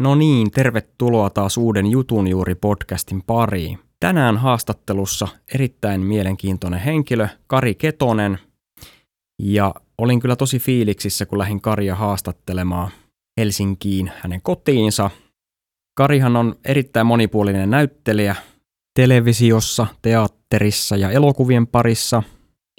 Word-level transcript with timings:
No 0.00 0.14
niin, 0.14 0.50
tervetuloa 0.50 1.30
taas 1.30 1.56
uuden 1.56 1.86
Jutun 1.86 2.28
juuri 2.28 2.54
podcastin 2.54 3.22
pariin. 3.22 3.78
Tänään 4.00 4.36
haastattelussa 4.36 5.28
erittäin 5.54 6.00
mielenkiintoinen 6.00 6.80
henkilö, 6.80 7.28
Kari 7.46 7.74
Ketonen. 7.74 8.38
Ja 9.42 9.74
olin 9.98 10.20
kyllä 10.20 10.36
tosi 10.36 10.58
fiiliksissä, 10.58 11.26
kun 11.26 11.38
lähdin 11.38 11.60
Karia 11.60 11.94
haastattelemaan 11.94 12.90
Helsinkiin 13.40 14.12
hänen 14.22 14.42
kotiinsa. 14.42 15.10
Karihan 15.98 16.36
on 16.36 16.56
erittäin 16.64 17.06
monipuolinen 17.06 17.70
näyttelijä 17.70 18.36
televisiossa, 18.94 19.86
teatterissa 20.02 20.96
ja 20.96 21.10
elokuvien 21.10 21.66
parissa. 21.66 22.22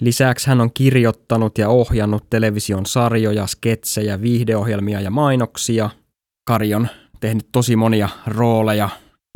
Lisäksi 0.02 0.46
hän 0.46 0.60
on 0.60 0.72
kirjoittanut 0.72 1.58
ja 1.58 1.68
ohjannut 1.68 2.30
television 2.30 2.86
sarjoja, 2.86 3.46
sketsejä, 3.46 4.20
viihdeohjelmia 4.20 5.00
ja 5.00 5.10
mainoksia. 5.10 5.90
Kari 6.48 6.74
on 6.74 6.88
tehnyt 7.20 7.48
tosi 7.52 7.76
monia 7.76 8.08
rooleja 8.26 8.88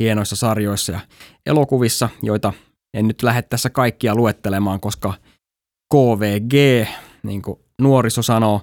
hienoissa 0.03 0.35
sarjoissa 0.35 0.91
ja 0.91 0.99
elokuvissa, 1.45 2.09
joita 2.21 2.53
en 2.93 3.07
nyt 3.07 3.23
lähde 3.23 3.41
tässä 3.41 3.69
kaikkia 3.69 4.15
luettelemaan, 4.15 4.79
koska 4.79 5.13
KVG, 5.93 6.87
niin 7.23 7.41
kuin 7.41 7.59
nuoriso 7.81 8.21
sanoo. 8.21 8.61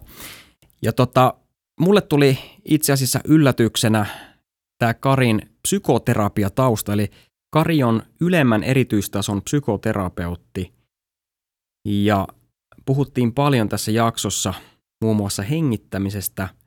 Ja 0.83 0.93
tota, 0.93 1.35
mulle 1.81 2.01
tuli 2.01 2.39
itse 2.65 2.93
asiassa 2.93 3.21
yllätyksenä 3.25 4.07
tämä 4.79 4.95
Karin 4.95 5.43
psykoterapiatausta, 5.63 6.93
eli 6.93 7.11
Kari 7.53 7.83
on 7.83 8.03
ylemmän 8.21 8.63
erityistason 8.63 9.43
psykoterapeutti 9.43 10.73
ja 11.85 12.29
puhuttiin 12.87 13.35
paljon 13.35 13.69
tässä 13.69 13.91
jaksossa 13.91 14.55
muun 15.05 15.17
muassa 15.17 15.43
hengittämisestä– 15.43 16.49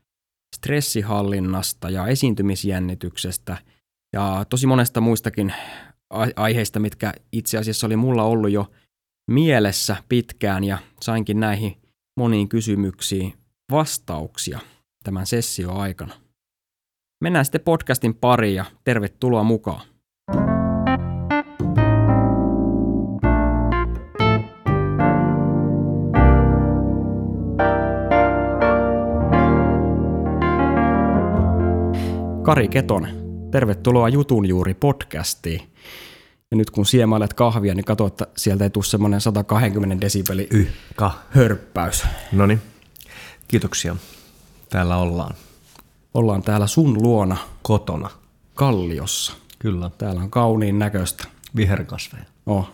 stressihallinnasta 0.63 1.90
ja 1.90 2.08
esiintymisjännityksestä 2.08 3.58
ja 4.13 4.45
tosi 4.49 4.67
monesta 4.67 5.02
muistakin 5.02 5.53
aiheista, 6.36 6.80
mitkä 6.80 7.14
itse 7.31 7.58
asiassa 7.58 7.88
oli 7.88 7.95
mulla 7.95 8.23
ollut 8.23 8.52
jo 8.52 8.72
mielessä 9.31 9.95
pitkään 10.09 10.64
ja 10.64 10.78
sainkin 11.02 11.39
näihin 11.39 11.78
moniin 12.20 12.50
kysymyksiin 12.50 13.33
vastauksia 13.72 14.59
tämän 15.03 15.25
sessio 15.25 15.73
aikana. 15.73 16.14
Mennään 17.23 17.45
sitten 17.45 17.61
podcastin 17.61 18.16
pariin 18.16 18.55
ja 18.55 18.66
tervetuloa 18.83 19.44
mukaan. 19.44 19.92
Kari 32.44 32.67
Ketonen, 32.67 33.16
tervetuloa 33.52 34.09
Jutun 34.09 34.45
juuri 34.45 34.73
podcastiin. 34.73 35.61
Ja 36.52 36.58
nyt 36.58 36.69
kun 36.69 36.86
siemailet 36.86 37.33
kahvia, 37.33 37.75
niin 37.75 37.86
katso, 37.86 38.05
että 38.05 38.27
sieltä 38.38 38.63
ei 38.63 38.69
tule 38.69 38.83
semmoinen 38.83 39.22
120 39.22 40.02
desibeli 40.02 40.47
Yhka. 40.52 41.11
hörppäys. 41.30 42.03
No 42.31 42.45
niin, 42.45 42.61
kiitoksia. 43.47 43.95
Täällä 44.69 44.97
ollaan. 44.97 45.36
Ollaan 46.14 46.44
täällä 46.44 46.67
sun 46.67 47.03
luona 47.03 47.38
Kotona. 47.61 48.09
Kalliossa. 48.53 49.33
Kyllä. 49.59 49.91
Täällä 49.97 50.21
on 50.21 50.30
kauniin 50.30 50.80
näköistä. 50.80 51.27
Viherkasveja. 51.55 52.25
Oh. 52.45 52.69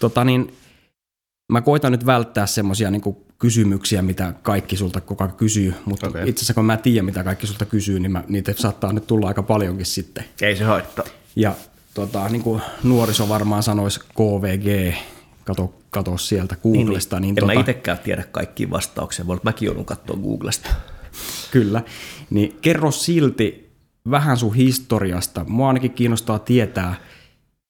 Tota 0.00 0.24
niin, 0.24 0.56
mä 1.52 1.60
koitan 1.60 1.92
nyt 1.92 2.06
välttää 2.06 2.46
semmoisia 2.46 2.90
niin 2.90 3.25
kysymyksiä, 3.38 4.02
mitä 4.02 4.34
kaikki 4.42 4.76
sulta 4.76 5.00
koko 5.00 5.24
ajan 5.24 5.36
kysyy, 5.36 5.74
mutta 5.84 6.08
okay. 6.08 6.28
itse 6.28 6.40
asiassa 6.40 6.54
kun 6.54 6.64
mä 6.64 6.76
tiedän, 6.76 7.04
mitä 7.04 7.24
kaikki 7.24 7.46
sulta 7.46 7.64
kysyy, 7.64 8.00
niin 8.00 8.12
mä, 8.12 8.24
niitä 8.28 8.54
saattaa 8.56 8.92
nyt 8.92 9.06
tulla 9.06 9.28
aika 9.28 9.42
paljonkin 9.42 9.86
sitten. 9.86 10.24
Ei 10.42 10.56
se 10.56 10.64
haittaa. 10.64 11.04
Ja 11.36 11.54
tota, 11.94 12.28
niin 12.28 12.42
kuin 12.42 12.62
nuoriso 12.82 13.28
varmaan 13.28 13.62
sanoisi 13.62 14.00
KVG, 14.00 14.94
kato, 15.44 15.74
kato 15.90 16.18
sieltä 16.18 16.56
Googlesta. 16.56 17.20
Niin, 17.20 17.22
niin, 17.22 17.34
niin 17.34 17.38
en 17.38 17.48
tota, 17.48 17.54
mä 17.54 17.60
itsekään 17.60 17.98
tiedä 17.98 18.24
kaikkia 18.30 18.70
vastauksia, 18.70 19.24
mutta 19.24 19.44
mäkin 19.44 19.66
joudun 19.66 19.84
katsoa 19.84 20.16
Googlesta. 20.16 20.68
Kyllä. 21.52 21.82
Niin 22.30 22.58
kerro 22.60 22.90
silti 22.90 23.70
vähän 24.10 24.36
sun 24.36 24.54
historiasta. 24.54 25.44
Mua 25.48 25.68
ainakin 25.68 25.90
kiinnostaa 25.90 26.38
tietää, 26.38 26.94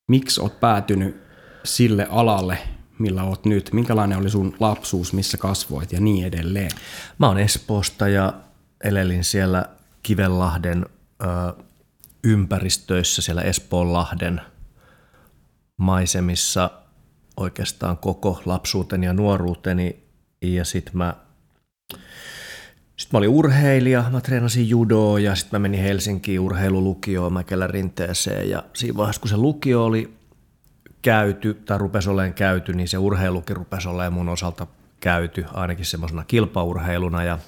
miksi 0.09 0.41
oot 0.41 0.61
päätynyt 0.61 1.17
sille 1.65 2.07
alalle, 2.11 2.59
millä 2.99 3.23
oot 3.23 3.45
nyt? 3.45 3.71
Minkälainen 3.73 4.19
oli 4.19 4.31
sun 4.31 4.57
lapsuus, 4.61 5.13
missä 5.13 5.39
kasvoit 5.39 5.93
ja 5.93 6.01
niin 6.01 6.27
edelleen? 6.27 6.71
Mä 7.19 7.27
oon 7.29 7.39
Espoosta 7.39 8.09
ja 8.09 8.33
elelin 8.85 9.25
siellä 9.25 9.65
Kivenlahden 10.03 10.87
ö, 11.23 11.27
ympäristöissä, 12.25 13.23
siellä 13.23 13.43
Espoonlahden 13.43 14.41
maisemissa 15.77 16.71
oikeastaan 17.37 17.97
koko 17.97 18.43
lapsuuteni 18.45 19.07
ja 19.07 19.13
nuoruuteni. 19.13 20.03
Ja 20.43 20.65
sitten 20.65 20.97
mä, 20.97 21.15
sit 22.97 23.13
mä 23.13 23.19
olin 23.19 23.29
urheilija, 23.29 24.05
mä 24.13 24.21
treenasin 24.21 24.69
judoa 24.69 25.21
ja 25.21 25.35
sitten 25.35 25.61
mä 25.61 25.63
menin 25.63 25.81
Helsinkiin 25.81 26.41
urheilulukioon 26.41 27.33
Mäkelän 27.33 27.71
rinteeseen. 27.71 28.51
Ja 28.51 28.65
siinä 28.75 28.97
vaiheessa, 28.97 29.21
kun 29.21 29.29
se 29.29 29.37
lukio 29.37 29.85
oli 29.85 30.16
käyty 31.07 31.55
tai 31.55 31.79
rupesi 31.79 32.11
olemaan 32.11 32.35
käyty, 32.35 32.73
niin 32.73 32.89
se 32.89 32.99
urheilukin 32.99 33.57
rupesi 33.57 33.89
olemaan 33.89 34.13
mun 34.13 34.29
osalta 34.29 34.67
käyty 35.01 35.45
ainakin 35.53 35.85
semmoisena 35.85 36.25
kilpaurheiluna 36.25 37.25
ja 37.25 37.39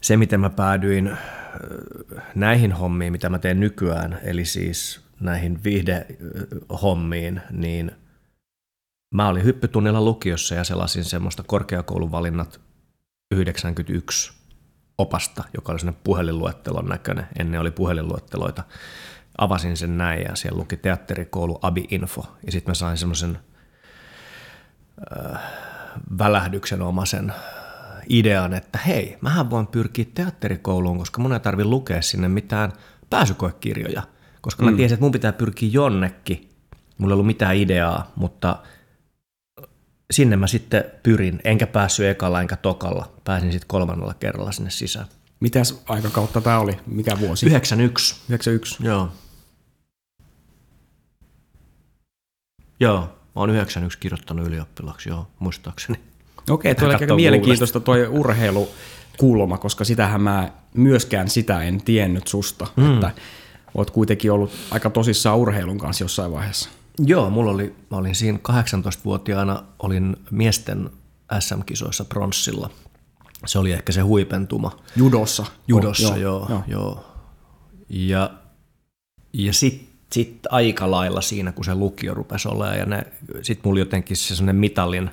se, 0.00 0.16
miten 0.16 0.40
mä 0.40 0.50
päädyin 0.50 1.16
näihin 2.34 2.72
hommiin, 2.72 3.12
mitä 3.12 3.28
mä 3.28 3.38
teen 3.38 3.60
nykyään, 3.60 4.18
eli 4.22 4.44
siis 4.44 5.00
näihin 5.20 5.64
viihdehommiin, 5.64 7.40
niin 7.50 7.92
mä 9.14 9.28
olin 9.28 9.44
hyppytunnilla 9.44 10.00
lukiossa 10.00 10.54
ja 10.54 10.64
selasin 10.64 11.04
semmoista 11.04 11.42
korkeakouluvalinnat 11.42 12.60
91 13.34 14.32
opasta, 14.98 15.44
joka 15.54 15.72
oli 15.72 15.78
sellainen 15.78 16.02
puhelinluettelon 16.04 16.88
näköinen. 16.88 17.26
Ennen 17.38 17.60
oli 17.60 17.70
puhelinluetteloita 17.70 18.62
avasin 19.38 19.76
sen 19.76 19.98
näin 19.98 20.22
ja 20.22 20.36
siellä 20.36 20.58
luki 20.58 20.76
teatterikoulu 20.76 21.58
Abi 21.62 21.84
Info. 21.90 22.36
Ja 22.46 22.52
sitten 22.52 22.70
mä 22.70 22.74
sain 22.74 22.96
semmoisen 22.96 23.38
äh, 25.16 25.40
välähdyksen 26.18 26.82
omaisen 26.82 27.32
idean, 28.08 28.54
että 28.54 28.78
hei, 28.78 29.18
mähän 29.20 29.50
voin 29.50 29.66
pyrkiä 29.66 30.04
teatterikouluun, 30.14 30.98
koska 30.98 31.22
mun 31.22 31.32
ei 31.32 31.40
tarvi 31.40 31.64
lukea 31.64 32.02
sinne 32.02 32.28
mitään 32.28 32.72
pääsykoekirjoja. 33.10 34.02
Koska 34.40 34.62
mm. 34.62 34.70
mä 34.70 34.76
tiesin, 34.76 34.94
että 34.94 35.04
mun 35.04 35.12
pitää 35.12 35.32
pyrkiä 35.32 35.68
jonnekin. 35.72 36.48
Mulla 36.98 37.12
ei 37.12 37.14
ollut 37.14 37.26
mitään 37.26 37.56
ideaa, 37.56 38.12
mutta 38.16 38.58
sinne 40.10 40.36
mä 40.36 40.46
sitten 40.46 40.84
pyrin, 41.02 41.40
enkä 41.44 41.66
päässyt 41.66 42.06
ekalla 42.06 42.40
enkä 42.40 42.56
tokalla. 42.56 43.12
Pääsin 43.24 43.52
sitten 43.52 43.68
kolmannella 43.68 44.14
kerralla 44.14 44.52
sinne 44.52 44.70
sisään. 44.70 45.06
Mitäs 45.40 45.82
aikakautta 45.88 46.40
tämä 46.40 46.58
oli? 46.58 46.78
Mikä 46.86 47.20
vuosi? 47.20 47.46
91. 47.46 48.14
91. 48.28 48.84
Joo. 48.84 49.12
Joo, 52.82 53.00
mä 53.00 53.08
oon 53.34 53.50
91 53.50 53.98
kirjoittanut 53.98 54.46
ylioppilaaksi, 54.46 55.08
joo, 55.08 55.26
muistaakseni. 55.38 55.98
Okei, 56.50 56.74
tuo 56.74 56.86
oli 56.86 56.94
aika 56.94 57.14
mielenkiintoista 57.14 57.80
tuo 57.80 57.94
urheilukulma, 58.10 59.58
koska 59.58 59.84
sitähän 59.84 60.22
mä 60.22 60.52
myöskään 60.74 61.28
sitä 61.28 61.62
en 61.62 61.82
tiennyt 61.82 62.28
susta, 62.28 62.66
mm. 62.76 62.94
että 62.94 63.10
oot 63.74 63.90
kuitenkin 63.90 64.32
ollut 64.32 64.50
aika 64.70 64.90
tosissaan 64.90 65.38
urheilun 65.38 65.78
kanssa 65.78 66.04
jossain 66.04 66.32
vaiheessa. 66.32 66.68
Joo, 66.98 67.30
mulla 67.30 67.50
oli, 67.50 67.74
mä 67.90 67.96
olin 67.96 68.14
siinä 68.14 68.38
18-vuotiaana, 68.48 69.62
olin 69.78 70.16
miesten 70.30 70.90
SM-kisoissa 71.38 72.04
pronssilla. 72.04 72.70
Se 73.46 73.58
oli 73.58 73.72
ehkä 73.72 73.92
se 73.92 74.00
huipentuma. 74.00 74.76
Judossa. 74.96 75.46
Judossa, 75.68 76.08
oh, 76.08 76.16
joo, 76.16 76.46
joo, 76.48 76.62
joo. 76.66 77.04
Ja, 77.88 78.30
ja 79.32 79.52
sitten 79.52 79.91
sitten 80.12 80.52
aika 80.52 80.90
lailla 80.90 81.20
siinä, 81.20 81.52
kun 81.52 81.64
se 81.64 81.74
lukio 81.74 82.14
rupesi 82.14 82.48
olemaan, 82.48 82.78
ja 82.78 82.86
sitten 83.42 83.68
mulla 83.68 83.78
jotenkin 83.78 84.16
se 84.16 84.36
sellainen 84.36 84.56
mitallin, 84.56 85.10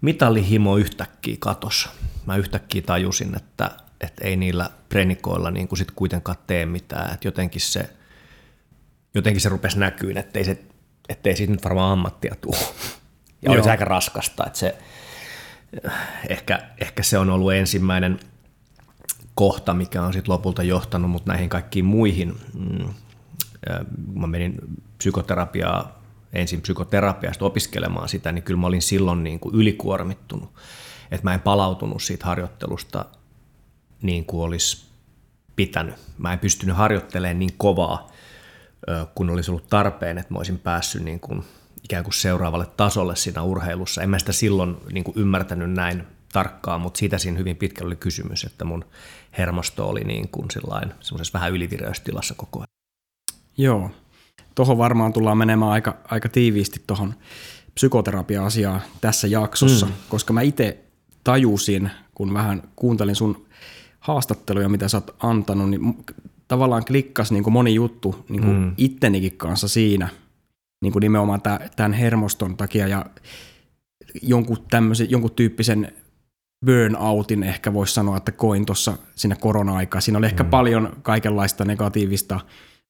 mitallihimo 0.00 0.76
yhtäkkiä 0.76 1.36
katos. 1.38 1.88
Mä 2.26 2.36
yhtäkkiä 2.36 2.82
tajusin, 2.82 3.36
että, 3.36 3.70
että 4.00 4.24
ei 4.24 4.36
niillä 4.36 4.70
prenikoilla 4.88 5.50
niin 5.50 5.68
kuin 5.68 5.78
sit 5.78 5.90
kuitenkaan 5.90 6.38
tee 6.46 6.66
mitään, 6.66 7.14
että 7.14 7.28
jotenkin 7.28 7.60
se, 7.60 7.90
jotenkin 9.14 9.40
se 9.40 9.48
rupesi 9.48 9.78
näkyyn, 9.78 10.16
ettei, 10.16 10.44
se, 10.44 10.58
ettei 11.08 11.36
siitä 11.36 11.52
nyt 11.52 11.64
varmaan 11.64 11.92
ammattia 11.92 12.34
tule. 12.40 12.56
Ja 13.42 13.50
olisi 13.50 13.70
aika 13.70 13.84
raskasta, 13.84 14.46
että 14.46 14.58
se, 14.58 14.74
ehkä, 16.28 16.62
ehkä 16.80 17.02
se 17.02 17.18
on 17.18 17.30
ollut 17.30 17.52
ensimmäinen 17.52 18.20
kohta, 19.34 19.74
mikä 19.74 20.02
on 20.02 20.12
sitten 20.12 20.32
lopulta 20.32 20.62
johtanut 20.62 21.10
mut 21.10 21.26
näihin 21.26 21.48
kaikkiin 21.48 21.84
muihin 21.84 22.34
mm, 22.54 22.94
mä 24.14 24.26
menin 24.26 24.58
psykoterapiaa, 24.98 26.02
ensin 26.32 26.60
psykoterapiasta 26.60 27.44
opiskelemaan 27.44 28.08
sitä, 28.08 28.32
niin 28.32 28.42
kyllä 28.42 28.60
mä 28.60 28.66
olin 28.66 28.82
silloin 28.82 29.24
niin 29.24 29.40
kuin 29.40 29.54
ylikuormittunut. 29.54 30.50
Että 31.10 31.24
mä 31.24 31.34
en 31.34 31.40
palautunut 31.40 32.02
siitä 32.02 32.26
harjoittelusta 32.26 33.04
niin 34.02 34.24
kuin 34.24 34.42
olisi 34.42 34.86
pitänyt. 35.56 35.94
Mä 36.18 36.32
en 36.32 36.38
pystynyt 36.38 36.76
harjoittelemaan 36.76 37.38
niin 37.38 37.54
kovaa, 37.56 38.10
kun 39.14 39.30
olisi 39.30 39.50
ollut 39.50 39.68
tarpeen, 39.68 40.18
että 40.18 40.34
mä 40.34 40.38
olisin 40.38 40.58
päässyt 40.58 41.02
niin 41.02 41.20
kuin 41.20 41.44
ikään 41.84 42.04
kuin 42.04 42.14
seuraavalle 42.14 42.66
tasolle 42.66 43.16
siinä 43.16 43.42
urheilussa. 43.42 44.02
En 44.02 44.10
mä 44.10 44.18
sitä 44.18 44.32
silloin 44.32 44.76
niin 44.92 45.04
kuin 45.04 45.18
ymmärtänyt 45.18 45.70
näin 45.70 46.06
tarkkaan, 46.32 46.80
mutta 46.80 46.98
siitä 46.98 47.18
siinä 47.18 47.38
hyvin 47.38 47.56
pitkälle 47.56 47.88
oli 47.88 47.96
kysymys, 47.96 48.44
että 48.44 48.64
mun 48.64 48.84
hermosto 49.38 49.88
oli 49.88 50.04
niin 50.04 50.28
kuin 50.28 50.48
semmoisessa 50.50 51.32
vähän 51.32 51.52
ylivireystilassa 51.52 52.34
koko 52.34 52.58
ajan. 52.58 52.75
Joo, 53.58 53.90
tuohon 54.54 54.78
varmaan 54.78 55.12
tullaan 55.12 55.38
menemään 55.38 55.70
aika, 55.70 55.96
aika 56.04 56.28
tiiviisti 56.28 56.82
tuohon 56.86 57.14
psykoterapia-asiaan 57.74 58.80
tässä 59.00 59.26
jaksossa, 59.26 59.86
mm. 59.86 59.92
koska 60.08 60.32
mä 60.32 60.40
itse 60.40 60.84
tajusin, 61.24 61.90
kun 62.14 62.34
vähän 62.34 62.62
kuuntelin 62.76 63.16
sun 63.16 63.46
haastatteluja, 64.00 64.68
mitä 64.68 64.88
sä 64.88 64.96
oot 64.96 65.16
antanut, 65.18 65.70
niin 65.70 66.04
tavallaan 66.48 66.84
klikkas 66.84 67.32
niin 67.32 67.44
kuin 67.44 67.52
moni 67.52 67.74
juttu 67.74 68.24
niin 68.28 68.42
kuin 68.42 68.56
mm. 68.56 68.74
ittenikin 68.76 69.36
kanssa 69.36 69.68
siinä, 69.68 70.08
niin 70.82 70.92
kuin 70.92 71.00
nimenomaan 71.00 71.42
tämän 71.76 71.92
hermoston 71.92 72.56
takia 72.56 72.88
ja 72.88 73.06
jonkun, 74.22 74.58
tämmöisen, 74.70 75.10
jonkun 75.10 75.30
tyyppisen 75.30 75.92
burnoutin 76.66 77.42
ehkä 77.42 77.72
voisi 77.72 77.94
sanoa, 77.94 78.16
että 78.16 78.32
koin 78.32 78.66
tuossa 78.66 78.96
siinä 79.14 79.36
korona-aikaa. 79.36 80.00
Siinä 80.00 80.18
oli 80.18 80.26
ehkä 80.26 80.42
mm. 80.42 80.50
paljon 80.50 80.96
kaikenlaista 81.02 81.64
negatiivista, 81.64 82.40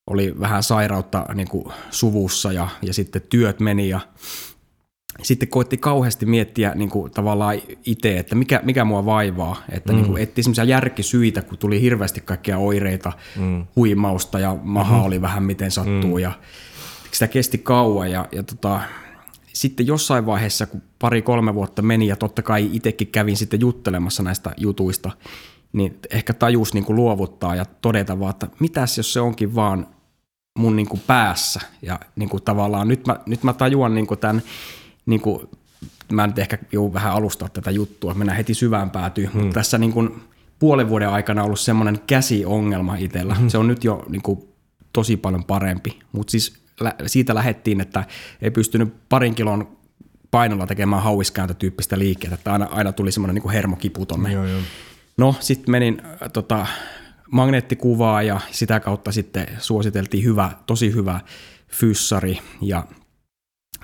oli 0.07 0.41
vähän 0.41 0.63
sairautta 0.63 1.27
niin 1.35 1.49
kuin 1.49 1.73
suvussa 1.91 2.53
ja, 2.53 2.69
ja 2.83 2.95
sitten 2.95 3.23
työt 3.23 3.61
meni 3.61 3.89
ja 3.89 4.01
sitten 5.23 5.49
koitti 5.49 5.77
kauheasti 5.77 6.27
miettiä 6.27 6.73
niin 6.75 6.91
kuin, 6.91 7.13
tavallaan 7.13 7.57
itse, 7.87 8.19
että 8.19 8.35
mikä, 8.35 8.61
mikä 8.65 8.85
mua 8.85 9.05
vaivaa. 9.05 9.57
Että 9.69 9.93
mm. 9.93 9.97
niin 9.97 10.07
kuin, 10.07 10.23
etti 10.23 10.43
semmoisia 10.43 10.65
järkisyitä, 10.65 11.43
kun 11.43 11.59
tuli 11.59 11.81
hirveästi 11.81 12.21
kaikkia 12.21 12.59
oireita, 12.59 13.13
mm. 13.37 13.67
huimausta 13.77 14.39
ja 14.39 14.57
maha 14.63 14.93
mm-hmm. 14.93 15.07
oli 15.07 15.23
vähän 15.23 15.43
miten 15.43 15.71
sattuu. 15.71 16.15
Mm. 16.15 16.19
Ja 16.19 16.33
sitä 17.13 17.29
kesti 17.29 17.59
kauan 17.59 18.11
ja, 18.11 18.29
ja 18.33 18.43
tota, 18.43 18.81
sitten 19.53 19.87
jossain 19.87 20.27
vaiheessa, 20.27 20.67
kun 20.67 20.83
pari-kolme 20.99 21.55
vuotta 21.55 21.83
meni 21.83 22.07
ja 22.07 22.17
totta 22.17 22.43
kai 22.43 22.71
itsekin 22.73 23.09
kävin 23.09 23.37
sitten 23.37 23.61
juttelemassa 23.61 24.23
näistä 24.23 24.55
jutuista, 24.57 25.11
niin 25.73 25.99
ehkä 26.11 26.35
tajus 26.35 26.75
niin 26.75 26.85
kuin 26.85 26.97
luovuttaa 26.97 27.57
ja 27.57 27.65
todeta 27.65 28.19
vaan, 28.19 28.31
että 28.31 28.49
mitäs 28.61 28.97
jos 28.97 29.13
se 29.13 29.21
onkin 29.21 29.55
vaan 29.55 29.87
mun 30.57 30.77
niin 30.77 30.89
kuin 30.89 31.03
päässä. 31.07 31.61
Ja 31.83 32.01
niin 32.17 32.29
kuin 32.29 32.43
tavallaan 32.43 32.89
nyt 32.89 33.07
mä, 33.07 33.17
nyt 33.27 33.43
mä 33.43 33.53
tajuan 33.53 33.95
niin 33.95 34.07
kuin 34.07 34.21
tämän 34.21 34.43
niin 35.07 35.21
kuin, 35.21 35.49
mä 36.13 36.27
nyt 36.27 36.39
ehkä 36.39 36.59
joudun 36.73 36.95
vähän 36.95 37.13
alustaa 37.13 37.49
tätä 37.49 37.71
juttua, 37.71 38.15
mennään 38.15 38.37
heti 38.37 38.55
syvään 38.55 38.91
päätyyn, 38.91 39.33
hmm. 39.33 39.41
mutta 39.41 39.55
tässä 39.55 39.79
niin 39.79 39.93
kuin 39.93 40.23
puolen 40.59 40.89
vuoden 40.89 41.09
aikana 41.09 41.45
ollut 41.45 41.61
semmoinen 41.61 42.01
käsiongelma 42.07 42.97
itsellä. 42.97 43.35
Hmm. 43.35 43.49
Se 43.49 43.59
on 43.59 43.67
nyt 43.67 43.85
jo 43.85 44.05
niin 44.09 44.23
kuin, 44.23 44.49
tosi 44.93 45.17
paljon 45.17 45.45
parempi, 45.45 45.99
mutta 46.13 46.31
siis 46.31 46.55
siitä 47.07 47.35
lähettiin, 47.35 47.81
että 47.81 48.05
ei 48.43 48.51
pystynyt 48.51 48.95
parin 49.09 49.35
kilon 49.35 49.77
painolla 50.31 50.67
tekemään 50.67 51.03
hauiskääntötyyppistä 51.03 51.99
liikkeitä, 51.99 52.35
että 52.35 52.53
aina, 52.53 52.69
aina 52.71 52.93
tuli 52.93 53.13
semmoinen 53.13 53.35
niin 53.35 53.53
hermokipu 53.53 54.07
tonne. 54.07 54.33
Joo, 54.33 54.47
joo. 54.47 54.61
No 55.17 55.35
sitten 55.41 55.71
menin 55.71 56.03
äh, 56.05 56.31
tota, 56.33 56.67
magneettikuvaa 57.31 58.23
ja 58.23 58.41
sitä 58.51 58.81
kautta 58.81 59.13
sitten 59.13 59.47
suositeltiin 59.59 60.25
hyvä, 60.25 60.51
tosi 60.67 60.93
hyvä 60.93 61.21
fyssari 61.69 62.39
ja 62.61 62.85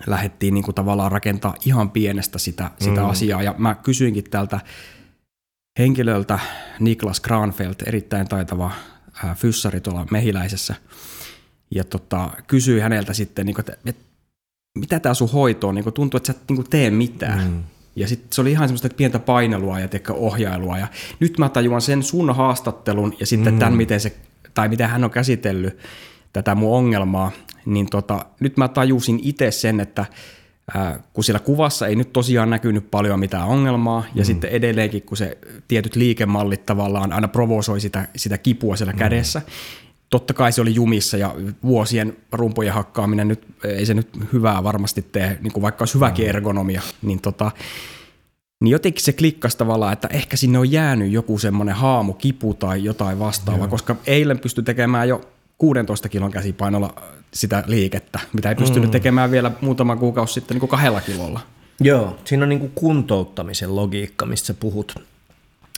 lähdettiin 0.06 0.54
niin 0.54 0.64
kuin 0.64 0.74
tavallaan 0.74 1.12
rakentaa 1.12 1.54
ihan 1.66 1.90
pienestä 1.90 2.38
sitä, 2.38 2.70
sitä 2.78 3.00
mm. 3.00 3.10
asiaa. 3.10 3.42
Ja 3.42 3.54
mä 3.58 3.74
kysyinkin 3.74 4.24
tältä 4.24 4.60
henkilöltä, 5.78 6.38
Niklas 6.80 7.20
Granfeld, 7.20 7.74
erittäin 7.86 8.28
taitava 8.28 8.70
fyssari 9.34 9.80
tuolla 9.80 10.06
Mehiläisessä, 10.10 10.74
ja 11.70 11.84
tota, 11.84 12.30
kysyi 12.46 12.80
häneltä 12.80 13.14
sitten, 13.14 13.46
niin 13.46 13.54
kuin, 13.54 13.62
että, 13.62 13.76
että 13.86 14.02
mitä 14.78 15.00
tämä 15.00 15.14
sun 15.14 15.30
hoito 15.30 15.68
on, 15.68 15.74
niin 15.74 15.84
kuin, 15.84 15.94
tuntuu, 15.94 16.16
että 16.16 16.32
sä 16.32 16.38
et 16.38 16.48
niin 16.48 16.56
kuin, 16.56 16.70
tee 16.70 16.90
mitään. 16.90 17.50
Mm. 17.50 17.62
Ja 17.96 18.08
sitten 18.08 18.28
se 18.32 18.40
oli 18.40 18.50
ihan 18.50 18.68
semmoista 18.68 18.88
pientä 18.96 19.18
painelua 19.18 19.80
ja 19.80 19.88
teikö, 19.88 20.12
ohjailua. 20.12 20.78
Ja 20.78 20.86
nyt 21.20 21.38
mä 21.38 21.48
tajuan 21.48 21.80
sen 21.80 22.02
sun 22.02 22.34
haastattelun 22.34 23.14
ja 23.20 23.26
sitten 23.26 23.54
mm. 23.54 23.58
tämän, 23.58 23.76
miten 23.76 24.00
se, 24.00 24.16
tai 24.54 24.68
miten 24.68 24.88
hän 24.88 25.04
on 25.04 25.10
käsitellyt 25.10 25.78
tätä 26.32 26.54
mun 26.54 26.76
ongelmaa, 26.76 27.30
niin 27.66 27.86
tota, 27.90 28.26
nyt 28.40 28.56
mä 28.56 28.68
tajusin 28.68 29.20
itse 29.22 29.50
sen, 29.50 29.80
että 29.80 30.06
ää, 30.74 31.00
kun 31.12 31.24
siellä 31.24 31.40
kuvassa 31.40 31.86
ei 31.86 31.96
nyt 31.96 32.12
tosiaan 32.12 32.50
näkynyt 32.50 32.90
paljon 32.90 33.20
mitään 33.20 33.48
ongelmaa, 33.48 34.04
ja 34.14 34.22
mm. 34.22 34.24
sitten 34.24 34.50
edelleenkin, 34.50 35.02
kun 35.02 35.16
se 35.16 35.38
tietyt 35.68 35.96
liikemallit 35.96 36.66
tavallaan 36.66 37.12
aina 37.12 37.28
provosoi 37.28 37.80
sitä, 37.80 38.08
sitä 38.16 38.38
kipua 38.38 38.76
siellä 38.76 38.92
mm. 38.92 38.98
kädessä, 38.98 39.42
totta 40.12 40.34
kai 40.34 40.52
se 40.52 40.60
oli 40.60 40.74
jumissa 40.74 41.16
ja 41.16 41.34
vuosien 41.62 42.16
rumpujen 42.32 42.72
hakkaaminen 42.72 43.28
nyt, 43.28 43.46
ei 43.64 43.86
se 43.86 43.94
nyt 43.94 44.08
hyvää 44.32 44.64
varmasti 44.64 45.02
tee, 45.12 45.38
niin 45.42 45.52
kuin 45.52 45.62
vaikka 45.62 45.82
olisi 45.82 45.94
hyväkin 45.94 46.24
mm. 46.24 46.28
ergonomia, 46.28 46.82
niin 47.02 47.20
tota, 47.20 47.50
niin 48.60 48.72
jotenkin 48.72 49.04
se 49.04 49.12
klikkasi 49.12 49.58
tavallaan, 49.58 49.92
että 49.92 50.08
ehkä 50.08 50.36
sinne 50.36 50.58
on 50.58 50.72
jäänyt 50.72 51.12
joku 51.12 51.38
semmoinen 51.38 51.74
haamu, 51.74 52.12
kipu 52.12 52.54
tai 52.54 52.84
jotain 52.84 53.18
vastaavaa, 53.18 53.68
koska 53.68 53.96
eilen 54.06 54.38
pystyi 54.38 54.64
tekemään 54.64 55.08
jo 55.08 55.20
16 55.58 56.08
kilon 56.08 56.30
käsipainolla 56.30 56.94
sitä 57.34 57.64
liikettä, 57.66 58.20
mitä 58.32 58.48
ei 58.48 58.54
pystynyt 58.54 58.88
mm. 58.88 58.92
tekemään 58.92 59.30
vielä 59.30 59.50
muutama 59.60 59.96
kuukausi 59.96 60.34
sitten 60.34 60.54
niin 60.54 60.60
kuin 60.60 60.70
kahdella 60.70 61.00
kilolla. 61.00 61.40
Joo, 61.80 62.18
siinä 62.24 62.42
on 62.42 62.48
niin 62.48 62.60
kuin 62.60 62.72
kuntouttamisen 62.74 63.76
logiikka, 63.76 64.26
mistä 64.26 64.46
sä 64.46 64.54
puhut. 64.54 64.94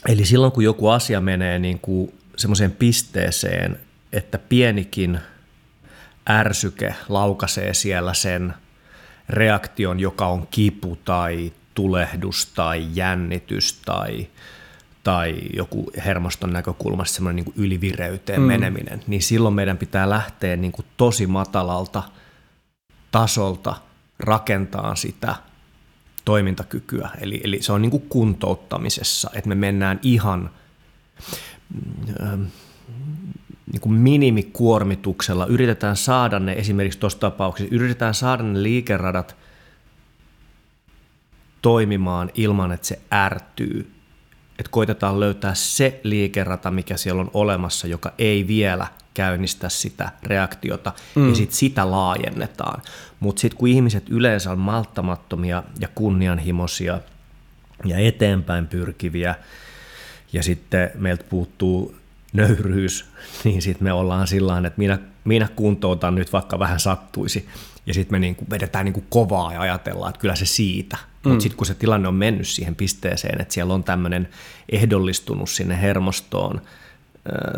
Eli 0.09 0.25
silloin 0.25 0.53
kun 0.53 0.65
joku 0.65 0.89
asia 0.89 1.21
menee 1.21 1.59
niin 1.59 1.79
kuin 1.79 2.15
semmoiseen 2.37 2.73
pisteeseen, 2.73 3.79
että 4.15 4.39
pienikin 4.39 5.21
ärsyke 6.31 6.95
laukaisee 7.09 7.75
siellä 7.75 8.15
sen 8.15 8.55
reaktion, 9.29 10.01
joka 10.01 10.27
on 10.27 10.47
kipu 10.51 10.99
tai 11.05 11.53
tulehdus 11.75 12.47
tai 12.47 12.89
jännitys 12.95 13.81
tai 13.85 14.27
tai 15.05 15.37
joku 15.57 15.91
hermoston 16.05 16.53
näkökulmasta 16.53 17.15
semmoinen 17.15 17.45
niin 17.45 17.55
ylivireyteen 17.57 18.41
mm. 18.41 18.47
meneminen, 18.47 19.03
niin 19.07 19.23
silloin 19.23 19.55
meidän 19.55 19.79
pitää 19.79 20.11
lähteä 20.11 20.57
niin 20.57 20.73
kuin 20.73 20.87
tosi 20.97 21.27
matalalta 21.27 22.03
tasolta 23.11 23.75
rakentaa 24.19 24.95
sitä 24.95 25.35
toimintakykyä. 26.25 27.11
Eli, 27.21 27.41
eli 27.45 27.63
se 27.63 27.73
on 27.73 27.83
niin 27.83 27.91
kuin 27.91 28.07
kuntouttamisessa, 28.09 29.31
että 29.35 29.49
me 29.49 29.55
mennään 29.55 30.01
ihan 30.03 30.51
ähm, 32.23 32.43
niin 33.75 33.81
kuin 33.81 33.95
minimikuormituksella, 33.95 35.47
yritetään 35.47 35.97
saada 35.97 36.39
ne 36.39 36.53
esimerkiksi 36.53 36.99
tuossa 36.99 37.19
tapauksessa, 37.19 37.75
yritetään 37.75 38.15
saada 38.15 38.43
ne 38.43 38.63
liikeradat 38.63 39.37
toimimaan 41.63 42.31
ilman, 42.35 42.73
että 42.73 42.87
se 42.87 43.01
ärtyy 43.13 43.95
että 44.59 44.71
koitetaan 44.71 45.21
löytää 45.21 45.55
se 45.55 46.01
liikerata, 46.03 46.71
mikä 46.71 46.97
siellä 46.97 47.21
on 47.21 47.31
olemassa, 47.35 47.87
joka 47.87 48.13
ei 48.19 48.47
vielä 48.47 48.87
käynnistä 49.15 49.69
sitä 49.69 50.11
reaktiota, 50.23 50.93
mm. 51.15 51.29
ja 51.29 51.35
sitten 51.35 51.57
sitä 51.57 51.91
laajennetaan. 51.91 52.83
Mutta 53.21 53.41
sitten 53.41 53.59
kun 53.59 53.69
ihmiset 53.69 54.09
yleensä 54.09 54.51
on 54.51 54.59
malttamattomia 54.59 55.63
ja 55.81 55.89
kunnianhimoisia 55.95 57.01
ja 57.85 57.99
eteenpäin 57.99 58.67
pyrkiviä, 58.67 59.35
ja 60.33 60.43
sitten 60.43 60.91
meiltä 60.95 61.25
puuttuu 61.31 61.95
nöyryys, 62.35 63.05
niin 63.45 63.63
sitten 63.63 63.85
me 63.85 63.93
ollaan 63.93 64.27
sillä 64.27 64.59
että 64.59 64.79
minä, 64.79 64.99
minä 65.25 65.49
kuntoutan 65.57 66.15
nyt 66.15 66.33
vaikka 66.33 66.59
vähän 66.59 66.81
sattuisi, 66.81 67.49
ja 67.87 67.95
sitten 67.95 68.15
me 68.15 68.19
niinku 68.19 68.45
vedetään 68.51 68.85
niinku 68.85 69.05
kovaa 69.09 69.53
ja 69.53 69.61
ajatellaan, 69.61 70.11
että 70.11 70.21
kyllä 70.21 70.37
se 70.37 70.47
siitä– 70.47 70.97
Mm. 71.25 71.31
Mutta 71.31 71.43
sitten 71.43 71.57
kun 71.57 71.67
se 71.67 71.75
tilanne 71.75 72.09
on 72.09 72.15
mennyt 72.15 72.49
siihen 72.49 72.77
pisteeseen, 72.77 73.41
että 73.41 73.55
siellä 73.55 73.75
on 73.75 73.85
tämmöinen 73.85 74.29
ehdollistunut 74.69 75.51
sinne 75.51 75.81
hermostoon 75.81 76.61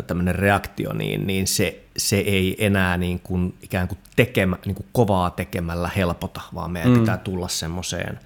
tämmöinen 0.07 0.35
reaktio, 0.35 0.93
niin, 0.93 1.27
niin 1.27 1.47
se, 1.47 1.83
se 1.97 2.17
ei 2.17 2.65
enää 2.65 2.97
niin 2.97 3.19
kuin 3.19 3.57
ikään 3.61 3.87
kuin, 3.87 3.97
tekemä, 4.15 4.57
niin 4.65 4.75
kuin 4.75 4.85
kovaa 4.91 5.29
tekemällä 5.29 5.89
helpota, 5.95 6.41
vaan 6.55 6.71
meidän 6.71 6.91
mm. 6.91 6.99
pitää 6.99 7.17
tulla 7.17 7.47
semmoiseen 7.47 8.19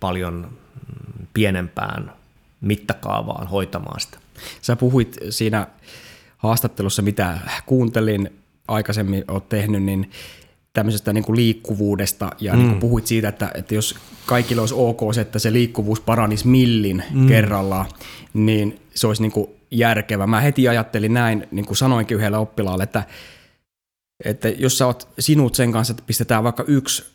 paljon 0.00 0.58
pienempään 1.34 2.12
mittakaavaan 2.60 3.46
hoitamaan 3.46 4.00
sitä. 4.00 4.18
Sä 4.62 4.76
puhuit 4.76 5.16
siinä 5.30 5.66
haastattelussa, 6.36 7.02
mitä 7.02 7.38
kuuntelin 7.66 8.30
aikaisemmin 8.68 9.24
olet 9.28 9.48
tehnyt, 9.48 9.82
niin 9.82 10.10
tämmöisestä 10.72 11.12
niin 11.12 11.24
kuin 11.24 11.36
liikkuvuudesta 11.36 12.30
ja 12.40 12.52
mm. 12.52 12.58
niin 12.58 12.68
kuin 12.68 12.80
puhuit 12.80 13.06
siitä, 13.06 13.28
että, 13.28 13.50
että 13.54 13.74
jos 13.74 13.94
kaikille 14.26 14.60
olisi 14.60 14.74
ok 14.74 15.00
se, 15.14 15.20
että 15.20 15.38
se 15.38 15.52
liikkuvuus 15.52 16.00
paranisi 16.00 16.48
millin 16.48 17.02
mm. 17.10 17.26
kerrallaan, 17.26 17.86
niin 18.34 18.80
se 18.94 19.06
olisi 19.06 19.22
niin 19.22 19.32
kuin 19.32 19.50
järkevä. 19.70 20.26
Mä 20.26 20.40
heti 20.40 20.68
ajattelin 20.68 21.14
näin, 21.14 21.46
niin 21.50 21.66
kuin 21.66 21.76
sanoinkin 21.76 22.16
yhdelle 22.16 22.38
oppilaalle, 22.38 22.84
että, 22.84 23.04
että 24.24 24.48
jos 24.48 24.78
sä 24.78 24.86
oot 24.86 25.08
sinut 25.18 25.54
sen 25.54 25.72
kanssa, 25.72 25.92
että 25.92 26.02
pistetään 26.06 26.44
vaikka 26.44 26.64
yksi 26.66 27.14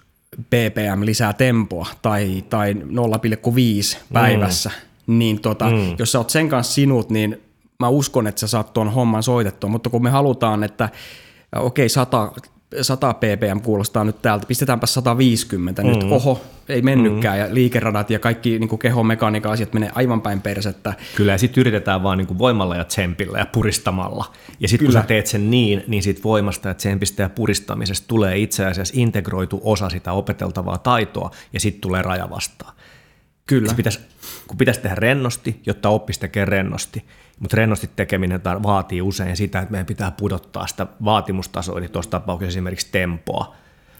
ppm 0.49 1.05
lisää 1.05 1.33
tempoa 1.33 1.87
tai, 2.01 2.43
tai 2.49 2.73
0,5 2.73 3.97
päivässä, 4.13 4.69
mm. 4.69 4.88
Niin 5.17 5.41
tota, 5.41 5.65
mm. 5.69 5.95
jos 5.99 6.11
sä 6.11 6.17
oot 6.17 6.29
sen 6.29 6.49
kanssa 6.49 6.73
sinut, 6.73 7.09
niin 7.09 7.41
mä 7.79 7.89
uskon, 7.89 8.27
että 8.27 8.39
sä 8.39 8.47
saat 8.47 8.73
tuon 8.73 8.93
homman 8.93 9.23
soitettua, 9.23 9.69
mutta 9.69 9.89
kun 9.89 10.03
me 10.03 10.09
halutaan, 10.09 10.63
että 10.63 10.89
okei, 11.55 11.83
okay, 11.83 11.89
100, 11.89 12.31
100 12.81 13.13
ppm 13.13 13.61
kuulostaa 13.61 14.03
nyt 14.03 14.21
täältä, 14.21 14.45
pistetäänpä 14.45 14.87
150 14.87 15.81
mm. 15.81 15.87
nyt, 15.87 16.03
oho, 16.03 16.41
ei 16.69 16.81
mennytkään, 16.81 17.37
mm. 17.37 17.45
ja 17.45 17.53
liikeradat 17.53 18.09
ja 18.09 18.19
kaikki 18.19 18.59
niin 18.59 18.79
kehon 18.79 19.05
mekaniikan 19.05 19.51
asiat 19.51 19.73
menee 19.73 19.91
aivan 19.95 20.21
päin 20.21 20.41
persettä. 20.41 20.93
Kyllä, 21.15 21.31
ja 21.31 21.37
sitten 21.37 21.61
yritetään 21.61 22.03
vaan 22.03 22.17
niin 22.17 22.27
kuin 22.27 22.37
voimalla 22.37 22.75
ja 22.75 22.83
tsempillä 22.83 23.39
ja 23.39 23.45
puristamalla. 23.45 24.25
Ja 24.59 24.67
sitten 24.67 24.85
kun 24.85 24.93
sä 24.93 25.01
teet 25.01 25.27
sen 25.27 25.51
niin, 25.51 25.83
niin 25.87 26.03
siitä 26.03 26.23
voimasta 26.23 26.67
ja 26.67 26.73
tsempistä 26.73 27.23
ja 27.23 27.29
puristamisesta 27.29 28.07
tulee 28.07 28.37
itse 28.37 28.65
asiassa 28.65 28.93
integroitu 28.97 29.61
osa 29.63 29.89
sitä 29.89 30.11
opeteltavaa 30.11 30.77
taitoa, 30.77 31.31
ja 31.53 31.59
sitten 31.59 31.81
tulee 31.81 32.01
raja 32.01 32.29
vastaan. 32.29 32.75
Kyllä. 33.45 33.73
Pitäisi, 33.73 33.99
kun 34.49 34.57
pitäisi 34.57 34.81
tehdä 34.81 34.95
rennosti, 34.95 35.61
jotta 35.65 35.89
oppisi 35.89 36.19
tekee 36.19 36.45
rennosti, 36.45 37.05
mutta 37.39 37.57
rennosti 37.57 37.89
tekeminen 37.95 38.41
vaatii 38.43 39.01
usein 39.01 39.37
sitä, 39.37 39.59
että 39.59 39.71
meidän 39.71 39.85
pitää 39.85 40.11
pudottaa 40.11 40.67
sitä 40.67 40.87
vaatimustasoa, 41.05 41.79
eli 41.79 41.87
tuossa 41.87 42.11
tapauksessa 42.11 42.49
esimerkiksi 42.49 42.87
tempoa. 42.91 43.55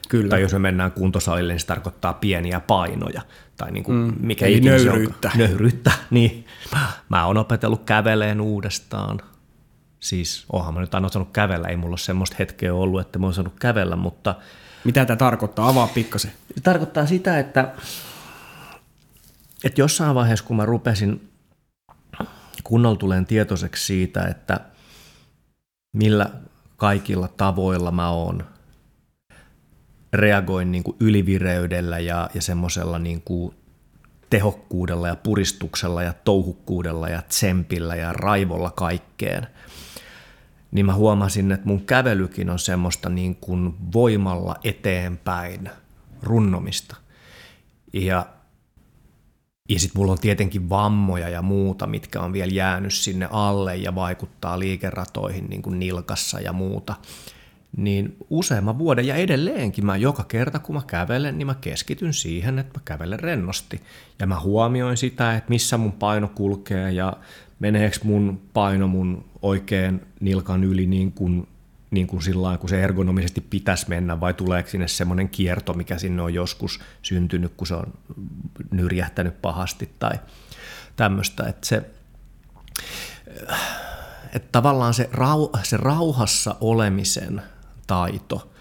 Kyllä. 0.10 0.30
Tai 0.30 0.42
jos 0.42 0.54
me 0.54 0.60
mennään 0.60 0.92
kuntosalille, 0.92 1.54
niin 1.54 1.60
se 1.60 1.68
tarkoittaa 1.68 2.14
pieniä 2.14 2.60
painoja. 2.60 3.22
Tai 3.58 3.72
niin 3.72 3.84
kuin 3.84 3.98
mm, 3.98 4.14
mikä 4.20 4.46
Eli 4.46 4.60
nöyryyttä. 4.60 5.32
Nöyryyttä, 5.36 5.92
niin. 6.10 6.46
Mä 7.10 7.26
oon 7.26 7.38
opetellut 7.38 7.84
käveleen 7.84 8.42
uudestaan. 8.42 9.22
Siis 10.00 10.46
oonhan 10.54 10.74
mä 10.74 10.80
nyt 10.80 10.96
aina 10.96 11.08
osannut 11.08 11.32
kävellä, 11.34 11.68
ei 11.68 11.78
mulla 11.78 11.94
ole 11.94 11.98
semmoista 11.98 12.36
hetkeä 12.40 12.74
ollut, 12.74 13.02
että 13.02 13.20
mä 13.20 13.26
oon 13.26 13.34
saanut 13.34 13.60
kävellä, 13.60 13.96
mutta... 13.96 14.36
Mitä 14.84 15.06
tämä 15.06 15.18
tarkoittaa? 15.18 15.70
Avaa 15.70 15.88
pikkasen. 15.88 16.32
Se 16.56 16.62
tarkoittaa 16.62 17.06
sitä, 17.06 17.40
että, 17.40 17.74
että 19.64 19.82
jossain 19.82 20.16
vaiheessa, 20.16 20.46
kun 20.46 20.56
mä 20.56 20.66
rupesin 20.66 21.30
kunnolla 22.64 22.98
tulen 22.98 23.26
tietoiseksi 23.26 23.86
siitä, 23.86 24.24
että 24.26 24.60
millä 25.94 26.30
kaikilla 26.78 27.28
tavoilla 27.28 27.92
mä 27.92 28.10
oon 28.10 28.46
reagoin 30.14 30.72
niin 30.72 30.84
kuin 30.84 30.98
ylivireydellä 31.00 32.00
ja, 32.00 32.30
ja 32.34 32.42
semmoisella 32.42 33.00
niin 33.00 33.24
tehokkuudella 34.30 35.08
ja 35.08 35.16
puristuksella 35.16 36.04
ja 36.04 36.14
touhukkuudella 36.14 37.10
ja 37.10 37.22
tsempillä 37.22 37.96
ja 37.96 38.14
raivolla 38.14 38.72
kaikkeen, 38.72 39.48
niin 40.72 40.86
mä 40.86 40.94
huomasin, 40.94 41.52
että 41.52 41.68
mun 41.68 41.86
kävelykin 41.86 42.50
on 42.50 42.60
semmoista 42.60 43.10
niin 43.10 43.36
kuin 43.36 43.74
voimalla 43.94 44.56
eteenpäin 44.64 45.70
runnomista. 46.24 46.96
Ja 47.94 48.26
ja 49.70 49.80
sitten 49.80 50.00
mulla 50.00 50.12
on 50.12 50.18
tietenkin 50.18 50.70
vammoja 50.70 51.30
ja 51.30 51.42
muuta, 51.42 51.88
mitkä 51.88 52.22
on 52.22 52.34
vielä 52.34 52.52
jäänyt 52.52 52.94
sinne 52.94 53.28
alle 53.32 53.76
ja 53.76 53.96
vaikuttaa 53.96 54.60
liikeratoihin 54.60 55.46
niin 55.50 55.62
kuin 55.62 55.80
nilkassa 55.80 56.40
ja 56.40 56.54
muuta. 56.54 56.96
Niin 57.78 58.16
useamman 58.30 58.80
vuoden 58.80 59.08
ja 59.08 59.16
edelleenkin 59.16 59.86
mä 59.86 59.98
joka 59.98 60.24
kerta 60.24 60.60
kun 60.60 60.76
mä 60.76 60.82
kävelen, 60.88 61.38
niin 61.38 61.48
mä 61.48 61.56
keskityn 61.56 62.14
siihen, 62.14 62.60
että 62.60 62.80
mä 62.80 62.82
kävelen 62.86 63.20
rennosti. 63.20 63.82
Ja 64.20 64.28
mä 64.28 64.40
huomioin 64.40 64.98
sitä, 64.98 65.36
että 65.36 65.50
missä 65.50 65.78
mun 65.78 65.92
paino 65.92 66.32
kulkee 66.36 66.92
ja 66.92 67.14
meneekö 67.60 67.98
mun 68.04 68.42
paino 68.54 68.88
mun 68.88 69.26
oikein 69.42 70.02
nilkan 70.20 70.64
yli 70.64 70.88
niin 70.88 71.12
kuin 71.12 71.48
niin 71.92 72.08
kuin 72.08 72.22
sillä 72.22 72.58
kun 72.58 72.70
se 72.70 72.84
ergonomisesti 72.84 73.42
pitäisi 73.42 73.90
mennä, 73.90 74.20
vai 74.20 74.34
tuleeko 74.34 74.70
sinne 74.70 74.88
semmoinen 74.88 75.30
kierto, 75.30 75.74
mikä 75.74 75.98
sinne 75.98 76.22
on 76.22 76.34
joskus 76.34 76.80
syntynyt, 77.02 77.54
kun 77.58 77.68
se 77.68 77.74
on 77.74 77.94
nyrjähtänyt 78.72 79.42
pahasti 79.42 79.90
tai 80.00 80.20
tämmöistä. 80.96 81.44
Että 81.44 81.68
se, 81.68 81.90
että 84.34 84.50
tavallaan 84.52 84.94
se, 84.94 85.10
rau, 85.14 85.50
se 85.64 85.78
rauhassa 85.78 86.56
olemisen 86.62 87.42
taito 87.88 88.52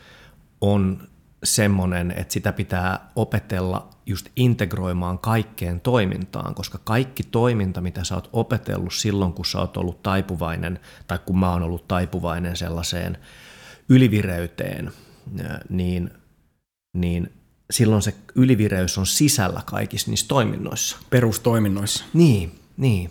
on 0.61 1.09
semmoinen, 1.45 2.11
että 2.17 2.33
sitä 2.33 2.53
pitää 2.53 3.11
opetella 3.17 3.91
just 4.09 4.27
integroimaan 4.37 5.19
kaikkeen 5.19 5.81
toimintaan, 5.81 6.55
koska 6.55 6.79
kaikki 6.85 7.23
toiminta, 7.23 7.81
mitä 7.81 8.05
sä 8.05 8.15
oot 8.15 8.31
opetellut 8.33 8.95
silloin, 8.95 9.33
kun 9.33 9.47
sä 9.47 9.59
oot 9.59 9.77
ollut 9.77 10.03
taipuvainen, 10.03 10.81
tai 11.07 11.19
kun 11.27 11.39
mä 11.39 11.53
oon 11.53 11.63
ollut 11.63 11.89
taipuvainen 11.89 12.57
sellaiseen 12.57 13.19
ylivireyteen, 13.89 14.93
niin, 15.69 16.11
niin 16.95 17.33
silloin 17.71 18.03
se 18.03 18.15
ylivireys 18.35 18.99
on 18.99 19.07
sisällä 19.07 19.63
kaikissa 19.67 20.11
niissä 20.11 20.29
toiminnoissa. 20.29 20.97
Perustoiminnoissa. 21.11 22.05
Niin, 22.13 22.61
niin. 22.77 23.11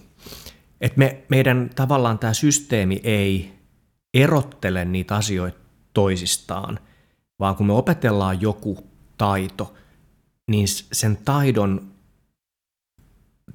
Et 0.82 0.98
me, 0.98 1.24
meidän 1.30 1.70
tavallaan 1.76 2.20
tämä 2.20 2.34
systeemi 2.34 3.02
ei 3.04 3.54
erottele 4.14 4.86
niitä 4.86 5.16
asioita 5.16 5.60
toisistaan, 5.94 6.80
vaan 7.40 7.56
kun 7.56 7.68
me 7.68 7.74
opetellaan 7.74 8.42
joku 8.42 8.88
taito, 9.18 9.74
niin 10.52 10.68
sen 10.92 11.18
taidon, 11.26 11.92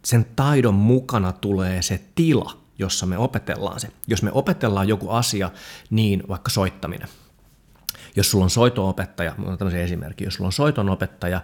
sen 0.04 0.26
taidon 0.36 0.74
mukana 0.74 1.32
tulee 1.32 1.82
se 1.82 2.00
tila, 2.14 2.58
jossa 2.78 3.06
me 3.06 3.18
opetellaan 3.18 3.80
se. 3.80 3.88
Jos 4.06 4.22
me 4.22 4.30
opetellaan 4.32 4.88
joku 4.88 5.10
asia, 5.10 5.50
niin 5.90 6.22
vaikka 6.28 6.50
soittaminen. 6.50 7.08
Jos 8.16 8.30
sulla 8.30 8.44
on 8.44 8.50
soitoopettaja, 8.50 9.34
on 9.44 9.58
tämmöisen 9.58 9.80
esimerkki, 9.80 10.24
jos 10.24 10.34
sulla 10.34 10.48
on 10.48 10.52
soitonopettaja, 10.52 11.40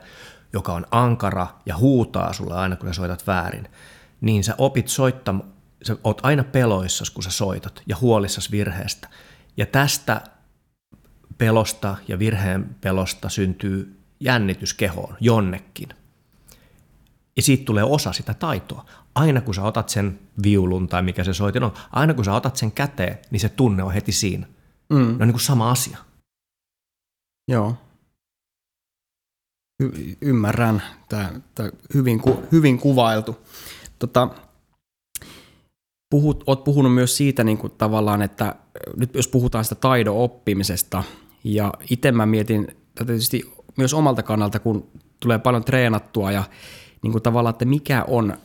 joka 0.53 0.73
on 0.73 0.87
ankara 0.91 1.47
ja 1.67 1.77
huutaa 1.77 2.33
sulle 2.33 2.55
aina, 2.55 2.77
kun 2.77 2.89
sä 2.89 2.93
soitat 2.93 3.27
väärin, 3.27 3.69
niin 4.21 4.45
sä 4.45 4.55
opit 4.59 4.89
soittamaan, 4.89 5.49
sä 5.83 5.97
oot 6.05 6.21
aina 6.23 6.45
peloissas, 6.45 7.11
kun 7.11 7.23
sä 7.23 7.31
soitat 7.31 7.83
ja 7.87 7.97
huolissas 8.01 8.51
virheestä. 8.51 9.09
Ja 9.57 9.67
tästä 9.67 10.21
pelosta 11.39 11.97
ja 12.09 12.19
virheen 12.19 12.77
pelosta 12.81 13.29
syntyy 13.29 13.98
jännitys 14.21 14.75
kehoon 14.75 15.17
jonnekin. 15.21 15.89
Ja 17.37 17.43
siitä 17.43 17.65
tulee 17.65 17.85
osa 17.85 18.13
sitä 18.13 18.35
taitoa. 18.35 18.85
Aina 19.15 19.41
kun 19.41 19.55
sä 19.55 19.63
otat 19.63 19.89
sen 19.89 20.19
viulun 20.43 20.89
tai 20.89 21.03
mikä 21.03 21.25
se 21.25 21.35
soitin 21.35 21.63
on, 21.63 21.73
aina 21.93 22.15
kun 22.15 22.25
sä 22.25 22.35
otat 22.35 22.57
sen 22.57 22.73
käteen, 22.73 23.19
niin 23.31 23.41
se 23.41 23.49
tunne 23.49 23.83
on 23.83 23.93
heti 23.93 24.13
siinä. 24.13 24.47
Mm. 24.89 24.97
Ne 24.97 25.03
on 25.05 25.19
niin 25.19 25.33
kuin 25.33 25.41
sama 25.41 25.71
asia. 25.71 25.99
Joo. 27.49 27.77
Y- 29.83 30.17
ymmärrän. 30.21 30.83
Tämä, 31.09 31.33
tämä 31.55 31.71
hyvin, 31.95 32.21
ku, 32.21 32.43
hyvin 32.53 32.79
kuvailtu. 32.79 33.37
Tota, 33.99 34.29
puhut, 36.11 36.45
oot 36.47 36.65
puhunut 36.65 36.95
myös 36.95 37.17
siitä 37.17 37.45
niin 37.45 37.59
kuin 37.59 37.73
tavallaan, 37.79 38.23
että 38.23 38.55
nyt 38.97 39.15
jos 39.15 39.29
puhutaan 39.29 39.65
sitä 39.65 39.75
taidon 39.75 40.17
oppimisesta, 40.17 41.05
ja 41.45 41.75
itse 41.91 42.13
mä 42.13 42.27
mietin 42.27 42.77
tietysti 42.95 43.53
myös 43.79 43.95
omalta 43.95 44.23
kannalta, 44.23 44.59
kun 44.59 44.87
tulee 45.21 45.39
paljon 45.39 45.65
treenattua 45.65 46.33
ja 46.33 46.45
niin 47.03 47.13
kuin 47.13 47.23
tavallaan, 47.23 47.51
että 47.51 47.65
mikä 47.65 48.05
on, 48.09 48.37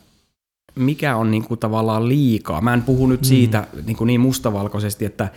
mikä 0.74 1.16
on 1.16 1.30
niin 1.30 1.44
kuin 1.44 1.60
tavallaan 1.60 2.08
liikaa. 2.08 2.60
Mä 2.60 2.74
en 2.74 2.82
puhu 2.82 3.06
nyt 3.06 3.20
mm. 3.20 3.24
siitä 3.24 3.66
niin, 3.86 3.96
kuin 3.96 4.06
niin 4.06 4.20
mustavalkoisesti, 4.20 5.04
että 5.04 5.28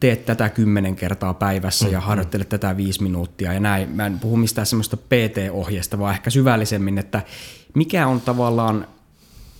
teet 0.00 0.26
tätä 0.26 0.48
kymmenen 0.48 0.96
kertaa 0.96 1.34
päivässä 1.34 1.88
ja 1.88 1.98
mm, 1.98 2.02
mm. 2.02 2.06
harjoittelet 2.06 2.48
tätä 2.48 2.76
viisi 2.76 3.02
minuuttia 3.02 3.52
ja 3.52 3.60
näin. 3.60 3.90
Mä 3.90 4.06
en 4.06 4.18
puhu 4.18 4.36
mistään 4.36 4.66
semmoista 4.66 4.96
PT-ohjeesta, 4.96 5.98
vaan 5.98 6.14
ehkä 6.14 6.30
syvällisemmin, 6.30 6.98
että 6.98 7.22
mikä 7.74 8.06
on 8.06 8.20
tavallaan 8.20 8.86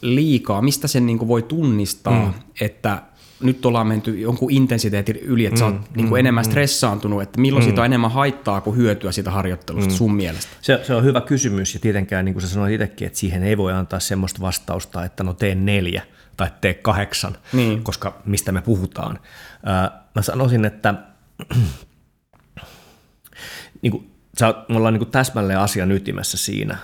liikaa, 0.00 0.62
mistä 0.62 0.88
sen 0.88 1.06
niin 1.06 1.18
kuin 1.18 1.28
voi 1.28 1.42
tunnistaa, 1.42 2.26
mm. 2.26 2.34
että 2.60 3.02
nyt 3.40 3.66
ollaan 3.66 3.86
menty 3.86 4.20
jonkun 4.20 4.50
intensiteetin 4.50 5.16
yli, 5.16 5.46
että 5.46 5.54
mm, 5.54 5.58
sä 5.58 5.64
oot 5.64 5.74
mm, 5.74 5.96
niin 5.96 6.08
kuin 6.08 6.20
enemmän 6.20 6.44
mm. 6.44 6.50
stressaantunut, 6.50 7.22
että 7.22 7.40
milloin 7.40 7.64
mm. 7.64 7.66
siitä 7.66 7.80
on 7.80 7.86
enemmän 7.86 8.10
haittaa 8.10 8.60
kuin 8.60 8.76
hyötyä 8.76 9.12
siitä 9.12 9.30
harjoittelusta 9.30 9.90
mm. 9.90 9.96
sun 9.96 10.14
mielestä? 10.14 10.56
Se, 10.60 10.80
se 10.82 10.94
on 10.94 11.04
hyvä 11.04 11.20
kysymys 11.20 11.74
ja 11.74 11.80
tietenkään, 11.80 12.24
niin 12.24 12.34
kuin 12.34 12.42
sä 12.42 12.48
sanoit 12.48 12.74
itsekin, 12.74 13.06
että 13.06 13.18
siihen 13.18 13.42
ei 13.42 13.56
voi 13.56 13.72
antaa 13.72 14.00
semmoista 14.00 14.40
vastausta, 14.40 15.04
että 15.04 15.24
no 15.24 15.32
tee 15.32 15.54
neljä 15.54 16.02
tai 16.36 16.50
tee 16.60 16.74
kahdeksan, 16.74 17.36
niin. 17.52 17.82
koska 17.82 18.22
mistä 18.24 18.52
me 18.52 18.62
puhutaan. 18.62 19.18
mä 20.14 20.22
sanoisin, 20.22 20.64
että 20.64 20.94
niin 23.82 23.90
kuin, 23.90 24.10
sä, 24.38 24.54
me 24.68 24.76
ollaan 24.76 24.94
niin 24.94 25.00
kuin 25.00 25.10
täsmälleen 25.10 25.58
asian 25.58 25.92
ytimessä 25.92 26.36
siinä, 26.36 26.78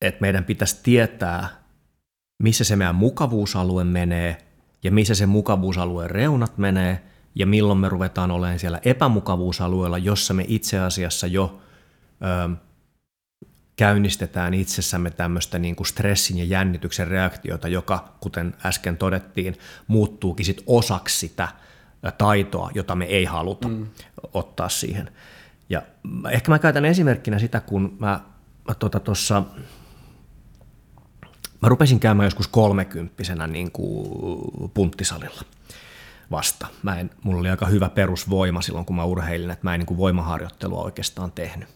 että 0.00 0.20
meidän 0.20 0.44
pitäisi 0.44 0.76
tietää, 0.82 1.48
missä 2.42 2.64
se 2.64 2.76
meidän 2.76 2.94
mukavuusalue 2.94 3.84
menee– 3.84 4.36
ja 4.82 4.90
missä 4.90 5.14
se 5.14 5.26
mukavuusalueen 5.26 6.10
reunat 6.10 6.58
menee 6.58 7.02
ja 7.34 7.46
milloin 7.46 7.78
me 7.78 7.88
ruvetaan 7.88 8.30
olemaan 8.30 8.58
siellä 8.58 8.80
epämukavuusalueella, 8.84 9.98
jossa 9.98 10.34
me 10.34 10.44
itse 10.48 10.78
asiassa 10.78 11.26
jo 11.26 11.60
ö, 12.22 12.56
käynnistetään 13.76 14.54
itsessämme 14.54 15.10
tämmöistä 15.10 15.58
niin 15.58 15.76
kuin 15.76 15.86
stressin 15.86 16.38
ja 16.38 16.44
jännityksen 16.44 17.08
reaktiota, 17.08 17.68
joka, 17.68 18.12
kuten 18.20 18.54
äsken 18.66 18.96
todettiin, 18.96 19.56
muuttuukin 19.86 20.46
sit 20.46 20.62
osaksi 20.66 21.18
sitä 21.18 21.48
taitoa, 22.18 22.70
jota 22.74 22.94
me 22.94 23.04
ei 23.04 23.24
haluta 23.24 23.68
mm. 23.68 23.86
ottaa 24.34 24.68
siihen. 24.68 25.10
Ja 25.70 25.82
ehkä 26.30 26.50
mä 26.50 26.58
käytän 26.58 26.84
esimerkkinä 26.84 27.38
sitä, 27.38 27.60
kun 27.60 27.96
mä 27.98 28.20
tuossa 29.04 29.34
tota 29.34 29.44
mä 31.62 31.68
rupesin 31.68 32.00
käymään 32.00 32.26
joskus 32.26 32.48
kolmekymppisenä 32.48 33.46
niin 33.46 33.72
kuin 33.72 34.08
punttisalilla 34.74 35.42
vasta. 36.30 36.66
Mä 36.82 37.00
en, 37.00 37.10
mulla 37.22 37.40
oli 37.40 37.50
aika 37.50 37.66
hyvä 37.66 37.88
perusvoima 37.88 38.62
silloin, 38.62 38.84
kun 38.84 38.96
mä 38.96 39.04
urheilin, 39.04 39.50
että 39.50 39.66
mä 39.66 39.74
en 39.74 39.80
niin 39.80 39.86
kuin 39.86 39.98
voimaharjoittelua 39.98 40.82
oikeastaan 40.82 41.32
tehnyt. 41.32 41.68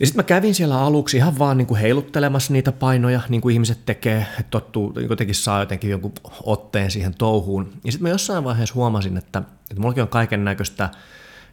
Ja 0.00 0.06
sitten 0.06 0.18
mä 0.18 0.26
kävin 0.26 0.54
siellä 0.54 0.80
aluksi 0.80 1.16
ihan 1.16 1.38
vaan 1.38 1.58
niin 1.58 1.66
kuin 1.66 1.80
heiluttelemassa 1.80 2.52
niitä 2.52 2.72
painoja, 2.72 3.20
niin 3.28 3.40
kuin 3.40 3.52
ihmiset 3.52 3.78
tekee, 3.86 4.26
että 4.30 4.50
tottuu, 4.50 4.92
jotenkin 5.08 5.34
saa 5.34 5.60
jotenkin 5.60 5.90
jonkun 5.90 6.12
otteen 6.42 6.90
siihen 6.90 7.14
touhuun. 7.14 7.72
Ja 7.84 7.92
sitten 7.92 8.02
mä 8.02 8.08
jossain 8.08 8.44
vaiheessa 8.44 8.74
huomasin, 8.74 9.16
että, 9.16 9.42
että 9.70 9.80
mullakin 9.80 10.02
on 10.02 10.08
kaiken 10.08 10.44
näköistä 10.44 10.90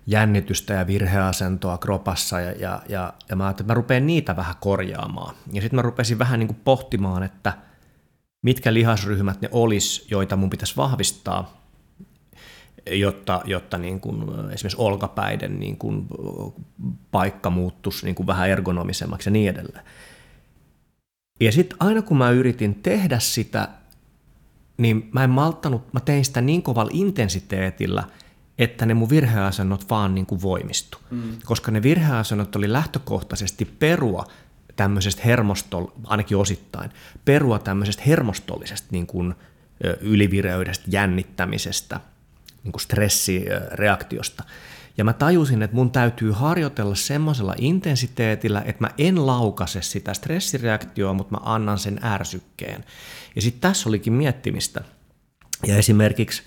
jännitystä 0.07 0.73
ja 0.73 0.87
virheasentoa 0.87 1.77
kropassa 1.77 2.39
ja, 2.39 2.51
ja, 2.51 2.81
ja, 2.89 3.13
ja 3.29 3.35
mä 3.35 3.49
että 3.49 3.63
mä 3.63 3.73
rupean 3.73 4.07
niitä 4.07 4.35
vähän 4.35 4.55
korjaamaan. 4.59 5.35
Ja 5.53 5.61
sitten 5.61 5.77
mä 5.77 5.81
rupesin 5.81 6.19
vähän 6.19 6.39
niin 6.39 6.47
kuin 6.47 6.61
pohtimaan, 6.63 7.23
että 7.23 7.53
mitkä 8.41 8.73
lihasryhmät 8.73 9.41
ne 9.41 9.49
olisi, 9.51 10.07
joita 10.11 10.35
mun 10.35 10.49
pitäisi 10.49 10.77
vahvistaa, 10.77 11.63
jotta, 12.91 13.41
jotta 13.45 13.77
niin 13.77 13.99
kuin 13.99 14.21
esimerkiksi 14.51 14.81
olkapäiden 14.81 15.59
niin 15.59 15.77
kuin 15.77 16.07
paikka 17.11 17.49
muuttuisi 17.49 18.05
niin 18.05 18.15
kuin 18.15 18.27
vähän 18.27 18.49
ergonomisemmaksi 18.49 19.29
ja 19.29 19.31
niin 19.31 19.49
edelleen. 19.49 19.85
Ja 21.41 21.51
sitten 21.51 21.77
aina 21.79 22.01
kun 22.01 22.17
mä 22.17 22.29
yritin 22.29 22.75
tehdä 22.75 23.19
sitä, 23.19 23.67
niin 24.77 25.09
mä 25.11 25.23
en 25.23 25.29
malttanut, 25.29 25.93
mä 25.93 25.99
tein 25.99 26.25
sitä 26.25 26.41
niin 26.41 26.63
kovalla 26.63 26.91
intensiteetillä, 26.93 28.03
että 28.57 28.85
ne 28.85 28.93
mun 28.93 29.09
virheasennot 29.09 29.89
vaan 29.89 30.15
niin 30.15 30.25
kuin 30.25 30.41
voimistu. 30.41 30.97
Mm. 31.11 31.37
Koska 31.45 31.71
ne 31.71 31.83
virheasennot 31.83 32.55
oli 32.55 32.73
lähtökohtaisesti 32.73 33.65
perua 33.65 34.25
tämmöisestä 34.75 35.21
hermostol, 35.25 35.85
ainakin 36.03 36.37
osittain, 36.37 36.91
perua 37.25 37.59
tämmöisestä 37.59 38.03
hermostollisesta 38.07 38.87
niin 38.91 39.07
kuin 39.07 39.35
ylivireydestä, 40.01 40.85
jännittämisestä, 40.87 41.99
niin 42.63 42.71
kuin 42.71 42.81
stressireaktiosta. 42.81 44.43
Ja 44.97 45.03
mä 45.03 45.13
tajusin, 45.13 45.61
että 45.61 45.75
mun 45.75 45.91
täytyy 45.91 46.31
harjoitella 46.31 46.95
semmoisella 46.95 47.55
intensiteetillä, 47.57 48.61
että 48.65 48.83
mä 48.83 48.89
en 48.97 49.25
laukase 49.25 49.81
sitä 49.81 50.13
stressireaktioa, 50.13 51.13
mutta 51.13 51.31
mä 51.31 51.53
annan 51.53 51.79
sen 51.79 51.99
ärsykkeen. 52.03 52.85
Ja 53.35 53.41
sitten 53.41 53.61
tässä 53.61 53.89
olikin 53.89 54.13
miettimistä. 54.13 54.81
Ja 55.67 55.77
esimerkiksi 55.77 56.43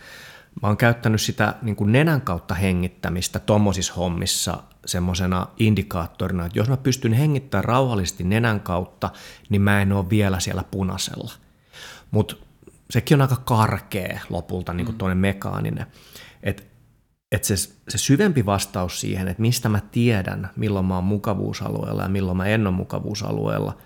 mä 0.63 0.69
oon 0.69 0.77
käyttänyt 0.77 1.21
sitä 1.21 1.55
niin 1.63 1.77
kuin 1.77 1.93
nenän 1.93 2.21
kautta 2.21 2.55
hengittämistä 2.55 3.39
tommosissa 3.39 3.95
hommissa 3.95 4.63
semmoisena 4.87 5.47
indikaattorina, 5.57 6.47
että 6.47 6.59
jos 6.59 6.69
mä 6.69 6.77
pystyn 6.77 7.13
hengittämään 7.13 7.65
rauhallisesti 7.65 8.25
nenän 8.25 8.61
kautta, 8.61 9.11
niin 9.49 9.63
mä 9.63 9.83
en 9.83 9.93
ole 9.93 10.11
vielä 10.11 10.41
siellä 10.41 10.65
punaisella. 10.71 11.33
Mutta 12.11 12.37
sekin 12.91 13.15
on 13.15 13.23
aika 13.23 13.37
karkea 13.37 14.21
lopulta 14.31 14.73
niin 14.73 14.87
kuin 14.87 15.15
mm. 15.15 15.19
mekaaninen. 15.19 15.87
Että 16.43 16.63
et 17.33 17.45
se, 17.45 17.57
se 17.89 17.99
syvempi 17.99 18.47
vastaus 18.47 19.01
siihen, 19.01 19.29
että 19.29 19.41
mistä 19.41 19.69
mä 19.69 19.81
tiedän, 19.91 20.51
milloin 20.57 20.87
mä 20.87 20.95
oon 20.95 21.05
mukavuusalueella 21.05 22.03
ja 22.03 22.09
milloin 22.09 22.37
mä 22.37 22.47
en 22.47 22.67
ole 22.67 22.77
mukavuusalueella, 22.77 23.77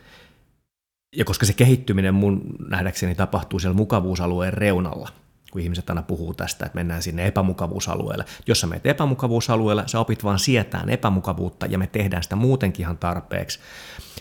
ja 1.17 1.25
koska 1.25 1.47
se 1.47 1.53
kehittyminen 1.53 2.15
mun 2.15 2.43
nähdäkseni 2.69 3.15
tapahtuu 3.15 3.59
siellä 3.59 3.77
mukavuusalueen 3.77 4.53
reunalla, 4.53 5.09
kun 5.51 5.61
ihmiset 5.61 5.91
aina 5.91 6.03
puhuu 6.03 6.35
tästä, 6.35 6.67
että 6.67 6.77
mennään 6.77 7.03
sinne 7.03 7.27
epämukavuusalueelle. 7.27 8.25
Jos 8.47 8.61
sä 8.61 8.67
menet 8.67 8.87
epämukavuusalueelle, 8.87 9.83
sä 9.87 10.01
opit 10.01 10.25
vaan 10.25 10.39
sietään 10.39 10.91
epämukavuutta 10.91 11.67
ja 11.67 11.79
me 11.79 11.87
tehdään 11.87 12.23
sitä 12.23 12.37
muutenkin 12.37 12.85
ihan 12.85 12.99
tarpeeksi. 12.99 13.59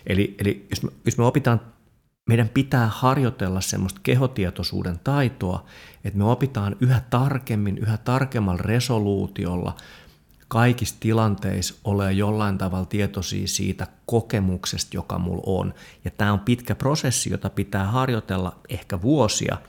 Eli, 0.07 0.35
eli 0.39 0.67
jos, 0.69 0.83
me, 0.83 0.89
jos 1.05 1.17
me 1.17 1.25
opitaan, 1.25 1.61
meidän 2.29 2.49
pitää 2.49 2.87
harjoitella 2.87 3.61
semmoista 3.61 3.99
kehotietoisuuden 4.03 4.99
taitoa, 5.03 5.65
että 6.03 6.17
me 6.17 6.23
opitaan 6.31 6.75
yhä 6.79 7.01
tarkemmin, 7.09 7.77
yhä 7.77 7.97
tarkemmalla 7.97 8.61
resoluutiolla 8.61 9.75
kaikissa 10.47 10.95
tilanteissa 10.99 11.75
ole 11.83 12.13
jollain 12.13 12.57
tavalla 12.57 12.85
tietoisia 12.85 13.47
siitä 13.47 13.87
kokemuksesta, 14.05 14.97
joka 14.97 15.19
mulla 15.19 15.43
on. 15.45 15.73
Ja 16.05 16.11
tämä 16.11 16.33
on 16.33 16.39
pitkä 16.39 16.75
prosessi, 16.75 17.29
jota 17.29 17.49
pitää 17.49 17.85
harjoitella 17.85 18.59
ehkä 18.69 19.01
vuosia– 19.01 19.57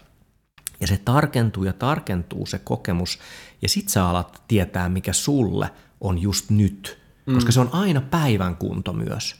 ja 0.80 0.86
se 0.86 1.00
tarkentuu 1.04 1.64
ja 1.64 1.72
tarkentuu 1.72 2.46
se 2.46 2.58
kokemus, 2.58 3.18
ja 3.62 3.68
sit 3.68 3.88
sä 3.88 4.08
alat 4.08 4.42
tietää, 4.48 4.88
mikä 4.88 5.12
sulle 5.12 5.70
on 6.00 6.18
just 6.18 6.50
nyt. 6.50 6.98
Mm. 7.26 7.34
Koska 7.34 7.52
se 7.52 7.60
on 7.60 7.68
aina 7.72 8.00
päivän 8.00 8.56
kunto 8.56 8.92
myös. 8.92 9.36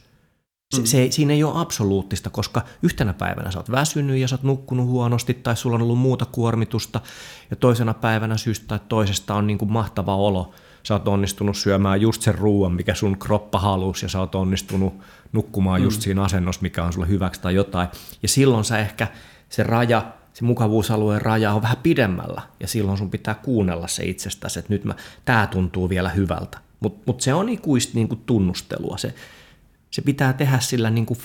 Se, 0.75 0.81
mm. 0.81 0.85
se, 0.85 1.07
siinä 1.11 1.33
ei 1.33 1.43
ole 1.43 1.61
absoluuttista, 1.61 2.29
koska 2.29 2.61
yhtenä 2.83 3.13
päivänä 3.13 3.51
sä 3.51 3.59
oot 3.59 3.71
väsynyt 3.71 4.17
ja 4.17 4.27
sä 4.27 4.35
oot 4.35 4.43
nukkunut 4.43 4.87
huonosti 4.87 5.33
tai 5.33 5.57
sulla 5.57 5.75
on 5.75 5.81
ollut 5.81 5.97
muuta 5.97 6.25
kuormitusta 6.25 7.01
ja 7.49 7.55
toisena 7.55 7.93
päivänä 7.93 8.37
syystä 8.37 8.67
tai 8.67 8.79
toisesta 8.89 9.35
on 9.35 9.47
niin 9.47 9.57
kuin 9.57 9.71
mahtava 9.71 10.15
olo. 10.15 10.53
Sä 10.83 10.93
oot 10.93 11.07
onnistunut 11.07 11.57
syömään 11.57 12.01
just 12.01 12.21
sen 12.21 12.35
ruoan, 12.35 12.71
mikä 12.71 12.95
sun 12.95 13.19
kroppa 13.19 13.59
halusi 13.59 14.05
ja 14.05 14.09
sä 14.09 14.19
oot 14.19 14.35
onnistunut 14.35 14.93
nukkumaan 15.31 15.81
mm. 15.81 15.83
just 15.83 16.01
siinä 16.01 16.23
asennossa, 16.23 16.61
mikä 16.61 16.83
on 16.83 16.93
sulle 16.93 17.07
hyväksi 17.07 17.41
tai 17.41 17.55
jotain. 17.55 17.87
Ja 18.21 18.27
silloin 18.27 18.65
sä 18.65 18.77
ehkä 18.77 19.07
se 19.49 19.63
raja 19.63 20.11
se 20.33 20.45
mukavuusalueen 20.45 21.21
raja 21.21 21.53
on 21.53 21.61
vähän 21.61 21.77
pidemmällä 21.83 22.41
ja 22.59 22.67
silloin 22.67 22.97
sun 22.97 23.11
pitää 23.11 23.33
kuunnella 23.33 23.87
se 23.87 24.03
itsestäsi, 24.03 24.59
että 24.59 24.73
nyt 24.73 24.83
mä, 24.83 24.95
tää 25.25 25.47
tuntuu 25.47 25.89
vielä 25.89 26.09
hyvältä. 26.09 26.57
Mutta 26.79 27.03
mut 27.05 27.21
se 27.21 27.33
on 27.33 27.49
ikuista 27.49 27.91
niinku 27.95 28.15
tunnustelua. 28.15 28.97
Se, 28.97 29.13
se 29.91 30.01
pitää 30.01 30.33
tehdä 30.33 30.59
sillä 30.59 30.89
niinku 30.89 31.17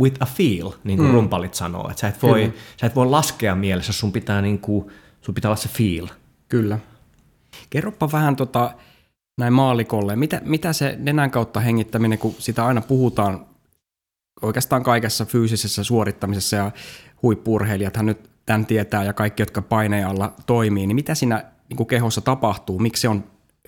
with 0.00 0.16
a 0.20 0.26
feel, 0.26 0.70
niin 0.84 0.98
kuin 0.98 1.08
mm. 1.08 1.14
rumpalit 1.14 1.54
sanoo. 1.54 1.90
Että 1.90 2.00
sä 2.00 2.08
et 2.08 2.22
voi, 2.22 2.54
sä 2.80 2.86
et 2.86 2.96
voi 2.96 3.06
laskea 3.06 3.54
mielessä, 3.54 3.92
sun 3.92 4.12
pitää, 4.12 4.42
niinku, 4.42 4.90
sun 5.20 5.34
pitää 5.34 5.48
olla 5.48 5.56
se 5.56 5.68
feel. 5.68 6.08
Kyllä. 6.48 6.78
Kerropa 7.70 8.12
vähän 8.12 8.36
tota, 8.36 8.74
näin 9.38 9.52
maalikolle, 9.52 10.16
mitä, 10.16 10.40
mitä 10.44 10.72
se 10.72 10.96
nenän 10.98 11.30
kautta 11.30 11.60
hengittäminen, 11.60 12.18
kun 12.18 12.34
sitä 12.38 12.66
aina 12.66 12.80
puhutaan 12.80 13.46
oikeastaan 14.42 14.82
kaikessa 14.82 15.24
fyysisessä 15.24 15.84
suorittamisessa 15.84 16.56
ja 16.56 16.70
huippurheilijathan 17.22 18.06
nyt 18.06 18.30
tämän 18.52 18.66
tietää 18.66 19.04
ja 19.04 19.12
kaikki, 19.12 19.42
jotka 19.42 19.62
paineen 19.62 20.06
toimii, 20.46 20.86
niin 20.86 20.94
mitä 20.94 21.14
siinä 21.14 21.44
niin 21.68 21.76
kuin 21.76 21.86
kehossa 21.86 22.20
tapahtuu? 22.20 22.78
Miksi 22.78 23.00
se 23.00 23.08
on 23.08 23.24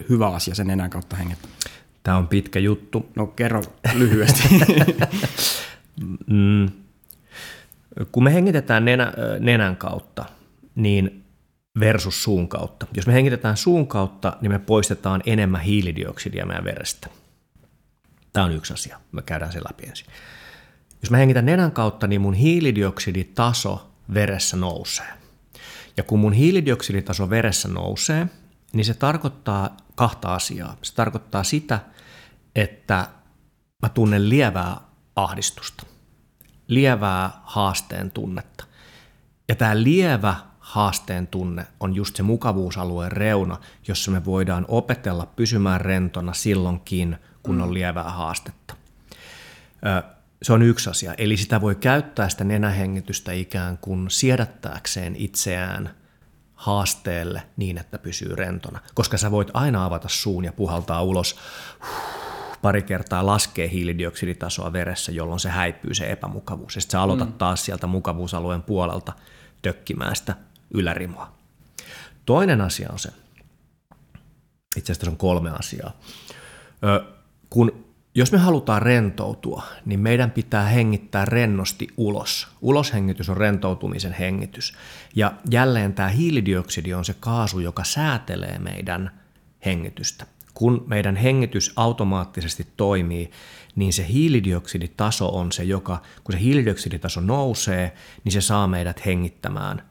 hyvä 0.09 0.29
asia 0.29 0.55
sen 0.55 0.67
nenän 0.67 0.91
kautta 0.91 1.17
hengittää? 1.17 1.51
Tämä 2.03 2.17
on 2.17 2.29
pitkä 2.29 2.59
juttu. 2.59 3.11
No 3.17 3.27
kerro 3.27 3.63
lyhyesti. 3.95 4.43
mm. 6.27 6.71
Kun 8.13 8.25
me 8.25 8.35
hengitetään 8.35 8.85
nenä, 8.85 9.13
nenän 9.41 9.77
kautta, 9.77 10.25
niin 10.75 11.25
versus 11.81 12.23
suun 12.23 12.49
kautta. 12.49 12.87
Jos 12.97 13.07
me 13.07 13.13
hengitetään 13.13 13.57
suun 13.57 13.87
kautta, 13.87 14.37
niin 14.41 14.53
me 14.53 14.59
poistetaan 14.59 15.23
enemmän 15.27 15.61
hiilidioksidia 15.61 16.47
meidän 16.47 16.65
verestä. 16.65 17.09
Tämä 18.33 18.47
on 18.47 18.53
yksi 18.53 18.73
asia. 18.73 19.01
Me 19.13 19.23
käydään 19.23 19.53
se 19.53 19.59
läpi 19.59 19.87
ensin. 19.87 20.07
Jos 21.03 21.11
mä 21.11 21.17
hengitän 21.17 21.47
nenän 21.47 21.73
kautta, 21.73 22.07
niin 22.07 22.21
mun 22.21 22.35
hiilidioksiditaso 22.35 23.94
veressä 24.15 24.57
nousee. 24.57 25.13
Ja 25.97 26.03
kun 26.03 26.19
mun 26.19 26.33
hiilidioksiditaso 26.33 27.31
veressä 27.31 27.69
nousee, 27.69 28.27
niin 28.73 28.85
se 28.85 28.95
tarkoittaa 28.95 29.77
kahta 29.95 30.35
asiaa. 30.35 30.77
Se 30.83 30.95
tarkoittaa 30.95 31.45
sitä, 31.45 31.81
että 32.55 33.09
mä 33.83 33.89
tunnen 33.89 34.29
lievää 34.29 34.77
ahdistusta, 35.17 35.87
lievää 36.69 37.31
haasteen 37.43 38.11
tunnetta. 38.11 38.65
Ja 39.49 39.55
tämä 39.55 39.83
lievä 39.83 40.37
haasteen 40.61 41.27
tunne 41.27 41.67
on 41.81 41.95
just 41.95 42.17
se 42.17 42.23
mukavuusalueen 42.23 43.13
reuna, 43.13 43.59
jossa 43.89 44.11
me 44.11 44.25
voidaan 44.25 44.65
opetella 44.69 45.27
pysymään 45.27 45.81
rentona 45.81 46.33
silloinkin, 46.33 47.17
kun 47.43 47.61
on 47.61 47.75
lievää 47.75 48.11
haastetta. 48.11 48.75
Se 50.45 50.53
on 50.53 50.63
yksi 50.63 50.91
asia. 50.91 51.15
Eli 51.19 51.37
sitä 51.37 51.61
voi 51.61 51.75
käyttää 51.75 52.29
sitä 52.29 52.45
nenähengitystä 52.45 53.33
ikään 53.33 53.79
kuin 53.79 54.11
siedättääkseen 54.11 55.17
itseään 55.17 55.95
haasteelle 56.55 57.43
niin, 57.57 57.79
että 57.79 57.99
pysyy 57.99 58.37
rentona. 58.37 58.81
Koska 58.95 59.19
sä 59.19 59.31
voit 59.31 59.49
aina 59.55 59.85
avata 59.85 60.09
suun 60.09 60.45
ja 60.45 60.53
puhaltaa 60.53 61.03
ulos 61.03 61.37
pari 62.63 62.83
kertaa 62.83 63.27
laskee 63.27 63.71
hiilidioksiditasoa 63.71 64.73
veressä, 64.73 65.13
jolloin 65.13 65.41
se 65.41 65.49
häipyy 65.49 65.95
se 65.95 66.11
epämukavuus. 66.11 66.75
Ja 66.75 66.81
sitten 66.81 66.93
sä 66.93 67.03
aloitat 67.03 67.29
mm. 67.29 67.39
taas 67.39 67.65
sieltä 67.65 67.87
mukavuusalueen 67.87 68.63
puolelta 68.63 69.13
tökkimään 69.63 70.17
sitä 70.17 70.37
ylärimoa. 70.75 71.33
Toinen 72.27 72.61
asia 72.61 72.89
on 72.93 72.99
se, 72.99 73.11
itse 74.77 74.93
asiassa 74.93 75.11
on 75.11 75.17
kolme 75.17 75.51
asiaa. 75.51 75.93
Ö, 76.85 77.05
kun 77.51 77.84
jos 78.15 78.33
me 78.33 78.39
halutaan 78.39 78.83
rentoutua, 78.83 79.63
niin 79.85 80.01
meidän 80.01 80.31
pitää 80.31 80.65
hengittää 80.65 81.25
rennosti 81.25 81.89
ulos. 81.97 82.49
Uloshengitys 82.61 83.29
on 83.29 83.37
rentoutumisen 83.37 84.13
hengitys. 84.13 84.75
Ja 85.17 85.33
jälleen 85.51 85.95
tämä 85.95 86.09
hiilidioksidi 86.09 86.95
on 86.95 87.05
se 87.05 87.15
kaasu, 87.21 87.61
joka 87.61 87.85
säätelee 87.85 88.59
meidän 88.59 89.21
hengitystä. 89.65 90.27
kun 90.55 90.85
meidän 90.87 91.17
hengitys 91.17 91.73
automaattisesti 91.77 92.67
toimii, 92.77 93.31
niin 93.77 93.93
se 93.93 94.09
hiilidioksiditaso 94.09 95.29
on 95.29 95.53
se, 95.53 95.65
joka, 95.65 96.03
kun 96.25 96.33
se 96.33 96.41
hiilidioksiditaso 96.41 97.21
nousee, 97.21 97.95
niin 98.25 98.33
se 98.33 98.41
saa 98.41 98.67
meidät 98.67 99.07
hengittämään 99.07 99.83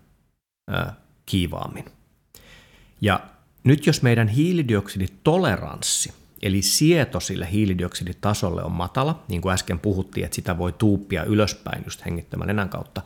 ö, 0.71 0.86
kiivaammin. 1.25 1.86
Ja 3.01 3.19
nyt 3.63 3.88
jos 3.88 4.01
meidän 4.01 4.27
hiilidioksiditoleranssi, 4.27 6.13
eli 6.43 6.62
sieto 6.62 7.19
sille 7.19 7.51
hiilidioksiditasolle 7.51 8.63
on 8.63 8.71
matala, 8.71 9.23
niin 9.27 9.41
kuin 9.41 9.53
äsken 9.53 9.79
puhuttiin, 9.79 10.25
että 10.25 10.36
sitä 10.36 10.58
voi 10.58 10.73
tuuppia 10.73 11.23
ylöspäin 11.23 11.84
just 11.86 12.06
hengittämään 12.06 12.47
nenän 12.47 12.69
kautta, 12.69 13.01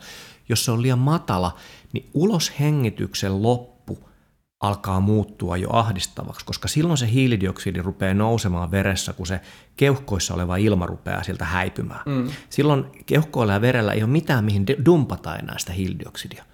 jos 0.48 0.64
se 0.64 0.70
on 0.70 0.82
liian 0.82 0.98
matala, 0.98 1.56
niin 1.92 2.10
uloshengityksen 2.14 3.42
loppu 3.42 4.08
alkaa 4.60 5.00
muuttua 5.00 5.56
jo 5.56 5.68
ahdistavaksi, 5.72 6.46
koska 6.46 6.68
silloin 6.68 6.98
se 6.98 7.10
hiilidioksidi 7.10 7.82
rupeaa 7.82 8.14
nousemaan 8.14 8.70
veressä, 8.70 9.12
kun 9.12 9.26
se 9.26 9.40
keuhkoissa 9.76 10.34
oleva 10.34 10.56
ilma 10.56 10.86
rupeaa 10.86 11.22
sieltä 11.22 11.44
häipymään. 11.44 12.02
Mm. 12.06 12.30
Silloin 12.50 12.84
keuhkoilla 13.06 13.52
ja 13.52 13.60
verellä 13.60 13.92
ei 13.92 14.02
ole 14.02 14.10
mitään, 14.10 14.44
mihin 14.44 14.66
dumpata 14.84 15.36
enää 15.36 15.58
sitä 15.58 15.72
hiilidioksidia. 15.72 16.44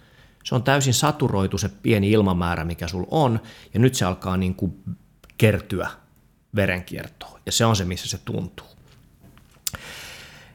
Se 0.45 0.55
on 0.55 0.63
täysin 0.63 0.95
saturoitu 0.95 1.59
se 1.59 1.69
pieni 1.69 2.11
ilmamäärä, 2.11 2.65
mikä 2.65 2.89
sulla 2.89 3.09
on, 3.11 3.41
ja 3.75 3.81
nyt 3.81 3.95
se 3.95 4.05
alkaa 4.05 4.37
niin 4.37 4.55
kuin 4.55 4.83
kertyä 5.39 5.91
verenkiertoon, 6.57 7.41
ja 7.47 7.53
se 7.53 7.65
on 7.65 7.77
se, 7.77 7.85
missä 7.85 8.09
se 8.09 8.19
tuntuu. 8.25 8.67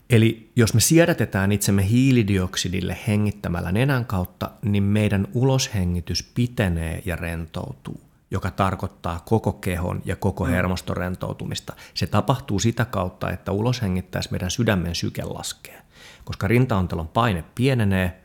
Eli 0.09 0.51
jos 0.55 0.73
me 0.73 0.79
siedätetään 0.79 1.51
itsemme 1.51 1.89
hiilidioksidille 1.89 2.97
hengittämällä 3.07 3.71
nenän 3.71 4.05
kautta, 4.05 4.51
niin 4.61 4.83
meidän 4.83 5.27
uloshengitys 5.33 6.31
pitenee 6.35 7.01
ja 7.05 7.15
rentoutuu, 7.15 8.01
joka 8.31 8.51
tarkoittaa 8.51 9.19
koko 9.25 9.53
kehon 9.53 10.01
ja 10.05 10.15
koko 10.15 10.45
mm. 10.45 10.49
hermoston 10.49 10.97
rentoutumista. 10.97 11.73
Se 11.93 12.07
tapahtuu 12.07 12.59
sitä 12.59 12.85
kautta, 12.85 13.31
että 13.31 13.51
uloshengittäessä 13.51 14.31
meidän 14.31 14.51
sydämen 14.51 14.95
syke 14.95 15.23
laskee, 15.23 15.81
koska 16.25 16.47
rintaontelon 16.47 17.07
paine 17.07 17.43
pienenee, 17.55 18.21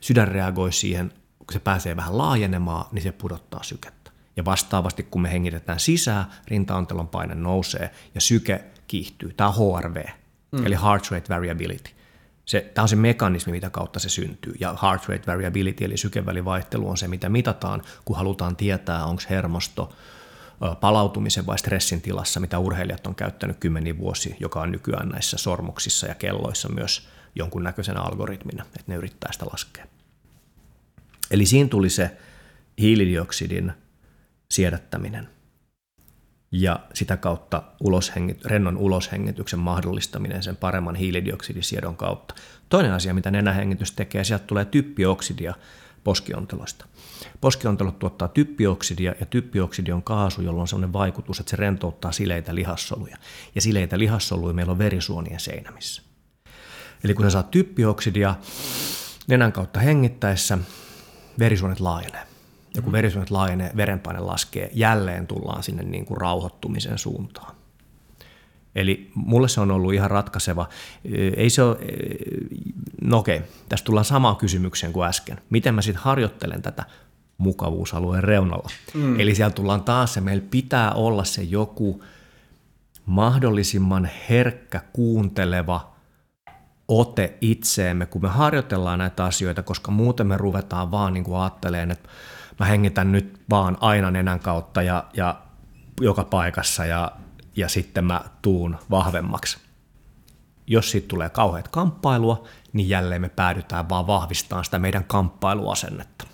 sydän 0.00 0.28
reagoi 0.28 0.72
siihen, 0.72 1.12
kun 1.38 1.52
se 1.52 1.58
pääsee 1.58 1.96
vähän 1.96 2.18
laajenemaan, 2.18 2.86
niin 2.92 3.02
se 3.02 3.12
pudottaa 3.12 3.62
sykettä. 3.62 3.97
Ja 4.38 4.44
vastaavasti, 4.44 5.02
kun 5.02 5.22
me 5.22 5.32
hengitetään 5.32 5.80
sisään, 5.80 6.24
rintaontelon 6.46 7.08
paine 7.08 7.34
nousee 7.34 7.90
ja 8.14 8.20
syke 8.20 8.64
kiihtyy. 8.86 9.32
Tämä 9.36 9.50
on 9.50 9.54
HRV, 9.54 10.04
mm. 10.52 10.66
eli 10.66 10.76
heart 10.82 11.10
rate 11.10 11.34
variability. 11.34 11.90
Se, 12.44 12.70
tämä 12.74 12.82
on 12.82 12.88
se 12.88 12.96
mekanismi, 12.96 13.52
mitä 13.52 13.70
kautta 13.70 13.98
se 13.98 14.08
syntyy. 14.08 14.54
Ja 14.60 14.76
heart 14.82 15.08
rate 15.08 15.26
variability, 15.26 15.84
eli 15.84 15.96
sykevälivaihtelu, 15.96 16.90
on 16.90 16.96
se, 16.96 17.08
mitä 17.08 17.28
mitataan, 17.28 17.82
kun 18.04 18.16
halutaan 18.16 18.56
tietää, 18.56 19.04
onko 19.04 19.22
hermosto 19.30 19.92
palautumisen 20.80 21.46
vai 21.46 21.58
stressin 21.58 22.00
tilassa, 22.02 22.40
mitä 22.40 22.58
urheilijat 22.58 23.06
on 23.06 23.14
käyttänyt 23.14 23.56
kymmeniä 23.56 23.98
vuosia, 23.98 24.36
joka 24.40 24.60
on 24.60 24.72
nykyään 24.72 25.08
näissä 25.08 25.38
sormuksissa 25.38 26.06
ja 26.06 26.14
kelloissa 26.14 26.68
myös 26.68 27.08
jonkunnäköisenä 27.34 28.00
algoritmina, 28.00 28.64
että 28.64 28.84
ne 28.86 28.94
yrittää 28.94 29.32
sitä 29.32 29.46
laskea. 29.52 29.86
Eli 31.30 31.46
siinä 31.46 31.68
tuli 31.68 31.90
se 31.90 32.16
hiilidioksidin 32.78 33.72
siedättäminen 34.50 35.28
ja 36.52 36.80
sitä 36.94 37.16
kautta 37.16 37.62
uloshengit, 37.80 38.44
rennon 38.44 38.76
uloshengityksen 38.76 39.58
mahdollistaminen 39.58 40.42
sen 40.42 40.56
paremman 40.56 40.94
hiilidioksidisiedon 40.94 41.96
kautta. 41.96 42.34
Toinen 42.68 42.92
asia, 42.92 43.14
mitä 43.14 43.30
nenähengitys 43.30 43.92
tekee, 43.92 44.24
sieltä 44.24 44.44
tulee 44.46 44.64
typpioksidia 44.64 45.54
poskiontelosta. 46.04 46.86
Poskiontelot 47.40 47.98
tuottaa 47.98 48.28
typpioksidia 48.28 49.14
ja 49.20 49.26
typpioksidi 49.26 49.92
on 49.92 50.02
kaasu, 50.02 50.42
jolla 50.42 50.60
on 50.60 50.68
sellainen 50.68 50.92
vaikutus, 50.92 51.40
että 51.40 51.50
se 51.50 51.56
rentouttaa 51.56 52.12
sileitä 52.12 52.54
lihassoluja. 52.54 53.16
Ja 53.54 53.60
sileitä 53.60 53.98
lihassoluja 53.98 54.54
meillä 54.54 54.72
on 54.72 54.78
verisuonien 54.78 55.40
seinämissä. 55.40 56.02
Eli 57.04 57.14
kun 57.14 57.24
sä 57.24 57.30
saat 57.30 57.50
typpioksidia 57.50 58.34
nenän 59.26 59.52
kautta 59.52 59.80
hengittäessä, 59.80 60.58
verisuonet 61.38 61.80
laajenee. 61.80 62.37
Ja 62.76 62.82
kun 62.82 62.92
verisuonet 62.92 63.30
laajenee, 63.30 63.70
verenpaine 63.76 64.20
laskee, 64.20 64.70
jälleen 64.74 65.26
tullaan 65.26 65.62
sinne 65.62 65.82
niin 65.82 66.04
kuin 66.04 66.20
rauhoittumisen 66.20 66.98
suuntaan. 66.98 67.54
Eli 68.74 69.10
mulle 69.14 69.48
se 69.48 69.60
on 69.60 69.70
ollut 69.70 69.94
ihan 69.94 70.10
ratkaiseva. 70.10 70.68
Ei 71.36 71.50
se 71.50 71.62
ole, 71.62 71.76
no 73.02 73.18
okei, 73.18 73.42
tästä 73.68 73.86
tullaan 73.86 74.04
samaan 74.04 74.36
kysymykseen 74.36 74.92
kuin 74.92 75.08
äsken. 75.08 75.40
Miten 75.50 75.74
mä 75.74 75.82
sitten 75.82 76.02
harjoittelen 76.02 76.62
tätä 76.62 76.84
mukavuusalueen 77.38 78.24
reunalla? 78.24 78.68
Mm. 78.94 79.20
Eli 79.20 79.34
siellä 79.34 79.54
tullaan 79.54 79.82
taas 79.82 80.14
se, 80.14 80.20
meillä 80.20 80.46
pitää 80.50 80.92
olla 80.92 81.24
se 81.24 81.42
joku 81.42 82.04
mahdollisimman 83.06 84.10
herkkä, 84.28 84.80
kuunteleva 84.92 85.90
ote 86.88 87.36
itseemme, 87.40 88.06
kun 88.06 88.22
me 88.22 88.28
harjoitellaan 88.28 88.98
näitä 88.98 89.24
asioita, 89.24 89.62
koska 89.62 89.90
muuten 89.90 90.26
me 90.26 90.36
ruvetaan 90.36 90.90
vaan 90.90 91.12
niin 91.12 91.24
kuin 91.24 91.40
ajattelemaan, 91.40 91.90
että 91.90 92.08
mä 92.58 92.66
hengitän 92.66 93.12
nyt 93.12 93.40
vaan 93.50 93.78
aina 93.80 94.10
nenän 94.10 94.40
kautta 94.40 94.82
ja, 94.82 95.04
ja 95.14 95.40
joka 96.00 96.24
paikassa 96.24 96.84
ja, 96.84 97.12
ja 97.56 97.68
sitten 97.68 98.04
mä 98.04 98.24
tuun 98.42 98.76
vahvemmaksi. 98.90 99.58
Jos 100.66 100.90
siitä 100.90 101.08
tulee 101.08 101.28
kauheat 101.28 101.68
kamppailua, 101.68 102.48
niin 102.72 102.88
jälleen 102.88 103.20
me 103.20 103.28
päädytään 103.28 103.88
vaan 103.88 104.06
vahvistamaan 104.06 104.64
sitä 104.64 104.78
meidän 104.78 105.04
kamppailuasennetta. 105.04 106.24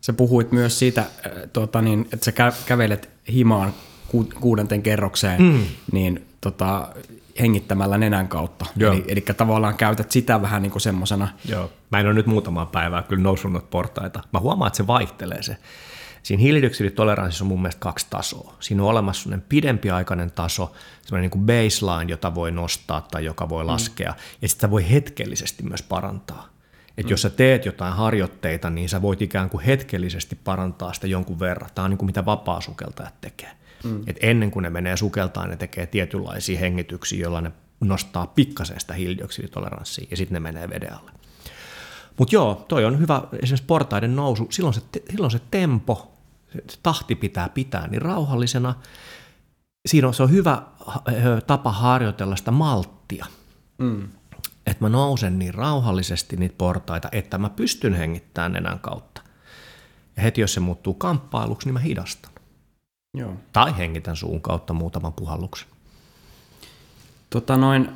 Sä 0.00 0.12
puhuit 0.12 0.52
myös 0.52 0.78
siitä, 0.78 1.04
tuota, 1.52 1.82
niin, 1.82 2.08
että 2.12 2.24
sä 2.24 2.32
kävelet 2.66 3.10
himaan 3.32 3.74
kuudenten 4.40 4.82
kerrokseen, 4.82 5.42
mm. 5.42 5.64
niin 5.92 6.26
tota, 6.40 6.88
hengittämällä 7.40 7.98
nenän 7.98 8.28
kautta. 8.28 8.66
Joo. 8.76 8.92
Eli, 8.92 9.04
eli 9.08 9.20
tavallaan 9.20 9.76
käytät 9.76 10.10
sitä 10.10 10.42
vähän 10.42 10.62
niin 10.62 10.72
kuin 10.72 10.82
semmosena. 10.82 11.28
Joo. 11.48 11.70
Mä 11.90 12.00
en 12.00 12.06
ole 12.06 12.14
nyt 12.14 12.26
muutamaa 12.26 12.66
päivää 12.66 13.02
kyllä 13.02 13.22
noussut 13.22 13.52
noita 13.52 13.68
portaita. 13.70 14.22
Mä 14.32 14.40
huomaan, 14.40 14.66
että 14.66 14.76
se 14.76 14.86
vaihtelee 14.86 15.42
se. 15.42 15.56
Siinä 16.22 16.40
hiilidioksiditoleranssissa 16.40 17.44
on 17.44 17.48
mun 17.48 17.62
mielestä 17.62 17.80
kaksi 17.80 18.06
tasoa. 18.10 18.54
Siinä 18.60 18.82
on 18.82 18.88
olemassa 18.88 19.22
sellainen 19.22 19.46
pidempiaikainen 19.48 20.30
taso, 20.30 20.72
sellainen 21.02 21.30
niin 21.30 21.46
kuin 21.46 21.46
baseline, 21.46 22.10
jota 22.10 22.34
voi 22.34 22.50
nostaa 22.50 23.00
tai 23.10 23.24
joka 23.24 23.48
voi 23.48 23.64
mm. 23.64 23.66
laskea, 23.66 24.10
mm. 24.10 24.16
ja 24.42 24.48
sitä 24.48 24.70
voi 24.70 24.90
hetkellisesti 24.90 25.62
myös 25.62 25.82
parantaa. 25.82 26.48
Et 26.98 27.04
mm. 27.06 27.10
jos 27.10 27.22
sä 27.22 27.30
teet 27.30 27.64
jotain 27.64 27.94
harjoitteita, 27.94 28.70
niin 28.70 28.88
sä 28.88 29.02
voit 29.02 29.22
ikään 29.22 29.50
kuin 29.50 29.64
hetkellisesti 29.64 30.36
parantaa 30.44 30.92
sitä 30.92 31.06
jonkun 31.06 31.40
verran. 31.40 31.70
Tämä 31.74 31.84
on 31.84 31.90
niin 31.90 31.98
kuin 31.98 32.06
mitä 32.06 32.24
vapaa-sukeltajat 32.24 33.20
tekee. 33.20 33.50
Mm. 33.84 34.02
Et 34.06 34.16
ennen 34.20 34.50
kuin 34.50 34.62
ne 34.62 34.70
menee 34.70 34.96
sukeltaan, 34.96 35.50
ne 35.50 35.56
tekee 35.56 35.86
tietynlaisia 35.86 36.58
hengityksiä, 36.58 37.20
joilla 37.20 37.40
ne 37.40 37.52
nostaa 37.80 38.26
pikkasen 38.26 38.80
sitä 38.80 38.94
hiilidioksiditoleranssia 38.94 40.06
ja 40.10 40.16
sitten 40.16 40.34
ne 40.34 40.40
menee 40.40 40.70
veden 40.70 40.92
alle. 40.92 41.10
Mutta 42.18 42.34
joo, 42.34 42.64
toi 42.68 42.84
on 42.84 42.98
hyvä 42.98 43.22
esimerkiksi 43.42 43.66
portaiden 43.66 44.16
nousu. 44.16 44.46
Silloin 44.50 44.74
se, 44.74 44.80
silloin 45.10 45.30
se 45.30 45.40
tempo, 45.50 46.12
se 46.68 46.78
tahti 46.82 47.14
pitää 47.14 47.48
pitää 47.48 47.86
niin 47.86 48.02
rauhallisena. 48.02 48.74
Siinä 49.86 50.08
on, 50.08 50.14
se 50.14 50.22
on 50.22 50.30
hyvä 50.30 50.62
tapa 51.46 51.72
harjoitella 51.72 52.36
sitä 52.36 52.50
malttia. 52.50 53.26
Mm. 53.78 54.08
Että 54.66 54.84
mä 54.84 54.88
nousen 54.88 55.38
niin 55.38 55.54
rauhallisesti 55.54 56.36
niitä 56.36 56.54
portaita, 56.58 57.08
että 57.12 57.38
mä 57.38 57.50
pystyn 57.50 57.94
hengittämään 57.94 58.52
nenän 58.52 58.78
kautta. 58.78 59.22
Ja 60.16 60.22
heti 60.22 60.40
jos 60.40 60.54
se 60.54 60.60
muuttuu 60.60 60.94
kamppailuksi, 60.94 61.66
niin 61.66 61.74
mä 61.74 61.80
hidastan. 61.80 62.32
Joo. 63.14 63.32
Tai 63.52 63.78
hengitän 63.78 64.16
suun 64.16 64.40
kautta 64.40 64.72
muutaman 64.72 65.12
puhalluksen. 65.12 65.68
Tota 67.30 67.56
noin, 67.56 67.88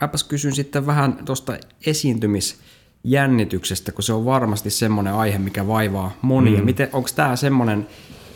mäpäs 0.00 0.24
kysyn 0.24 0.54
sitten 0.54 0.86
vähän 0.86 1.18
tuosta 1.24 1.56
esiintymisjännityksestä, 1.86 3.92
kun 3.92 4.04
se 4.04 4.12
on 4.12 4.24
varmasti 4.24 4.70
semmoinen 4.70 5.14
aihe, 5.14 5.38
mikä 5.38 5.66
vaivaa 5.66 6.12
monia. 6.22 6.58
Mm. 6.58 6.64
Miten, 6.64 6.88
onko 6.92 7.08
tämä 7.14 7.36
semmoinen 7.36 7.86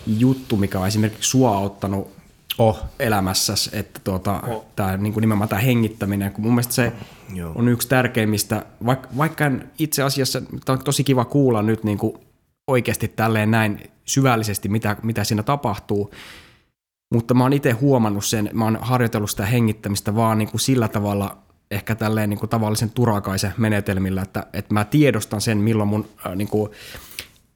juttu, 0.06 0.56
mikä 0.56 0.80
on 0.80 0.86
esimerkiksi 0.86 1.30
sua 1.30 1.58
ottanut 1.58 2.16
oh. 2.58 2.80
elämässäsi, 2.98 3.70
että 3.72 4.00
tuota, 4.04 4.40
oh. 4.40 4.64
tää, 4.76 4.96
niin 4.96 5.12
kuin 5.12 5.20
nimenomaan 5.20 5.48
tämä 5.48 5.62
hengittäminen, 5.62 6.32
kun 6.32 6.44
mun 6.44 6.52
mielestä 6.52 6.74
se 6.74 6.92
Joo. 7.34 7.52
on 7.54 7.68
yksi 7.68 7.88
tärkeimmistä, 7.88 8.66
vaikka, 8.86 9.08
vaikka 9.16 9.50
itse 9.78 10.02
asiassa, 10.02 10.40
tämä 10.40 10.78
on 10.78 10.84
tosi 10.84 11.04
kiva 11.04 11.24
kuulla 11.24 11.62
nyt 11.62 11.84
niin 11.84 11.98
kuin 11.98 12.25
oikeasti 12.66 13.08
tälleen 13.08 13.50
näin 13.50 13.80
syvällisesti, 14.04 14.68
mitä, 14.68 14.96
mitä 15.02 15.24
siinä 15.24 15.42
tapahtuu. 15.42 16.10
Mutta 17.14 17.34
mä 17.34 17.44
oon 17.44 17.52
itse 17.52 17.70
huomannut 17.70 18.24
sen, 18.24 18.50
mä 18.52 18.64
oon 18.64 18.78
harjoitellut 18.80 19.30
sitä 19.30 19.46
hengittämistä 19.46 20.14
vaan 20.14 20.38
niin 20.38 20.48
kuin 20.48 20.60
sillä 20.60 20.88
tavalla, 20.88 21.38
ehkä 21.70 21.94
tälleen 21.94 22.30
niin 22.30 22.38
kuin 22.38 22.50
tavallisen 22.50 22.90
turakaisen 22.90 23.52
menetelmillä, 23.56 24.22
että, 24.22 24.46
että 24.52 24.74
mä 24.74 24.84
tiedostan 24.84 25.40
sen, 25.40 25.58
milloin 25.58 25.88
mun 25.88 26.08
äh, 26.26 26.36
niin 26.36 26.48
kuin, 26.48 26.70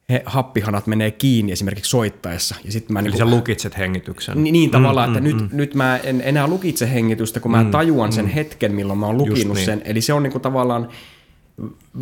he, 0.09 0.23
happihanat 0.25 0.87
menee 0.87 1.11
kiinni 1.11 1.51
esimerkiksi 1.51 1.89
soittaessa. 1.89 2.55
Ja 2.65 2.71
sit 2.71 2.89
mä 2.89 2.99
Eli 2.99 3.07
niin 3.07 3.11
kuin, 3.11 3.29
sä 3.29 3.35
lukitset 3.35 3.77
hengityksen. 3.77 4.43
Niin, 4.43 4.53
niin 4.53 4.71
tavallaan, 4.71 5.09
mm, 5.09 5.17
että 5.17 5.29
mm, 5.29 5.37
nyt, 5.37 5.51
mm. 5.51 5.57
nyt 5.57 5.75
mä 5.75 5.97
en 5.97 6.21
enää 6.25 6.47
lukitse 6.47 6.93
hengitystä, 6.93 7.39
kun 7.39 7.51
mä 7.51 7.63
mm, 7.63 7.71
tajuan 7.71 8.13
sen 8.13 8.25
mm. 8.25 8.31
hetken, 8.31 8.75
milloin 8.75 8.99
mä 8.99 9.05
oon 9.05 9.17
lukinut 9.17 9.55
niin. 9.55 9.65
sen. 9.65 9.81
Eli 9.85 10.01
se 10.01 10.13
on 10.13 10.23
niin 10.23 10.31
kuin 10.31 10.41
tavallaan 10.41 10.89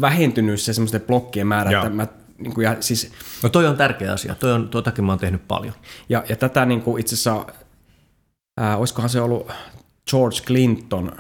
vähentynyt 0.02 0.62
se 0.62 0.74
semmoisten 0.74 1.02
blokkien 1.02 1.48
määrä, 1.48 1.72
Joo. 1.72 1.84
että 1.84 1.96
mä 1.96 2.08
niin 2.40 2.54
kuin, 2.54 2.66
ja 2.66 2.76
siis, 2.80 3.12
No 3.44 3.50
toi 3.50 3.68
on 3.68 3.78
tärkeä 3.78 4.14
asia. 4.14 4.36
Toi 4.36 4.52
on, 4.52 4.70
totakin 4.70 5.06
mä 5.06 5.12
oon 5.12 5.20
tehnyt 5.20 5.48
paljon. 5.48 5.74
ja, 6.10 6.24
ja 6.30 6.36
tätä 6.36 6.66
niin 6.66 6.82
kuin 6.82 7.02
itse 7.02 7.16
asiassa, 7.16 7.46
ää, 8.60 8.78
olisikohan 8.78 9.10
se 9.10 9.22
ollut 9.22 9.52
George 10.10 10.38
Clinton, 10.46 11.12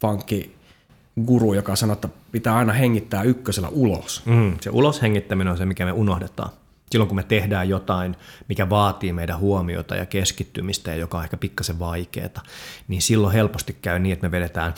pankki 0.00 0.56
guru, 1.26 1.54
joka 1.54 1.76
sanoi, 1.76 1.94
että 1.94 2.08
pitää 2.32 2.56
aina 2.56 2.72
hengittää 2.72 3.22
ykkösellä 3.22 3.68
ulos. 3.68 4.22
Mm, 4.26 4.56
se 4.60 4.70
uloshengittäminen 4.70 5.50
on 5.50 5.58
se, 5.58 5.66
mikä 5.66 5.84
me 5.84 5.92
unohdetaan. 5.92 6.50
Silloin 6.90 7.08
kun 7.08 7.16
me 7.16 7.22
tehdään 7.22 7.68
jotain, 7.68 8.16
mikä 8.48 8.70
vaatii 8.70 9.12
meidän 9.12 9.38
huomiota 9.38 9.96
ja 9.96 10.06
keskittymistä 10.06 10.90
ja 10.90 10.96
joka 10.96 11.18
on 11.18 11.24
ehkä 11.24 11.36
pikkasen 11.36 11.78
vaikeaa, 11.78 12.42
niin 12.88 13.02
silloin 13.02 13.32
helposti 13.32 13.76
käy 13.82 13.98
niin, 13.98 14.12
että 14.12 14.26
me 14.26 14.30
vedetään 14.30 14.74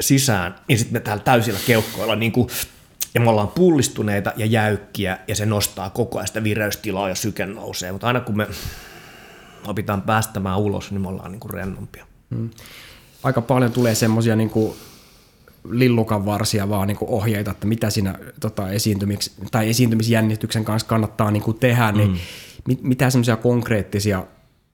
sisään 0.00 0.54
ja 0.68 0.78
sitten 0.78 0.92
me 0.92 1.00
täällä 1.00 1.22
täysillä 1.22 1.58
keuhkoilla 1.66 2.16
niin 2.16 2.32
kuin, 2.32 2.48
ja 3.14 3.20
me 3.20 3.30
ollaan 3.30 3.48
pullistuneita 3.48 4.32
ja 4.36 4.46
jäykkiä 4.46 5.18
ja 5.28 5.36
se 5.36 5.46
nostaa 5.46 5.90
koko 5.90 6.18
ajan 6.18 6.26
sitä 6.26 6.44
vireystilaa 6.44 7.08
ja 7.08 7.14
syke 7.14 7.46
nousee, 7.46 7.92
mutta 7.92 8.06
aina 8.06 8.20
kun 8.20 8.36
me 8.36 8.46
opitaan 9.66 10.02
päästämään 10.02 10.58
ulos, 10.58 10.90
niin 10.90 11.00
me 11.00 11.08
ollaan 11.08 11.32
niin 11.32 11.40
kuin 11.40 11.50
rennompia. 11.50 12.06
Aika 13.22 13.40
paljon 13.40 13.72
tulee 13.72 13.94
semmoisia 13.94 14.36
niin 14.36 14.50
kuin 14.50 14.74
lillukan 15.70 16.26
varsia 16.26 16.68
vaan 16.68 16.88
niin 16.88 16.96
kuin 16.96 17.10
ohjeita, 17.10 17.50
että 17.50 17.66
mitä 17.66 17.90
siinä 17.90 18.18
tota, 18.40 18.70
esiintymiksi, 18.70 19.32
tai 19.50 19.70
esiintymisjännityksen 19.70 20.64
kanssa 20.64 20.88
kannattaa 20.88 21.30
niin 21.30 21.42
kuin 21.42 21.58
tehdä, 21.58 21.92
niin 21.92 22.18
mit, 22.68 22.82
mitä 22.82 23.10
semmoisia 23.10 23.36
konkreettisia 23.36 24.24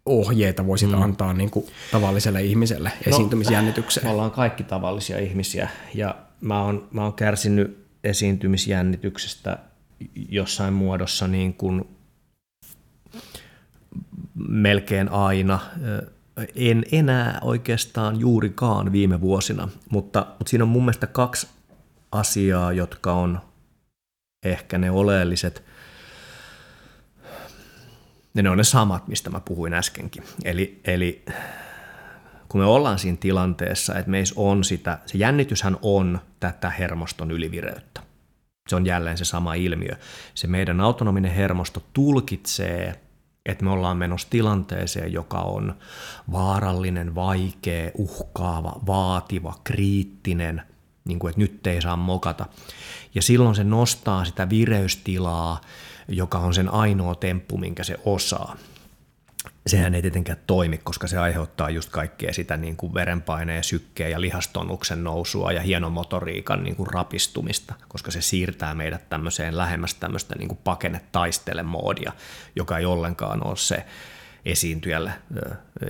ohjeita 0.06 0.66
voisit 0.66 0.90
mm. 0.90 1.02
antaa 1.02 1.32
niin 1.32 1.50
kuin 1.50 1.66
tavalliselle 1.92 2.42
ihmiselle 2.42 2.92
esiintymisjännitykseen? 3.06 4.06
Me 4.06 4.12
ollaan 4.12 4.30
kaikki 4.30 4.64
tavallisia 4.64 5.18
ihmisiä 5.18 5.68
ja 5.94 6.14
mä 6.40 6.62
oon, 6.62 6.88
mä 6.90 7.04
oon 7.04 7.12
kärsinyt 7.12 7.85
esiintymisjännityksestä 8.06 9.58
jossain 10.28 10.74
muodossa 10.74 11.28
niin 11.28 11.54
kuin 11.54 11.88
melkein 14.48 15.08
aina. 15.08 15.60
En 16.56 16.84
enää 16.92 17.38
oikeastaan 17.42 18.20
juurikaan 18.20 18.92
viime 18.92 19.20
vuosina, 19.20 19.68
mutta, 19.90 20.26
mutta 20.28 20.50
siinä 20.50 20.64
on 20.64 20.68
mun 20.68 20.82
mielestä 20.82 21.06
kaksi 21.06 21.48
asiaa, 22.12 22.72
jotka 22.72 23.12
on 23.12 23.40
ehkä 24.44 24.78
ne 24.78 24.90
oleelliset. 24.90 25.62
Ja 28.34 28.42
ne 28.42 28.50
on 28.50 28.58
ne 28.58 28.64
samat, 28.64 29.08
mistä 29.08 29.30
mä 29.30 29.40
puhuin 29.40 29.74
äskenkin. 29.74 30.22
Eli, 30.44 30.80
eli 30.84 31.24
kun 32.56 32.62
me 32.62 32.66
ollaan 32.70 32.98
siinä 32.98 33.18
tilanteessa, 33.20 33.98
että 33.98 34.10
meissä 34.10 34.34
on 34.38 34.64
sitä, 34.64 34.98
se 35.06 35.18
jännityshän 35.18 35.76
on 35.82 36.20
tätä 36.40 36.70
hermoston 36.70 37.30
ylivireyttä. 37.30 38.00
Se 38.68 38.76
on 38.76 38.86
jälleen 38.86 39.18
se 39.18 39.24
sama 39.24 39.54
ilmiö. 39.54 39.96
Se 40.34 40.46
meidän 40.46 40.80
autonominen 40.80 41.32
hermosto 41.32 41.82
tulkitsee, 41.92 43.00
että 43.46 43.64
me 43.64 43.70
ollaan 43.70 43.96
menossa 43.96 44.30
tilanteeseen, 44.30 45.12
joka 45.12 45.38
on 45.38 45.74
vaarallinen, 46.32 47.14
vaikea, 47.14 47.90
uhkaava, 47.94 48.80
vaativa, 48.86 49.54
kriittinen, 49.64 50.62
niin 51.04 51.18
kuin, 51.18 51.30
että 51.30 51.40
nyt 51.40 51.66
ei 51.66 51.82
saa 51.82 51.96
mokata. 51.96 52.46
Ja 53.14 53.22
silloin 53.22 53.54
se 53.54 53.64
nostaa 53.64 54.24
sitä 54.24 54.48
vireystilaa, 54.48 55.60
joka 56.08 56.38
on 56.38 56.54
sen 56.54 56.68
ainoa 56.68 57.14
temppu, 57.14 57.58
minkä 57.58 57.84
se 57.84 57.96
osaa 58.04 58.56
sehän 59.66 59.94
ei 59.94 60.02
tietenkään 60.02 60.38
toimi, 60.46 60.78
koska 60.78 61.06
se 61.06 61.18
aiheuttaa 61.18 61.70
just 61.70 61.90
kaikkea 61.90 62.32
sitä 62.32 62.56
niin 62.56 62.76
kuin 62.76 62.94
verenpaineen, 62.94 63.64
sykkeen 63.64 64.10
ja 64.10 64.20
lihastonnuksen 64.20 65.04
nousua 65.04 65.52
ja 65.52 65.60
hienon 65.60 65.92
motoriikan 65.92 66.64
niin 66.64 66.76
kuin 66.76 66.86
rapistumista, 66.86 67.74
koska 67.88 68.10
se 68.10 68.20
siirtää 68.20 68.74
meidät 68.74 69.08
tämmöiseen 69.08 69.56
lähemmäs 69.56 69.94
tämmöistä 69.94 70.34
niin 70.38 70.48
kuin 70.48 70.58
pakene-taistele-moodia, 70.64 72.12
joka 72.56 72.78
ei 72.78 72.84
ollenkaan 72.84 73.46
ole 73.46 73.56
se 73.56 73.84
esiintyjälle, 74.44 75.12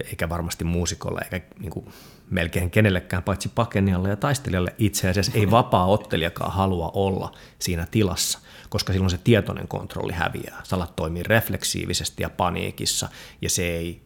eikä 0.04 0.28
varmasti 0.28 0.64
muusikolle, 0.64 1.20
eikä 1.32 1.46
niin 1.58 1.70
kuin 1.70 1.88
melkein 2.30 2.70
kenellekään, 2.70 3.22
paitsi 3.22 3.48
pakenijalle 3.54 4.08
ja 4.08 4.16
taistelijalle 4.16 4.74
itse 4.78 5.08
asiassa. 5.08 5.32
Ei 5.34 5.50
vapaa 5.50 5.86
ottelijakaan 5.86 6.52
halua 6.52 6.90
olla 6.94 7.34
siinä 7.58 7.86
tilassa 7.90 8.38
koska 8.76 8.92
silloin 8.92 9.10
se 9.10 9.18
tietoinen 9.24 9.68
kontrolli 9.68 10.12
häviää. 10.12 10.60
Sä 10.64 10.76
alat 10.76 10.96
toimia 10.96 11.22
refleksiivisesti 11.26 12.22
ja 12.22 12.30
paniikissa, 12.30 13.08
ja 13.42 13.50
se 13.50 13.62
ei 13.62 14.02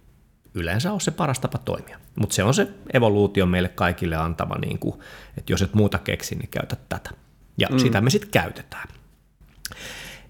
yleensä 0.55 0.93
ole 0.93 1.01
se 1.01 1.11
paras 1.11 1.41
tapa 1.41 1.59
toimia. 1.59 2.01
Mutta 2.21 2.35
se 2.35 2.43
on 2.45 2.55
se 2.55 2.69
evoluutio 2.93 3.47
meille 3.47 3.69
kaikille 3.69 4.17
antava, 4.17 4.59
niin 4.59 4.79
kuin, 4.79 5.01
että 5.37 5.53
jos 5.53 5.63
et 5.63 5.75
muuta 5.75 5.99
keksi, 5.99 6.35
niin 6.35 6.49
käytä 6.49 6.77
tätä. 6.89 7.11
Ja 7.59 7.69
mm. 7.71 7.79
sitä 7.79 8.01
me 8.01 8.11
sitten 8.11 8.31
käytetään. 8.31 8.89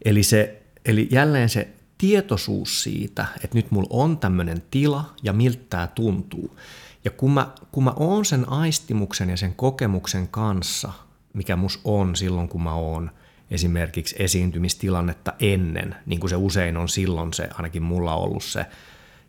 Eli, 0.05 0.23
se, 0.23 0.63
eli 0.85 1.09
jälleen 1.11 1.49
se 1.49 1.69
tietoisuus 1.99 2.83
siitä, 2.83 3.27
että 3.45 3.59
nyt 3.59 3.71
mulla 3.71 3.89
on 3.91 4.19
tämmöinen 4.19 4.63
tila 4.71 5.15
ja 5.23 5.33
miltä 5.33 5.65
tämä 5.71 5.87
tuntuu. 5.87 6.59
Ja 7.05 7.11
kun 7.11 7.31
mä, 7.31 7.49
kun 7.73 7.85
mä 7.85 7.93
oon 7.97 8.25
sen 8.25 8.49
aistimuksen 8.49 9.31
ja 9.31 9.37
sen 9.37 9.55
kokemuksen 9.55 10.29
kanssa, 10.29 10.93
mikä 11.33 11.57
mus 11.57 11.81
on 11.85 12.17
silloin, 12.17 12.49
kun 12.49 12.63
mä 12.63 12.75
oon 12.75 13.11
esimerkiksi 13.51 14.17
esiintymistilannetta 14.19 15.33
ennen, 15.41 15.97
niin 16.07 16.21
kuin 16.21 16.31
se 16.31 16.37
usein 16.37 16.77
on 16.77 16.89
silloin 16.89 17.33
se, 17.33 17.49
ainakin 17.55 17.83
mulla 17.83 18.15
ollut 18.15 18.45
se, 18.45 18.67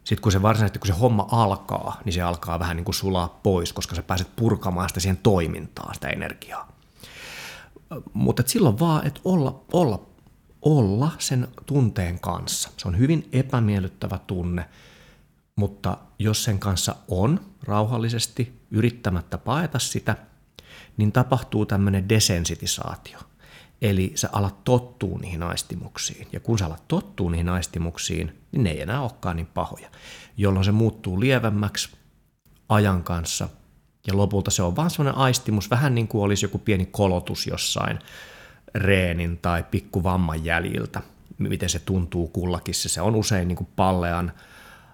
sitten 0.03 0.21
kun 0.21 0.31
se 0.31 0.41
varsinaisesti, 0.41 0.79
kun 0.79 0.87
se 0.87 0.93
homma 0.93 1.27
alkaa, 1.31 2.01
niin 2.05 2.13
se 2.13 2.21
alkaa 2.21 2.59
vähän 2.59 2.77
niin 2.77 2.85
kuin 2.85 2.95
sulaa 2.95 3.39
pois, 3.43 3.73
koska 3.73 3.95
sä 3.95 4.03
pääset 4.03 4.35
purkamaan 4.35 4.89
sitä 4.89 4.99
siihen 4.99 5.17
toimintaan, 5.17 5.93
sitä 5.93 6.09
energiaa. 6.09 6.71
Mutta 8.13 8.43
silloin 8.45 8.79
vaan, 8.79 9.07
että 9.07 9.21
olla, 9.23 9.63
olla, 9.73 10.05
olla 10.61 11.11
sen 11.19 11.47
tunteen 11.65 12.19
kanssa. 12.19 12.69
Se 12.77 12.87
on 12.87 12.97
hyvin 12.97 13.29
epämiellyttävä 13.33 14.19
tunne, 14.27 14.65
mutta 15.55 15.97
jos 16.19 16.43
sen 16.43 16.59
kanssa 16.59 16.95
on 17.07 17.39
rauhallisesti 17.63 18.61
yrittämättä 18.71 19.37
paeta 19.37 19.79
sitä, 19.79 20.15
niin 20.97 21.11
tapahtuu 21.11 21.65
tämmöinen 21.65 22.09
desensitisaatio– 22.09 23.19
Eli 23.81 24.11
sä 24.15 24.29
alat 24.31 24.63
tottuu 24.63 25.17
niihin 25.17 25.43
aistimuksiin. 25.43 26.27
Ja 26.31 26.39
kun 26.39 26.59
sä 26.59 26.65
alat 26.65 26.87
tottuu 26.87 27.29
niihin 27.29 27.49
aistimuksiin, 27.49 28.37
niin 28.51 28.63
ne 28.63 28.69
ei 28.69 28.81
enää 28.81 29.01
olekaan 29.01 29.35
niin 29.35 29.47
pahoja. 29.53 29.89
Jolloin 30.37 30.65
se 30.65 30.71
muuttuu 30.71 31.19
lievemmäksi 31.19 31.89
ajan 32.69 33.03
kanssa. 33.03 33.49
Ja 34.07 34.17
lopulta 34.17 34.51
se 34.51 34.63
on 34.63 34.75
vaan 34.75 34.89
sellainen 34.89 35.21
aistimus, 35.21 35.69
vähän 35.69 35.95
niin 35.95 36.07
kuin 36.07 36.23
olisi 36.23 36.45
joku 36.45 36.57
pieni 36.57 36.85
kolotus 36.85 37.47
jossain 37.47 37.99
reenin 38.75 39.37
tai 39.37 39.63
pikkuvamman 39.71 40.45
jäljiltä, 40.45 41.01
miten 41.37 41.69
se 41.69 41.79
tuntuu 41.79 42.27
kullakin. 42.27 42.75
Se 42.75 43.01
on 43.01 43.15
usein 43.15 43.47
niin 43.47 43.55
kuin 43.55 43.69
pallean 43.75 44.31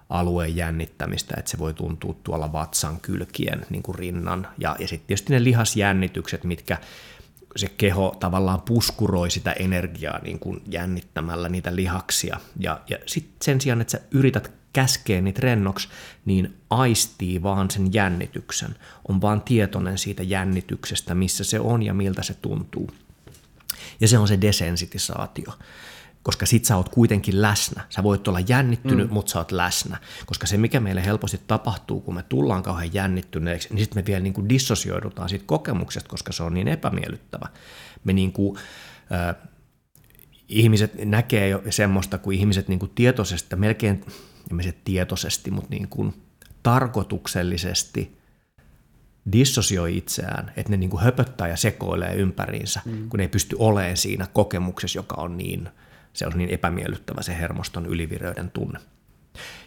alueen 0.08 0.56
jännittämistä, 0.56 1.34
että 1.38 1.50
se 1.50 1.58
voi 1.58 1.74
tuntua 1.74 2.14
tuolla 2.22 2.52
vatsan 2.52 3.00
kylkien 3.00 3.66
niin 3.70 3.82
kuin 3.82 3.94
rinnan. 3.94 4.48
Ja, 4.58 4.76
ja 4.78 4.88
sitten 4.88 5.06
tietysti 5.06 5.32
ne 5.32 5.44
lihasjännitykset, 5.44 6.44
mitkä 6.44 6.78
se 7.56 7.68
keho 7.68 8.16
tavallaan 8.20 8.60
puskuroi 8.60 9.30
sitä 9.30 9.52
energiaa 9.52 10.18
niin 10.18 10.38
kuin 10.38 10.62
jännittämällä 10.70 11.48
niitä 11.48 11.76
lihaksia. 11.76 12.40
Ja, 12.58 12.80
ja 12.90 12.98
sitten 13.06 13.36
sen 13.42 13.60
sijaan, 13.60 13.80
että 13.80 13.90
sä 13.90 14.00
yrität 14.10 14.52
käskeä 14.72 15.20
niitä 15.20 15.40
rennoksi, 15.40 15.88
niin 16.24 16.56
aistii 16.70 17.42
vaan 17.42 17.70
sen 17.70 17.92
jännityksen. 17.92 18.76
On 19.08 19.20
vaan 19.20 19.42
tietoinen 19.42 19.98
siitä 19.98 20.22
jännityksestä, 20.22 21.14
missä 21.14 21.44
se 21.44 21.60
on 21.60 21.82
ja 21.82 21.94
miltä 21.94 22.22
se 22.22 22.34
tuntuu. 22.34 22.90
Ja 24.00 24.08
se 24.08 24.18
on 24.18 24.28
se 24.28 24.40
desensitisaatio 24.40 25.52
koska 26.22 26.46
sit 26.46 26.64
sä 26.64 26.76
oot 26.76 26.88
kuitenkin 26.88 27.42
läsnä. 27.42 27.84
Sä 27.88 28.02
voit 28.02 28.28
olla 28.28 28.40
jännittynyt, 28.40 29.08
mm. 29.08 29.14
mutta 29.14 29.32
sä 29.32 29.38
oot 29.38 29.52
läsnä. 29.52 29.96
Koska 30.26 30.46
se, 30.46 30.56
mikä 30.56 30.80
meille 30.80 31.04
helposti 31.04 31.40
tapahtuu, 31.46 32.00
kun 32.00 32.14
me 32.14 32.22
tullaan 32.22 32.62
kauhean 32.62 32.94
jännittyneeksi, 32.94 33.68
niin 33.70 33.78
sitten 33.78 34.02
me 34.02 34.06
vielä 34.06 34.20
niin 34.20 34.32
kuin 34.32 34.48
dissosioidutaan 34.48 35.28
siitä 35.28 35.44
kokemuksesta, 35.46 36.08
koska 36.08 36.32
se 36.32 36.42
on 36.42 36.54
niin 36.54 36.68
epämiellyttävä. 36.68 37.48
Me 38.04 38.12
niin 38.12 38.32
kuin, 38.32 38.58
äh, 39.12 39.36
ihmiset 40.48 41.04
näkee 41.04 41.48
jo 41.48 41.62
semmoista, 41.70 42.18
kun 42.18 42.32
ihmiset 42.32 42.68
niin 42.68 42.78
kuin 42.78 42.92
tietoisesti, 42.94 43.56
melkein, 43.56 44.04
en 44.52 44.62
se 44.62 44.74
tietoisesti, 44.84 45.50
mutta 45.50 45.70
niin 45.70 45.88
kuin 45.88 46.22
tarkoituksellisesti 46.62 48.18
dissosioi 49.32 49.96
itseään, 49.96 50.52
että 50.56 50.70
ne 50.70 50.76
niin 50.76 50.90
kuin 50.90 51.02
höpöttää 51.02 51.48
ja 51.48 51.56
sekoilee 51.56 52.14
ympäriinsä, 52.14 52.80
mm. 52.84 53.08
kun 53.08 53.18
ne 53.18 53.24
ei 53.24 53.28
pysty 53.28 53.56
olemaan 53.58 53.96
siinä 53.96 54.26
kokemuksessa, 54.32 54.98
joka 54.98 55.14
on 55.14 55.36
niin– 55.36 55.68
se 56.18 56.26
on 56.26 56.32
niin 56.36 56.50
epämiellyttävä 56.50 57.22
se 57.22 57.38
hermoston 57.38 57.86
ylivireyden 57.86 58.50
tunne. 58.50 58.78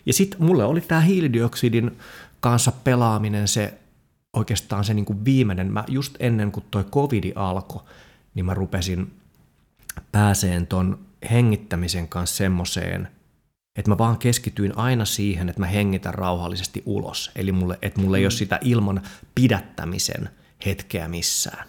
Ja 0.06 0.14
sitten 0.14 0.44
mulle 0.44 0.64
oli 0.64 0.82
tämä 0.82 1.02
hiilidioksidin 1.02 1.98
kanssa 2.40 2.72
pelaaminen 2.72 3.48
se 3.48 3.74
oikeastaan 4.34 4.84
se 4.84 4.94
niin 4.94 5.06
kuin 5.06 5.26
viimeinen. 5.26 5.74
Mä 5.74 5.84
just 5.88 6.16
ennen 6.20 6.52
kuin 6.52 6.66
toi 6.72 6.84
covidi 6.84 7.32
alkoi, 7.36 7.84
niin 8.34 8.46
mä 8.46 8.54
rupesin 8.54 9.14
pääseen 10.12 10.68
ton 10.68 11.00
hengittämisen 11.32 12.08
kanssa 12.08 12.36
semmoiseen, 12.36 13.08
että 13.76 13.92
mä 13.92 13.98
vaan 13.98 14.18
keskityin 14.18 14.78
aina 14.78 15.06
siihen, 15.06 15.50
että 15.50 15.60
mä 15.60 15.68
hengitän 15.68 16.14
rauhallisesti 16.14 16.84
ulos. 16.86 17.32
Eli 17.36 17.52
mulle, 17.52 17.80
että 17.82 18.02
mulle 18.02 18.18
ei 18.18 18.26
ole 18.26 18.32
sitä 18.32 18.60
ilman 18.62 19.02
pidättämisen 19.36 20.30
hetkeä 20.66 21.08
missään. 21.08 21.68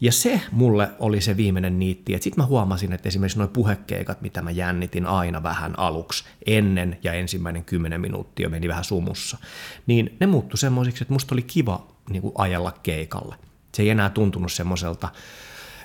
Ja 0.00 0.12
se 0.12 0.40
mulle 0.52 0.88
oli 0.98 1.20
se 1.20 1.36
viimeinen 1.36 1.78
niitti, 1.78 2.14
että 2.14 2.24
sitten 2.24 2.44
mä 2.44 2.46
huomasin, 2.46 2.92
että 2.92 3.08
esimerkiksi 3.08 3.38
nuo 3.38 3.48
puhekeikat, 3.48 4.22
mitä 4.22 4.42
mä 4.42 4.50
jännitin 4.50 5.06
aina 5.06 5.42
vähän 5.42 5.78
aluksi, 5.78 6.24
ennen 6.46 6.98
ja 7.02 7.12
ensimmäinen 7.12 7.64
kymmenen 7.64 8.00
minuuttia 8.00 8.48
meni 8.48 8.68
vähän 8.68 8.84
sumussa, 8.84 9.38
niin 9.86 10.16
ne 10.20 10.26
muuttui 10.26 10.58
semmoisiksi, 10.58 11.04
että 11.04 11.12
musta 11.12 11.34
oli 11.34 11.42
kiva 11.42 11.86
niin 12.10 12.22
kuin 12.22 12.34
ajella 12.38 12.72
keikalle. 12.82 13.36
Se 13.74 13.82
ei 13.82 13.90
enää 13.90 14.10
tuntunut 14.10 14.52
semmoiselta, 14.52 15.08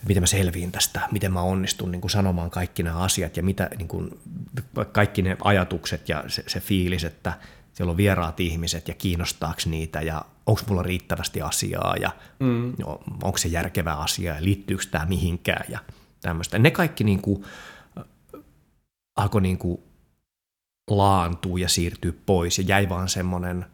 miten 0.08 0.24
mä 0.24 0.28
selviin 0.28 0.72
tästä, 0.72 1.02
miten 1.12 1.34
mä 1.34 1.42
onnistun 1.42 1.92
niin 1.92 2.02
kuin 2.02 2.12
sanomaan 2.12 2.50
kaikki 2.50 2.84
nämä 2.84 2.98
asiat 2.98 3.38
ja 3.38 3.44
mitä, 3.44 3.70
niin 3.78 3.88
kuin, 3.88 4.20
kaikki 4.92 5.22
ne 5.22 5.38
ajatukset 5.44 6.10
ja 6.10 6.24
se, 6.28 6.44
se 6.48 6.60
fiilis, 6.60 7.04
että 7.04 7.34
siellä 7.74 7.92
on 7.92 7.98
vieraat 7.98 8.40
ihmiset 8.40 8.88
ja 8.88 8.94
kiinnostaako 8.94 9.62
niitä 9.66 10.02
ja 10.02 10.26
onko 10.46 10.62
mulla 10.68 10.84
riittävästi 10.84 11.42
asiaa 11.42 11.96
ja 11.96 12.12
mm. 12.40 12.74
onko 13.24 13.38
se 13.38 13.48
järkevä 13.48 13.94
asia 13.94 14.36
ja 14.36 14.44
liittyykö 14.44 14.84
tämä 14.92 15.06
mihinkään 15.06 15.66
ja 15.70 15.80
tämmöistä. 16.22 16.60
Ne 16.60 16.72
kaikki 16.72 17.04
niin 17.04 17.22
kuin, 17.22 17.44
alkoi 19.18 19.42
niin 19.42 19.58
kuin 19.58 19.82
laantua 20.90 21.60
ja 21.60 21.70
siirtyä 21.70 22.14
pois 22.26 22.58
ja 22.58 22.64
jäi 22.68 22.90
vaan 22.90 23.10
semmoinen 23.10 23.66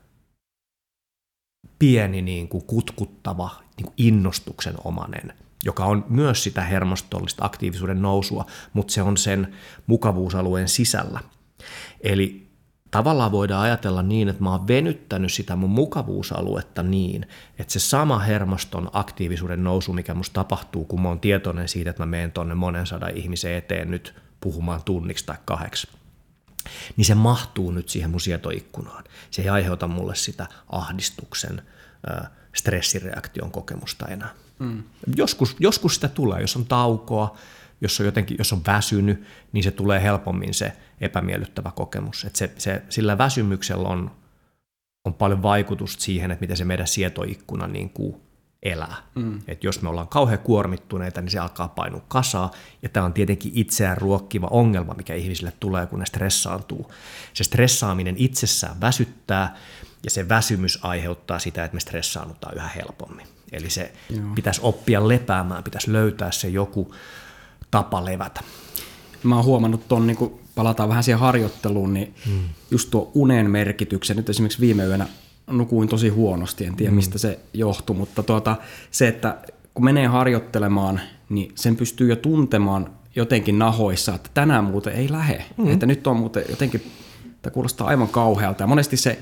pieni 1.80 2.22
niin 2.22 2.48
kuin 2.48 2.64
kutkuttava 2.64 3.50
niin 3.78 3.86
kuin 3.86 3.94
innostuksen 3.98 4.76
omanen, 4.84 5.34
joka 5.66 5.86
on 5.86 6.06
myös 6.10 6.44
sitä 6.44 6.62
hermostollista 6.62 7.46
aktiivisuuden 7.46 8.02
nousua, 8.02 8.46
mutta 8.74 8.94
se 8.94 9.02
on 9.02 9.18
sen 9.18 9.56
mukavuusalueen 9.88 10.68
sisällä. 10.68 11.20
Eli 12.02 12.47
tavallaan 12.92 13.32
voidaan 13.32 13.64
ajatella 13.64 14.04
niin, 14.04 14.30
että 14.30 14.44
mä 14.44 14.52
oon 14.52 14.68
venyttänyt 14.68 15.34
sitä 15.34 15.56
mun 15.56 15.70
mukavuusaluetta 15.70 16.84
niin, 16.84 17.28
että 17.60 17.74
se 17.74 17.80
sama 17.80 18.20
hermoston 18.20 18.90
aktiivisuuden 18.94 19.64
nousu, 19.64 19.94
mikä 19.94 20.14
musta 20.14 20.34
tapahtuu, 20.34 20.86
kun 20.86 21.02
mä 21.02 21.08
oon 21.08 21.20
tietoinen 21.20 21.68
siitä, 21.68 21.90
että 21.90 22.02
mä 22.02 22.06
menen 22.06 22.32
tonne 22.32 22.56
monen 22.56 22.88
sadan 22.88 23.18
ihmisen 23.18 23.54
eteen 23.54 23.92
nyt 23.92 24.16
puhumaan 24.42 24.84
tunniksi 24.84 25.26
tai 25.26 25.38
kahdeksi, 25.46 25.88
niin 26.98 27.06
se 27.06 27.16
mahtuu 27.16 27.72
nyt 27.72 27.90
siihen 27.90 28.10
mun 28.10 28.22
sietoikkunaan. 28.22 29.04
Se 29.32 29.42
ei 29.42 29.50
aiheuta 29.50 29.88
mulle 29.88 30.16
sitä 30.16 30.48
ahdistuksen, 30.70 31.62
stressireaktion 32.54 33.52
kokemusta 33.52 34.06
enää. 34.06 34.30
Mm. 34.60 34.84
Joskus, 35.16 35.56
joskus 35.60 35.96
sitä 35.96 36.08
tulee, 36.08 36.42
jos 36.42 36.56
on 36.56 36.66
taukoa, 36.66 37.38
jos 37.82 38.00
on, 38.00 38.06
jotenkin, 38.06 38.38
jos 38.38 38.54
on 38.54 38.62
väsynyt, 38.68 39.24
niin 39.52 39.64
se 39.64 39.72
tulee 39.72 40.04
helpommin 40.04 40.54
se 40.54 40.74
epämiellyttävä 41.02 41.72
kokemus. 41.76 42.26
Et 42.26 42.36
se, 42.36 42.52
se, 42.58 42.82
sillä 42.90 43.18
väsymyksellä 43.18 43.88
on, 43.88 44.12
on 45.06 45.14
paljon 45.14 45.44
vaikutusta 45.44 46.04
siihen, 46.04 46.32
että 46.32 46.42
miten 46.42 46.58
se 46.58 46.66
meidän 46.66 46.88
sietoikkuna 46.88 47.68
niin 47.68 47.90
kuin 47.90 48.16
elää. 48.64 48.96
Mm. 49.16 49.40
Et 49.48 49.64
jos 49.64 49.82
me 49.82 49.90
ollaan 49.90 50.08
kauhean 50.08 50.40
kuormittuneita, 50.40 51.22
niin 51.22 51.32
se 51.32 51.40
alkaa 51.40 51.68
painua 51.68 52.06
kasaa, 52.08 52.52
ja 52.82 52.90
tämä 52.90 53.06
on 53.06 53.14
tietenkin 53.14 53.52
itseään 53.56 53.98
ruokkiva 53.98 54.48
ongelma, 54.52 54.94
mikä 54.94 55.14
ihmisille 55.14 55.54
tulee, 55.60 55.86
kun 55.86 56.00
ne 56.00 56.06
stressaantuu. 56.06 56.92
Se 57.34 57.44
stressaaminen 57.44 58.16
itsessään 58.18 58.82
väsyttää, 58.82 59.56
ja 60.04 60.10
se 60.10 60.30
väsymys 60.30 60.80
aiheuttaa 60.82 61.40
sitä, 61.40 61.66
että 61.66 61.76
me 61.76 61.80
stressaannutaan 61.80 62.56
yhä 62.56 62.68
helpommin. 62.68 63.28
Eli 63.52 63.70
se 63.70 63.94
Joo. 64.10 64.26
pitäisi 64.36 64.62
oppia 64.64 65.08
lepäämään, 65.08 65.64
pitäisi 65.64 65.94
löytää 65.94 66.32
se 66.32 66.48
joku 66.48 66.96
tapa 67.72 68.06
levätä. 68.06 68.42
Mä 69.24 69.36
oon 69.36 69.46
huomannut 69.46 69.88
ton, 69.88 70.08
niin 70.08 70.18
kun 70.18 70.40
palataan 70.56 70.90
vähän 70.90 71.04
siihen 71.04 71.20
harjoitteluun, 71.20 71.94
niin 71.94 72.14
hmm. 72.26 72.40
just 72.72 72.90
tuo 72.90 73.12
unen 73.14 73.52
merkityksen, 73.52 74.18
nyt 74.18 74.30
esimerkiksi 74.30 74.60
viime 74.60 74.86
yönä 74.86 75.08
nukuin 75.48 75.90
tosi 75.90 76.10
huonosti, 76.10 76.66
en 76.66 76.76
tiedä 76.76 76.90
hmm. 76.90 76.96
mistä 76.96 77.18
se 77.18 77.40
johtui, 77.54 77.96
mutta 77.96 78.24
tuota, 78.24 78.56
se, 78.92 79.08
että 79.08 79.38
kun 79.74 79.86
menee 79.86 80.08
harjoittelemaan, 80.08 81.02
niin 81.30 81.52
sen 81.56 81.76
pystyy 81.76 82.10
jo 82.10 82.16
tuntemaan 82.16 82.90
jotenkin 83.16 83.60
nahoissa, 83.60 84.16
että 84.16 84.30
tänään 84.34 84.64
muuten 84.64 84.94
ei 84.94 85.12
lähe, 85.12 85.46
hmm. 85.58 85.72
että 85.72 85.86
nyt 85.86 86.08
on 86.08 86.18
muuten 86.18 86.44
jotenkin, 86.50 86.92
tämä 87.42 87.54
kuulostaa 87.54 87.88
aivan 87.88 88.08
kauhealta 88.08 88.64
ja 88.64 88.68
monesti 88.68 88.98
se 88.98 89.20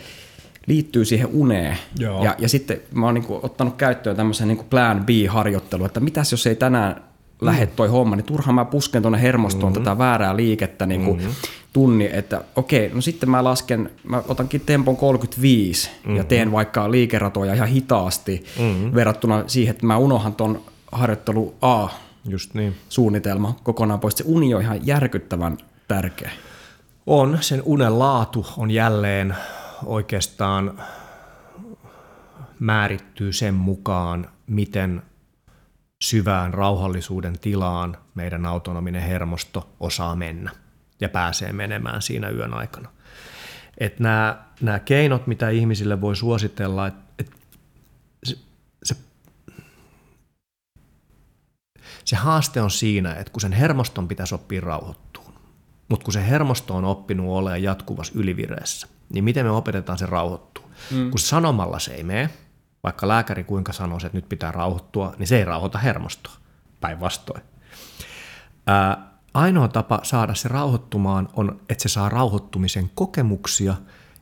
liittyy 0.67 1.05
siihen 1.05 1.27
uneen. 1.33 1.77
Joo. 1.99 2.23
Ja, 2.23 2.35
ja 2.39 2.49
sitten 2.49 2.81
mä 2.93 3.05
oon 3.05 3.13
niin 3.13 3.25
kuin 3.25 3.39
ottanut 3.43 3.75
käyttöön 3.75 4.15
tämmöisen 4.15 4.47
niin 4.47 4.57
kuin 4.57 4.67
plan 4.67 5.05
B-harjoittelu, 5.05 5.85
että 5.85 5.99
mitäs 5.99 6.31
jos 6.31 6.47
ei 6.47 6.55
tänään 6.55 7.03
lähde 7.45 7.65
toi 7.65 7.87
homma, 7.87 8.15
niin 8.15 8.25
turhaan 8.25 8.55
mä 8.55 8.65
pusken 8.65 9.01
tuonne 9.01 9.21
hermostoon 9.21 9.73
mm-hmm. 9.73 9.83
tätä 9.83 9.97
väärää 9.97 10.35
liikettä 10.35 10.85
niin 10.85 11.05
kuin 11.05 11.17
mm-hmm. 11.17 11.33
tunni, 11.73 12.09
että 12.13 12.41
okei, 12.55 12.91
no 12.93 13.01
sitten 13.01 13.29
mä 13.29 13.43
lasken, 13.43 13.89
mä 14.03 14.23
otankin 14.27 14.61
tempon 14.61 14.97
35 14.97 15.89
mm-hmm. 15.89 16.15
ja 16.15 16.23
teen 16.23 16.51
vaikka 16.51 16.91
liikeratoja 16.91 17.53
ihan 17.53 17.67
hitaasti 17.67 18.45
mm-hmm. 18.59 18.95
verrattuna 18.95 19.43
siihen, 19.47 19.71
että 19.71 19.85
mä 19.85 19.97
unohan 19.97 20.35
ton 20.35 20.61
harjoittelu 20.91 21.55
A 21.61 21.87
Just 22.27 22.53
niin. 22.53 22.75
suunnitelma 22.89 23.55
kokonaan 23.63 23.99
pois. 23.99 24.13
Se 24.15 24.23
uni 24.27 24.53
on 24.53 24.61
ihan 24.61 24.87
järkyttävän 24.87 25.57
tärkeä. 25.87 26.31
On, 27.05 27.37
sen 27.41 27.61
unen 27.65 27.99
laatu 27.99 28.45
on 28.57 28.71
jälleen 28.71 29.35
oikeastaan 29.85 30.79
määrittyy 32.59 33.33
sen 33.33 33.53
mukaan, 33.53 34.27
miten 34.47 35.01
syvään 36.09 36.53
rauhallisuuden 36.53 37.39
tilaan 37.39 37.97
meidän 38.15 38.45
autonominen 38.45 39.01
hermosto 39.01 39.69
osaa 39.79 40.15
mennä 40.15 40.51
ja 40.99 41.09
pääsee 41.09 41.53
menemään 41.53 42.01
siinä 42.01 42.29
yön 42.29 42.53
aikana. 42.53 42.89
Et 43.77 43.99
nämä, 43.99 44.45
nämä 44.61 44.79
keinot, 44.79 45.27
mitä 45.27 45.49
ihmisille 45.49 46.01
voi 46.01 46.15
suositella, 46.15 46.87
että 46.87 47.03
et 47.19 47.31
se, 48.23 48.37
se, 48.83 48.95
se 52.05 52.15
haaste 52.15 52.61
on 52.61 52.71
siinä, 52.71 53.13
että 53.13 53.31
kun 53.31 53.41
sen 53.41 53.51
hermoston 53.51 54.07
pitäisi 54.07 54.35
oppia 54.35 54.61
rauhoittuun, 54.61 55.33
mutta 55.89 56.03
kun 56.03 56.13
se 56.13 56.27
hermosto 56.27 56.75
on 56.75 56.85
oppinut 56.85 57.27
olemaan 57.29 57.63
jatkuvassa 57.63 58.13
ylivireessä, 58.15 58.87
niin 59.13 59.23
miten 59.23 59.45
me 59.45 59.51
opetetaan 59.51 59.97
se 59.97 60.05
rauhoittua? 60.05 60.69
Mm. 60.91 61.09
Kun 61.09 61.19
sanomalla 61.19 61.79
se 61.79 61.93
ei 61.93 62.03
mene, 62.03 62.29
vaikka 62.85 63.07
lääkäri 63.07 63.43
kuinka 63.43 63.73
sanoisi, 63.73 64.05
että 64.05 64.17
nyt 64.17 64.29
pitää 64.29 64.51
rauhoittua, 64.51 65.13
niin 65.17 65.27
se 65.27 65.37
ei 65.37 65.45
rauhoita 65.45 65.77
hermostoa, 65.77 66.33
päinvastoin. 66.81 67.41
Ainoa 69.33 69.67
tapa 69.67 69.99
saada 70.03 70.35
se 70.35 70.47
rauhoittumaan 70.49 71.29
on, 71.33 71.61
että 71.69 71.81
se 71.81 71.89
saa 71.89 72.09
rauhoittumisen 72.09 72.91
kokemuksia 72.95 73.75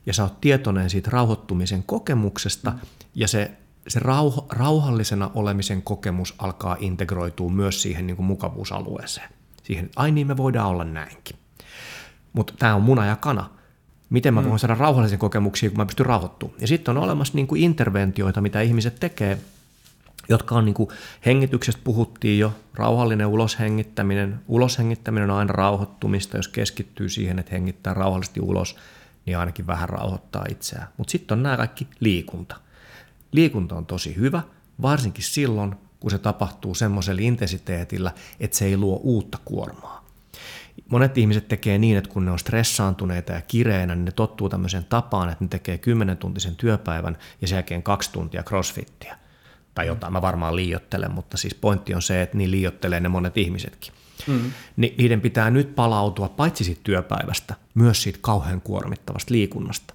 ja 0.06 0.12
sä 0.12 0.22
oot 0.22 0.40
tietoinen 0.40 0.90
siitä 0.90 1.10
rauhoittumisen 1.10 1.82
kokemuksesta 1.82 2.70
mm. 2.70 2.78
ja 3.14 3.28
se, 3.28 3.50
se 3.88 4.00
rauh, 4.00 4.46
rauhallisena 4.50 5.30
olemisen 5.34 5.82
kokemus 5.82 6.34
alkaa 6.38 6.76
integroitua 6.80 7.50
myös 7.50 7.82
siihen 7.82 8.06
niin 8.06 8.16
kuin 8.16 8.26
mukavuusalueeseen. 8.26 9.30
Siihen, 9.62 9.84
että 9.84 10.00
ai 10.00 10.10
niin 10.10 10.26
me 10.26 10.36
voidaan 10.36 10.68
olla 10.68 10.84
näinkin. 10.84 11.36
Mutta 12.32 12.54
tämä 12.58 12.74
on 12.74 12.82
muna 12.82 13.06
ja 13.06 13.16
kana 13.16 13.50
miten 14.10 14.34
mä 14.34 14.40
mm. 14.40 14.48
voin 14.48 14.58
saada 14.58 14.74
rauhallisen 14.74 15.18
kokemuksia, 15.18 15.70
kun 15.70 15.78
mä 15.78 15.86
pystyn 15.86 16.06
rauhoittumaan. 16.06 16.60
Ja 16.60 16.66
sitten 16.66 16.96
on 16.96 17.04
olemassa 17.04 17.34
niin 17.34 17.46
kuin 17.46 17.62
interventioita, 17.62 18.40
mitä 18.40 18.60
ihmiset 18.60 19.00
tekee, 19.00 19.38
jotka 20.28 20.54
on 20.54 20.64
niin 20.64 20.74
kuin, 20.74 20.88
hengityksestä 21.26 21.80
puhuttiin 21.84 22.38
jo, 22.38 22.52
rauhallinen 22.74 23.26
uloshengittäminen. 23.26 24.40
Uloshengittäminen 24.48 25.30
on 25.30 25.38
aina 25.38 25.52
rauhoittumista, 25.52 26.36
jos 26.36 26.48
keskittyy 26.48 27.08
siihen, 27.08 27.38
että 27.38 27.52
hengittää 27.52 27.94
rauhallisesti 27.94 28.40
ulos, 28.40 28.76
niin 29.26 29.38
ainakin 29.38 29.66
vähän 29.66 29.88
rauhoittaa 29.88 30.44
itseään. 30.50 30.88
Mutta 30.96 31.10
sitten 31.10 31.38
on 31.38 31.42
nämä 31.42 31.56
kaikki 31.56 31.86
liikunta. 32.00 32.56
Liikunta 33.32 33.74
on 33.74 33.86
tosi 33.86 34.16
hyvä, 34.16 34.42
varsinkin 34.82 35.24
silloin, 35.24 35.74
kun 36.00 36.10
se 36.10 36.18
tapahtuu 36.18 36.74
semmoisella 36.74 37.22
intensiteetillä, 37.22 38.12
että 38.40 38.56
se 38.56 38.64
ei 38.64 38.76
luo 38.76 39.00
uutta 39.02 39.38
kuormaa 39.44 40.03
monet 40.88 41.18
ihmiset 41.18 41.48
tekee 41.48 41.78
niin, 41.78 41.96
että 41.96 42.10
kun 42.10 42.24
ne 42.24 42.30
on 42.30 42.38
stressaantuneita 42.38 43.32
ja 43.32 43.40
kireenä, 43.40 43.94
niin 43.94 44.04
ne 44.04 44.12
tottuu 44.12 44.48
tämmöiseen 44.48 44.84
tapaan, 44.84 45.28
että 45.28 45.44
ne 45.44 45.48
tekee 45.48 45.78
10 45.78 46.16
tuntisen 46.16 46.56
työpäivän 46.56 47.18
ja 47.40 47.48
sen 47.48 47.56
jälkeen 47.56 47.82
kaksi 47.82 48.12
tuntia 48.12 48.42
crossfittiä. 48.42 49.18
Tai 49.74 49.86
jotain, 49.86 50.12
mä 50.12 50.22
varmaan 50.22 50.56
liiottelen, 50.56 51.12
mutta 51.12 51.36
siis 51.36 51.54
pointti 51.54 51.94
on 51.94 52.02
se, 52.02 52.22
että 52.22 52.36
niin 52.36 52.50
liiottelee 52.50 53.00
ne 53.00 53.08
monet 53.08 53.38
ihmisetkin. 53.38 53.94
Mm. 54.26 54.52
Niin 54.76 54.94
niiden 54.98 55.20
pitää 55.20 55.50
nyt 55.50 55.74
palautua 55.74 56.28
paitsi 56.28 56.64
siitä 56.64 56.80
työpäivästä, 56.84 57.54
myös 57.74 58.02
siitä 58.02 58.18
kauhean 58.22 58.60
kuormittavasta 58.60 59.34
liikunnasta. 59.34 59.94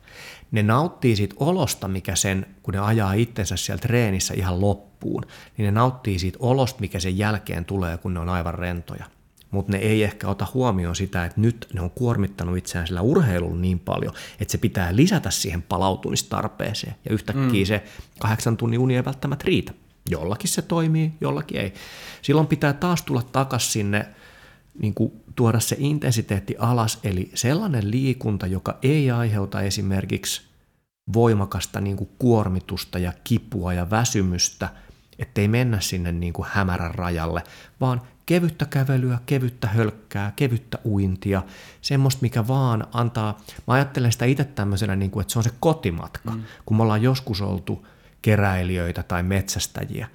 Ne 0.52 0.64
nauttii 0.64 1.16
siitä 1.16 1.36
olosta, 1.40 1.88
mikä 1.88 2.16
sen, 2.16 2.46
kun 2.64 2.74
ne 2.74 2.80
ajaa 2.80 3.14
itsensä 3.14 3.58
siellä 3.58 3.82
treenissä 3.82 4.34
ihan 4.34 4.62
loppuun, 4.62 5.24
niin 5.58 5.66
ne 5.66 5.72
nauttii 5.72 6.20
siitä 6.20 6.38
olosta, 6.42 6.80
mikä 6.80 7.00
sen 7.00 7.18
jälkeen 7.18 7.66
tulee, 7.66 7.98
kun 7.98 8.14
ne 8.14 8.20
on 8.20 8.30
aivan 8.30 8.54
rentoja 8.54 9.06
mutta 9.52 9.72
ne 9.72 9.78
ei 9.78 10.04
ehkä 10.04 10.28
ota 10.28 10.48
huomioon 10.54 10.96
sitä, 10.96 11.26
että 11.26 11.42
nyt 11.42 11.68
ne 11.74 11.82
on 11.82 11.90
kuormittanut 11.90 12.58
itseään 12.58 12.88
sillä 12.88 13.02
urheilulla 13.02 13.62
niin 13.62 13.80
paljon, 13.80 14.14
että 14.40 14.52
se 14.52 14.58
pitää 14.58 14.96
lisätä 14.96 15.32
siihen 15.32 15.62
palautumistarpeeseen. 15.62 16.96
Ja 17.06 17.14
yhtäkkiä 17.14 17.64
mm. 17.64 17.68
se 17.68 17.84
kahdeksan 18.20 18.58
tunnin 18.58 18.80
uni 18.80 18.96
ei 18.96 19.06
välttämättä 19.06 19.46
riitä. 19.46 19.74
Jollakin 20.10 20.50
se 20.50 20.62
toimii, 20.62 21.14
jollakin 21.22 21.60
ei. 21.60 21.74
Silloin 22.22 22.48
pitää 22.48 22.74
taas 22.74 23.02
tulla 23.02 23.22
takaisin 23.22 23.72
sinne, 23.72 24.06
niin 24.82 24.94
kuin 24.94 25.12
tuoda 25.36 25.60
se 25.60 25.76
intensiteetti 25.80 26.56
alas, 26.60 27.00
eli 27.04 27.32
sellainen 27.34 27.92
liikunta, 27.92 28.48
joka 28.48 28.78
ei 28.82 29.12
aiheuta 29.12 29.62
esimerkiksi 29.62 30.42
voimakasta 31.14 31.82
niin 31.82 31.98
kuin 31.98 32.10
kuormitusta 32.20 33.00
ja 33.00 33.14
kipua 33.24 33.74
ja 33.74 33.90
väsymystä, 33.90 34.70
ettei 35.20 35.48
mennä 35.48 35.80
sinne 35.80 36.12
niin 36.12 36.34
kuin 36.34 36.48
hämärän 36.52 36.96
rajalle, 36.96 37.44
vaan 37.82 38.02
kevyttä 38.30 38.66
kävelyä, 38.66 39.20
kevyttä 39.26 39.68
hölkkää, 39.68 40.34
kevyttä 40.36 40.78
uintia, 40.86 41.44
semmoista, 41.82 42.22
mikä 42.22 42.48
vaan 42.48 42.88
antaa, 42.94 43.38
mä 43.68 43.74
ajattelen 43.74 44.12
sitä 44.12 44.26
itse 44.26 44.44
tämmöisenä, 44.44 44.96
niin 44.96 45.12
kuin, 45.12 45.22
että 45.22 45.34
se 45.34 45.40
on 45.40 45.44
se 45.44 45.52
kotimatka, 45.60 46.32
mm. 46.32 46.44
kun 46.66 46.78
me 46.78 46.84
ollaan 46.84 47.02
joskus 47.02 47.42
oltu 47.42 47.88
keräilijöitä 48.22 49.04
tai 49.04 49.24
metsästäjiä, 49.24 50.08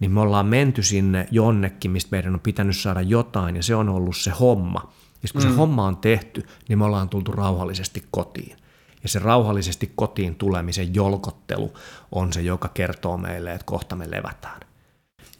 niin 0.00 0.10
me 0.10 0.20
ollaan 0.20 0.46
menty 0.46 0.82
sinne 0.82 1.28
jonnekin, 1.30 1.90
mistä 1.90 2.08
meidän 2.10 2.34
on 2.34 2.40
pitänyt 2.40 2.76
saada 2.76 3.00
jotain, 3.00 3.56
ja 3.56 3.62
se 3.62 3.74
on 3.74 3.88
ollut 3.88 4.16
se 4.16 4.30
homma. 4.30 4.92
Ja 5.22 5.28
kun 5.32 5.42
mm. 5.42 5.48
se 5.48 5.54
homma 5.54 5.84
on 5.84 5.96
tehty, 5.96 6.46
niin 6.68 6.78
me 6.78 6.84
ollaan 6.84 7.08
tultu 7.08 7.32
rauhallisesti 7.32 8.04
kotiin. 8.10 8.56
Ja 9.02 9.08
se 9.08 9.18
rauhallisesti 9.18 9.92
kotiin 9.96 10.34
tulemisen 10.34 10.94
jolkottelu 10.94 11.74
on 12.12 12.32
se, 12.32 12.42
joka 12.42 12.68
kertoo 12.68 13.16
meille, 13.16 13.52
että 13.52 13.66
kohta 13.66 13.96
me 13.96 14.10
levätään. 14.10 14.60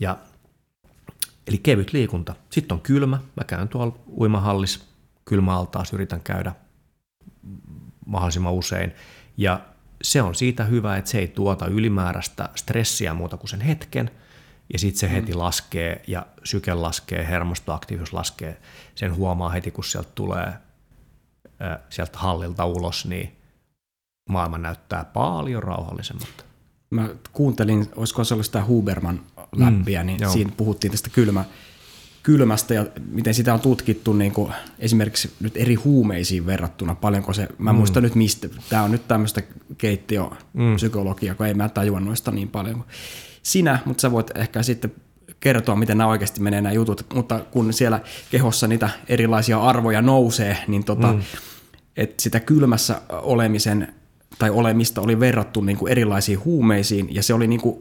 Ja, 0.01 0.19
eli 1.47 1.59
kevyt 1.59 1.93
liikunta. 1.93 2.35
Sitten 2.51 2.75
on 2.75 2.81
kylmä. 2.81 3.21
Mä 3.37 3.45
käyn 3.45 3.69
tuolla 3.69 3.99
uimahallis 4.21 4.89
kylmäaltaas, 5.25 5.93
yritän 5.93 6.21
käydä 6.21 6.53
mahdollisimman 8.07 8.53
usein. 8.53 8.93
Ja 9.37 9.61
se 10.03 10.23
on 10.23 10.35
siitä 10.35 10.65
hyvä, 10.65 10.97
että 10.97 11.11
se 11.11 11.19
ei 11.19 11.29
tuota 11.29 11.67
ylimääräistä 11.67 12.49
stressiä 12.55 13.15
muuta 13.15 13.37
kuin 13.37 13.49
sen 13.51 13.61
hetken, 13.61 14.11
ja 14.73 14.79
sitten 14.79 15.01
se 15.01 15.07
mm. 15.07 15.13
heti 15.13 15.35
laskee, 15.35 16.03
ja 16.07 16.27
syke 16.45 16.75
laskee, 16.75 17.27
hermostoaktiivisuus 17.27 18.13
laskee. 18.13 18.61
Sen 18.95 19.15
huomaa 19.15 19.49
heti, 19.49 19.71
kun 19.71 19.85
sieltä 19.85 20.11
tulee 20.15 20.53
sieltä 21.91 22.19
hallilta 22.19 22.65
ulos, 22.65 23.07
niin 23.07 23.37
maailma 24.29 24.59
näyttää 24.59 25.05
paljon 25.05 25.63
rauhallisemmalta. 25.63 26.45
Mä 26.91 27.09
kuuntelin, 27.33 27.87
olisiko 27.97 28.25
se 28.25 28.35
ollut 28.35 28.47
sitä 28.47 28.65
Huberman 28.65 29.21
läppiä, 29.57 30.03
mm, 30.03 30.07
niin 30.07 30.19
joo. 30.21 30.33
siinä 30.33 30.53
puhuttiin 30.57 30.91
tästä 30.91 31.11
kylmä, 31.11 31.45
kylmästä 32.23 32.75
ja 32.75 32.87
miten 33.11 33.35
sitä 33.35 33.55
on 33.55 33.61
tutkittu 33.61 34.13
niin 34.13 34.33
kuin 34.33 34.53
esimerkiksi 34.79 35.31
nyt 35.41 35.57
eri 35.57 35.75
huumeisiin 35.75 36.47
verrattuna, 36.47 36.95
paljonko 36.95 37.33
se, 37.33 37.49
mä 37.59 37.73
mm. 37.73 37.77
muistan 37.79 38.03
nyt 38.03 38.15
mistä, 38.15 38.49
tämä 38.69 38.83
on 38.83 38.91
nyt 38.91 39.09
tämmöistä 39.09 39.43
keittiöpsykologiaa, 39.79 41.35
mm. 41.35 41.37
kun 41.37 41.47
ei 41.47 41.55
mä 41.55 41.69
tajua 41.69 42.01
noista 42.01 42.31
niin 42.31 42.49
paljon 42.49 42.75
kuin 42.75 42.87
sinä, 43.43 43.79
mutta 43.85 44.01
sä 44.01 44.13
voit 44.13 44.31
ehkä 44.35 44.63
sitten 44.63 44.93
kertoa, 45.41 45.77
miten 45.77 45.99
nämä 45.99 46.11
oikeasti 46.11 46.41
menee 46.41 46.61
nämä 46.61 46.73
jutut, 46.73 47.07
mutta 47.15 47.41
kun 47.51 47.73
siellä 47.73 48.01
kehossa 48.31 48.67
niitä 48.67 48.91
erilaisia 49.09 49.61
arvoja 49.63 50.03
nousee, 50.03 50.59
niin 50.69 50.85
tota, 50.85 51.13
mm. 51.13 51.23
että 51.97 52.23
sitä 52.23 52.41
kylmässä 52.41 53.01
olemisen 53.09 53.95
tai 54.39 54.51
olemista 54.51 55.01
oli 55.01 55.21
verrattu 55.21 55.61
niin 55.61 55.77
kuin 55.77 55.93
erilaisiin 55.93 56.45
huumeisiin, 56.45 57.15
ja 57.15 57.23
se 57.23 57.35
oli 57.35 57.47
niin 57.47 57.61
kuin 57.61 57.79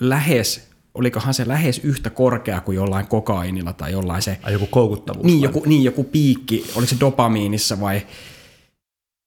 lähes, 0.00 0.68
olikohan 0.94 1.34
se 1.34 1.48
lähes 1.48 1.80
yhtä 1.84 2.10
korkea 2.10 2.60
kuin 2.60 2.76
jollain 2.76 3.06
kokainilla 3.06 3.72
tai 3.72 3.92
jollain 3.92 4.22
se... 4.22 4.38
Ai 4.42 4.52
joku 4.52 4.66
koukuttavuus. 4.66 5.26
Niin 5.26 5.40
joku, 5.40 5.62
niin, 5.66 5.84
joku 5.84 6.04
piikki, 6.04 6.64
oliko 6.74 6.90
se 6.90 6.96
dopamiinissa 7.00 7.80
vai 7.80 8.02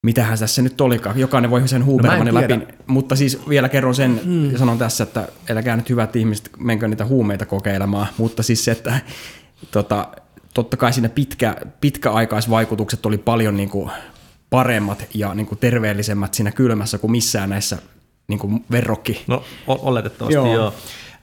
mitähän 0.05 0.39
tässä 0.39 0.61
nyt 0.61 0.81
olikaan. 0.81 1.19
Jokainen 1.19 1.51
voi 1.51 1.67
sen 1.67 1.85
Hubermanin 1.85 2.33
no 2.33 2.41
läpi. 2.41 2.59
Mutta 2.87 3.15
siis 3.15 3.49
vielä 3.49 3.69
kerron 3.69 3.95
sen, 3.95 4.21
hmm. 4.23 4.57
sanon 4.57 4.77
tässä, 4.77 5.03
että 5.03 5.27
eläkää 5.49 5.75
nyt 5.75 5.89
hyvät 5.89 6.15
ihmiset, 6.15 6.49
menkö 6.59 6.87
niitä 6.87 7.05
huumeita 7.05 7.45
kokeilemaan. 7.45 8.07
Mutta 8.17 8.43
siis 8.43 8.65
se, 8.65 8.71
että 8.71 8.99
tota, 9.71 10.07
totta 10.53 10.77
kai 10.77 10.93
siinä 10.93 11.09
pitkä, 11.09 11.55
pitkäaikaisvaikutukset 11.81 13.05
oli 13.05 13.17
paljon 13.17 13.57
niin 13.57 13.69
kuin 13.69 13.91
paremmat 14.51 15.07
ja 15.13 15.33
niin 15.33 15.45
kuin 15.45 15.59
terveellisemmät 15.59 16.33
siinä 16.33 16.51
kylmässä 16.51 16.97
kuin 16.97 17.11
missään 17.11 17.49
näissä 17.49 17.77
niin 18.27 18.39
kuin 18.39 18.65
verrokki. 18.71 19.23
No 19.27 19.43
oletettavasti 19.67 20.33
joo. 20.33 20.53
joo. 20.53 20.73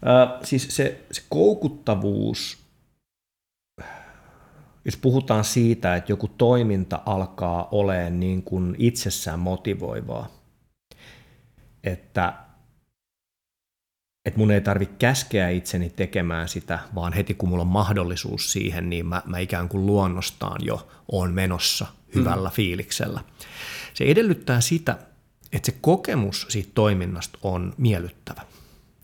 Äh, 0.07 0.41
siis 0.45 0.67
se, 0.71 1.01
se 1.13 1.23
koukuttavuus, 1.29 2.59
jos 4.85 4.97
puhutaan 4.97 5.45
siitä, 5.45 5.97
että 5.97 6.13
joku 6.13 6.29
toiminta 6.29 7.01
alkaa 7.07 7.69
olemaan 7.71 8.21
niin 8.21 8.43
kuin 8.43 8.77
itsessään 8.79 9.39
motivoivaa, 9.39 10.29
että 11.85 12.35
että 14.25 14.39
mun 14.39 14.51
ei 14.51 14.61
tarvitse 14.61 14.95
käskeä 14.99 15.49
itseni 15.49 15.91
tekemään 15.91 16.49
sitä, 16.49 16.79
vaan 16.95 17.13
heti 17.13 17.35
kun 17.35 17.49
mulla 17.49 17.63
on 17.63 17.69
mahdollisuus 17.69 18.53
siihen, 18.53 18.91
niin 18.91 19.07
mä, 19.07 19.23
mä 19.27 19.39
ikään 19.39 19.69
kuin 19.69 19.87
luonnostaan 19.87 20.65
jo 20.65 20.89
on 21.13 21.35
menossa 21.35 21.87
hyvällä 22.15 22.49
mm. 22.49 22.53
fiiliksellä. 22.53 23.21
Se 23.95 24.05
edellyttää 24.05 24.61
sitä, 24.61 24.99
että 25.53 25.67
se 25.67 25.79
kokemus 25.81 26.47
siitä 26.49 26.71
toiminnasta 26.75 27.39
on 27.43 27.75
miellyttävä. 27.79 28.43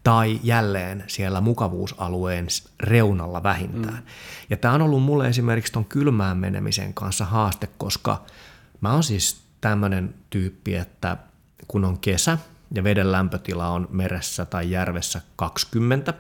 Tai 0.03 0.41
jälleen 0.43 1.05
siellä 1.07 1.41
mukavuusalueen 1.41 2.47
reunalla 2.81 3.43
vähintään. 3.43 3.95
Mm. 3.95 4.03
Ja 4.51 4.57
tämä 4.57 4.75
on 4.75 4.83
ollut 4.83 5.03
mulle 5.03 5.29
esimerkiksi 5.29 5.73
tuon 5.73 5.85
kylmään 5.85 6.37
menemisen 6.37 6.95
kanssa 6.95 7.25
haaste, 7.25 7.69
koska 7.79 8.25
mä 8.81 8.93
oon 8.93 9.03
siis 9.03 9.41
tämmöinen 9.61 10.15
tyyppi, 10.31 10.75
että 10.75 11.17
kun 11.69 11.85
on 11.85 11.99
kesä 11.99 12.39
ja 12.75 12.85
veden 12.85 13.13
lämpötila 13.13 13.69
on 13.69 13.89
meressä 13.91 14.45
tai 14.45 14.71
järvessä 14.71 15.21
20 15.37 16.15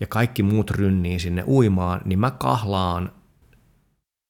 ja 0.00 0.06
kaikki 0.06 0.42
muut 0.42 0.70
rynnii 0.70 1.18
sinne 1.18 1.44
uimaan, 1.46 2.00
niin 2.04 2.18
mä 2.18 2.30
kahlaan 2.30 3.12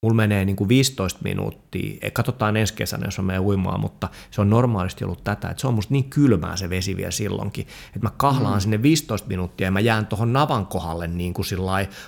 mulla 0.02 0.14
menee 0.14 0.44
niin 0.44 0.56
kuin 0.56 0.68
15 0.68 1.20
minuuttia, 1.24 2.10
katsotaan 2.12 2.56
ensi 2.56 2.74
kesänä, 2.74 3.06
jos 3.06 3.18
mä 3.18 3.24
menen 3.24 3.42
uimaan, 3.42 3.80
mutta 3.80 4.08
se 4.30 4.40
on 4.40 4.50
normaalisti 4.50 5.04
ollut 5.04 5.24
tätä, 5.24 5.48
että 5.48 5.60
se 5.60 5.66
on 5.66 5.74
musta 5.74 5.92
niin 5.94 6.10
kylmää 6.10 6.56
se 6.56 6.70
vesi 6.70 6.96
vielä 6.96 7.10
silloinkin, 7.10 7.66
että 7.86 8.06
mä 8.06 8.10
kahlaan 8.16 8.54
mm. 8.54 8.60
sinne 8.60 8.82
15 8.82 9.28
minuuttia 9.28 9.66
ja 9.66 9.70
mä 9.70 9.80
jään 9.80 10.06
tuohon 10.06 10.32
navan 10.32 10.66
kohdalle 10.66 11.06
niin 11.06 11.34
kuin 11.34 11.46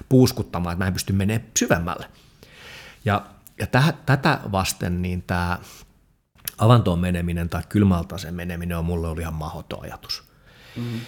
puuskuttamaan, 0.09 0.73
että 0.73 0.85
mä 0.85 0.87
en 0.87 0.93
pysty 0.93 1.13
menemään 1.13 1.49
syvemmälle. 1.59 2.07
Ja, 3.05 3.27
ja 3.59 3.67
täh, 3.67 3.95
tätä 4.07 4.41
vasten 4.53 5.03
niin 5.03 5.23
tämä 5.23 5.59
avantoon 6.59 6.99
meneminen 6.99 7.49
tai 7.49 7.63
kylmältä 7.69 8.17
meneminen 8.31 8.79
on 8.79 8.85
mulle 8.85 9.09
oli 9.09 9.21
ihan 9.21 9.35
mahdoton 9.35 9.83
ajatus. 9.83 10.23
Mm. 10.77 11.01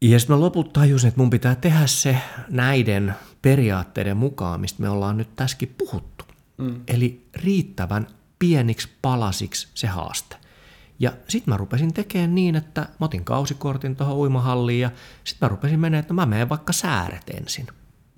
Ja 0.00 0.18
sitten 0.18 0.36
mä 0.36 0.40
lopulta 0.40 0.80
tajusin, 0.80 1.08
että 1.08 1.20
mun 1.20 1.30
pitää 1.30 1.54
tehdä 1.54 1.86
se 1.86 2.18
näiden 2.48 3.14
periaatteiden 3.42 4.16
mukaan, 4.16 4.60
mistä 4.60 4.82
me 4.82 4.88
ollaan 4.88 5.16
nyt 5.16 5.36
tässäkin 5.36 5.74
puhuttu. 5.78 6.24
Mm. 6.58 6.80
Eli 6.88 7.28
riittävän 7.34 8.06
pieniksi 8.38 8.88
palasiksi 9.02 9.68
se 9.74 9.86
haaste. 9.86 10.36
Ja 10.98 11.12
sitten 11.28 11.54
mä 11.54 11.56
rupesin 11.56 11.94
tekemään 11.94 12.34
niin, 12.34 12.56
että 12.56 12.80
mä 12.80 13.04
otin 13.04 13.24
kausikortin 13.24 13.96
tuohon 13.96 14.16
uimahalliin 14.16 14.80
ja 14.80 14.90
sitten 15.24 15.46
mä 15.46 15.50
rupesin 15.50 15.80
menemään, 15.80 16.00
että 16.00 16.14
mä 16.14 16.26
menen 16.26 16.48
vaikka 16.48 16.72
sääret 16.72 17.30
ensin. 17.30 17.66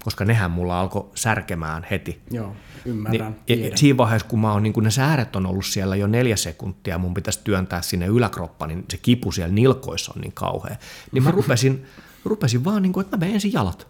Koska 0.04 0.24
nehän 0.24 0.50
mulla 0.50 0.80
alkoi 0.80 1.10
särkemään 1.14 1.86
heti. 1.90 2.20
Joo, 2.30 2.56
ymmärrän. 2.84 3.36
Niin, 3.48 3.78
siinä 3.78 3.96
vaiheessa, 3.96 4.28
kun 4.28 4.40
mä 4.40 4.52
oon, 4.52 4.62
niin 4.62 4.72
kun 4.72 4.84
ne 4.84 4.90
sääret 4.90 5.36
on 5.36 5.46
ollut 5.46 5.66
siellä 5.66 5.96
jo 5.96 6.06
neljä 6.06 6.36
sekuntia, 6.36 6.98
mun 6.98 7.14
pitäisi 7.14 7.40
työntää 7.44 7.82
sinne 7.82 8.06
yläkroppa, 8.06 8.66
niin 8.66 8.84
se 8.90 8.98
kipu 8.98 9.32
siellä 9.32 9.54
nilkoissa 9.54 10.12
on 10.16 10.20
niin 10.20 10.32
kauhea. 10.32 10.76
Niin 11.12 11.22
mä 11.22 11.30
rupesin, 11.40 11.86
rupesin 12.24 12.64
vaan, 12.64 12.82
niin 12.82 12.92
kuin, 12.92 13.04
että 13.04 13.16
mä 13.16 13.20
menen 13.20 13.34
ensin 13.34 13.52
jalat. 13.52 13.88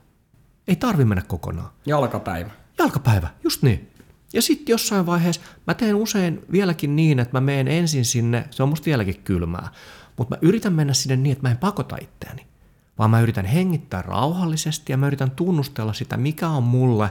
Ei 0.68 0.76
tarvi 0.76 1.04
mennä 1.04 1.22
kokonaan. 1.22 1.70
Jalkapäivä. 1.86 2.50
Jalkapäivä, 2.78 3.28
just 3.44 3.62
niin. 3.62 3.90
Ja 4.32 4.42
sitten 4.42 4.72
jossain 4.72 5.06
vaiheessa 5.06 5.40
mä 5.66 5.74
teen 5.74 5.94
usein 5.94 6.40
vieläkin 6.52 6.96
niin, 6.96 7.18
että 7.18 7.36
mä 7.36 7.40
menen 7.40 7.68
ensin 7.68 8.04
sinne, 8.04 8.44
se 8.50 8.62
on 8.62 8.68
musta 8.68 8.84
vieläkin 8.84 9.20
kylmää, 9.24 9.68
mutta 10.16 10.34
mä 10.34 10.38
yritän 10.42 10.72
mennä 10.72 10.94
sinne 10.94 11.16
niin, 11.16 11.32
että 11.32 11.48
mä 11.48 11.50
en 11.50 11.58
pakota 11.58 11.96
itseäni, 12.00 12.46
vaan 13.00 13.10
mä 13.10 13.20
yritän 13.20 13.44
hengittää 13.44 14.02
rauhallisesti 14.02 14.92
ja 14.92 14.96
mä 14.96 15.06
yritän 15.06 15.30
tunnustella 15.30 15.92
sitä, 15.92 16.16
mikä 16.16 16.48
on 16.48 16.62
mulle 16.62 17.10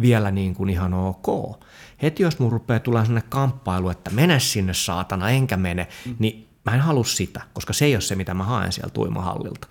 vielä 0.00 0.30
niin 0.30 0.54
kuin 0.54 0.70
ihan 0.70 0.94
ok. 0.94 1.60
Heti 2.02 2.22
jos 2.22 2.38
mun 2.38 2.52
rupeaa 2.52 2.80
tulemaan 2.80 3.06
sellainen 3.06 3.30
kamppailu, 3.30 3.88
että 3.88 4.10
mene 4.10 4.40
sinne 4.40 4.74
saatana, 4.74 5.30
enkä 5.30 5.56
mene, 5.56 5.88
mm. 6.06 6.16
niin 6.18 6.48
mä 6.64 6.74
en 6.74 6.80
halua 6.80 7.04
sitä, 7.04 7.40
koska 7.52 7.72
se 7.72 7.84
ei 7.84 7.94
ole 7.94 8.00
se, 8.00 8.14
mitä 8.14 8.34
mä 8.34 8.44
haen 8.44 8.72
sieltä 8.72 9.00
uimahallilta 9.00 9.68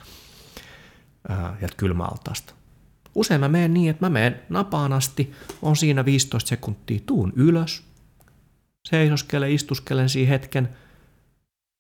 ja 1.61 1.68
kylmäaltaasta. 1.78 2.53
Usein 3.16 3.39
mä 3.39 3.47
menen 3.47 3.74
niin, 3.74 3.89
että 3.89 4.05
mä 4.05 4.09
menen 4.09 4.41
napaan 4.49 4.93
asti, 4.93 5.34
on 5.61 5.76
siinä 5.76 6.05
15 6.05 6.49
sekuntia, 6.49 6.99
tuun 7.05 7.34
ylös, 7.36 7.84
seisoskelen, 8.89 9.51
istuskelen 9.51 10.09
siinä 10.09 10.30
hetken, 10.30 10.70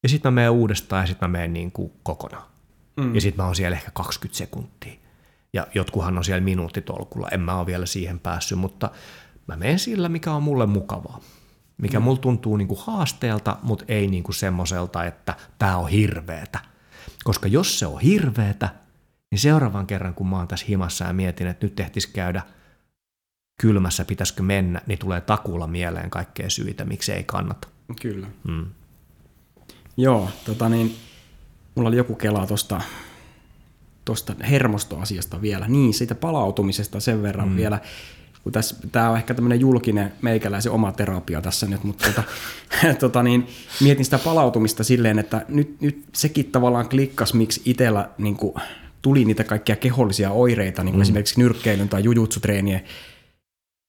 ja 0.03 0.09
sitten 0.09 0.33
mä 0.33 0.35
menen 0.35 0.51
uudestaan 0.51 1.03
ja 1.03 1.07
sitten 1.07 1.29
mä 1.29 1.37
menen 1.37 1.53
niin 1.53 1.71
kuin 1.71 1.91
kokonaan. 2.03 2.52
Mm. 2.97 3.15
Ja 3.15 3.21
sitten 3.21 3.43
mä 3.43 3.45
oon 3.45 3.55
siellä 3.55 3.77
ehkä 3.77 3.91
20 3.93 4.37
sekuntia. 4.37 4.93
Ja 5.53 5.67
jotkuhan 5.75 6.17
on 6.17 6.23
siellä 6.23 6.41
minuuttitolkulla, 6.41 7.27
en 7.31 7.41
mä 7.41 7.57
ole 7.57 7.65
vielä 7.65 7.85
siihen 7.85 8.19
päässyt, 8.19 8.59
mutta 8.59 8.91
mä 9.47 9.55
menen 9.55 9.79
sillä, 9.79 10.09
mikä 10.09 10.33
on 10.33 10.43
mulle 10.43 10.65
mukavaa. 10.65 11.19
Mikä 11.77 11.99
mm. 11.99 12.03
mulla 12.03 12.17
tuntuu 12.17 12.57
niin 12.57 12.67
kuin 12.67 12.79
haasteelta, 12.83 13.57
mutta 13.63 13.85
ei 13.87 14.07
niin 14.07 14.23
kuin 14.23 14.35
semmoiselta, 14.35 15.03
että 15.03 15.35
tämä 15.59 15.77
on 15.77 15.89
hirveetä. 15.89 16.59
Koska 17.23 17.47
jos 17.47 17.79
se 17.79 17.85
on 17.85 18.01
hirveetä, 18.01 18.69
niin 19.31 19.39
seuraavan 19.39 19.87
kerran, 19.87 20.13
kun 20.13 20.27
mä 20.27 20.37
oon 20.37 20.47
tässä 20.47 20.65
himassa 20.69 21.05
ja 21.05 21.13
mietin, 21.13 21.47
että 21.47 21.65
nyt 21.65 21.75
tehtis 21.75 22.07
käydä 22.07 22.41
kylmässä, 23.61 24.05
pitäisikö 24.05 24.43
mennä, 24.43 24.81
niin 24.87 24.99
tulee 24.99 25.21
takuulla 25.21 25.67
mieleen 25.67 26.09
kaikkea 26.09 26.49
syitä, 26.49 26.85
miksi 26.85 27.11
ei 27.11 27.23
kannata. 27.23 27.67
Kyllä. 28.01 28.27
Mm. 28.47 28.65
Joo, 29.97 30.29
tota 30.45 30.69
niin, 30.69 30.95
mulla 31.75 31.89
oli 31.89 31.97
joku 31.97 32.15
kela 32.15 32.47
tuosta 32.47 32.81
tuosta 34.05 34.35
hermostoasiasta 34.49 35.41
vielä. 35.41 35.67
Niin, 35.67 35.93
siitä 35.93 36.15
palautumisesta 36.15 36.99
sen 36.99 37.23
verran 37.23 37.49
mm. 37.49 37.55
vielä. 37.55 37.79
Kun 38.43 38.51
tässä, 38.51 38.75
tämä 38.91 39.09
on 39.09 39.17
ehkä 39.17 39.33
tämmöinen 39.33 39.59
julkinen 39.59 40.13
meikäläisen 40.21 40.71
oma 40.71 40.91
terapia 40.91 41.41
tässä 41.41 41.67
nyt, 41.67 41.83
mutta 41.83 42.07
tota, 42.07 42.23
tota 42.99 43.23
niin, 43.23 43.47
mietin 43.81 44.05
sitä 44.05 44.19
palautumista 44.19 44.83
silleen, 44.83 45.19
että 45.19 45.45
nyt, 45.47 45.81
nyt 45.81 46.03
sekin 46.13 46.51
tavallaan 46.51 46.89
klikkas, 46.89 47.33
miksi 47.33 47.61
itsellä 47.65 48.09
niin 48.17 48.35
kuin, 48.35 48.53
tuli 49.01 49.25
niitä 49.25 49.43
kaikkia 49.43 49.75
kehollisia 49.75 50.31
oireita, 50.31 50.83
niin 50.83 50.93
kuin 50.93 50.99
mm. 50.99 51.01
esimerkiksi 51.01 51.39
nyrkkeilyn 51.39 51.89
tai 51.89 52.03
jujutsutreenien, 52.03 52.83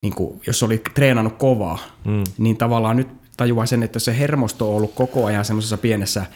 niin 0.02 0.14
kuin, 0.14 0.40
jos 0.46 0.62
oli 0.62 0.82
treenannut 0.94 1.36
kovaa, 1.38 1.78
mm. 2.04 2.24
niin 2.38 2.56
tavallaan 2.56 2.96
nyt 2.96 3.08
tajuaa 3.36 3.66
sen, 3.66 3.82
että 3.82 3.98
se 3.98 4.18
hermosto 4.18 4.70
on 4.70 4.76
ollut 4.76 4.94
koko 4.94 5.24
ajan 5.24 5.44
semmoisessa 5.44 5.78
pienessä 5.78 6.26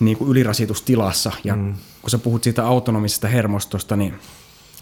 niin 0.00 0.16
kuin 0.16 0.30
ylirasitustilassa. 0.30 1.32
Ja 1.44 1.56
mm. 1.56 1.74
kun 2.02 2.10
sä 2.10 2.18
puhut 2.18 2.44
siitä 2.44 2.66
autonomisesta 2.66 3.28
hermostosta, 3.28 3.96
niin 3.96 4.14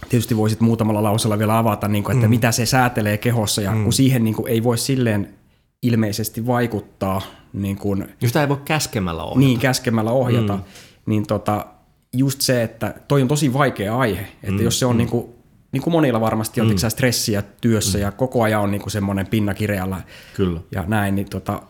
tietysti 0.08 0.36
voisit 0.36 0.60
muutamalla 0.60 1.02
lausella 1.02 1.38
vielä 1.38 1.58
avata, 1.58 1.88
niin 1.88 2.04
kuin, 2.04 2.16
että 2.16 2.26
mm. 2.26 2.30
mitä 2.30 2.52
se 2.52 2.66
säätelee 2.66 3.18
kehossa. 3.18 3.62
Ja 3.62 3.72
mm. 3.72 3.84
kun 3.84 3.92
siihen 3.92 4.24
niin 4.24 4.34
kuin, 4.34 4.48
ei 4.48 4.62
voi 4.62 4.78
silleen 4.78 5.34
ilmeisesti 5.82 6.46
vaikuttaa. 6.46 7.22
Niin 7.52 7.76
kuin, 7.76 8.08
Sitä 8.26 8.40
ei 8.40 8.48
voi 8.48 8.60
käskemällä 8.64 9.22
ohjata. 9.22 9.38
Niin, 9.38 9.58
käskemällä 9.58 10.10
ohjata. 10.10 10.56
Mm. 10.56 10.62
Niin 11.06 11.26
tota, 11.26 11.66
just 12.12 12.40
se, 12.40 12.62
että 12.62 12.94
toi 13.08 13.22
on 13.22 13.28
tosi 13.28 13.52
vaikea 13.52 13.98
aihe. 13.98 14.20
Että 14.20 14.52
mm. 14.52 14.62
jos 14.62 14.78
se 14.78 14.86
on 14.86 14.94
mm. 14.94 14.98
niin 14.98 15.08
kuin, 15.08 15.26
niin 15.72 15.82
kuin 15.82 15.92
monilla 15.92 16.20
varmasti 16.20 16.60
on 16.60 16.68
mm. 16.68 16.76
stressiä 16.88 17.42
työssä 17.60 17.98
mm. 17.98 18.02
ja 18.02 18.12
koko 18.12 18.42
ajan 18.42 18.62
on 18.62 18.70
niin 18.70 18.80
kuin 18.80 18.90
semmoinen 18.90 19.26
pinna 19.26 19.54
kireällä 19.54 20.00
Kyllä. 20.36 20.60
ja 20.70 20.84
näin, 20.86 21.14
niin 21.14 21.30
tota, 21.30 21.62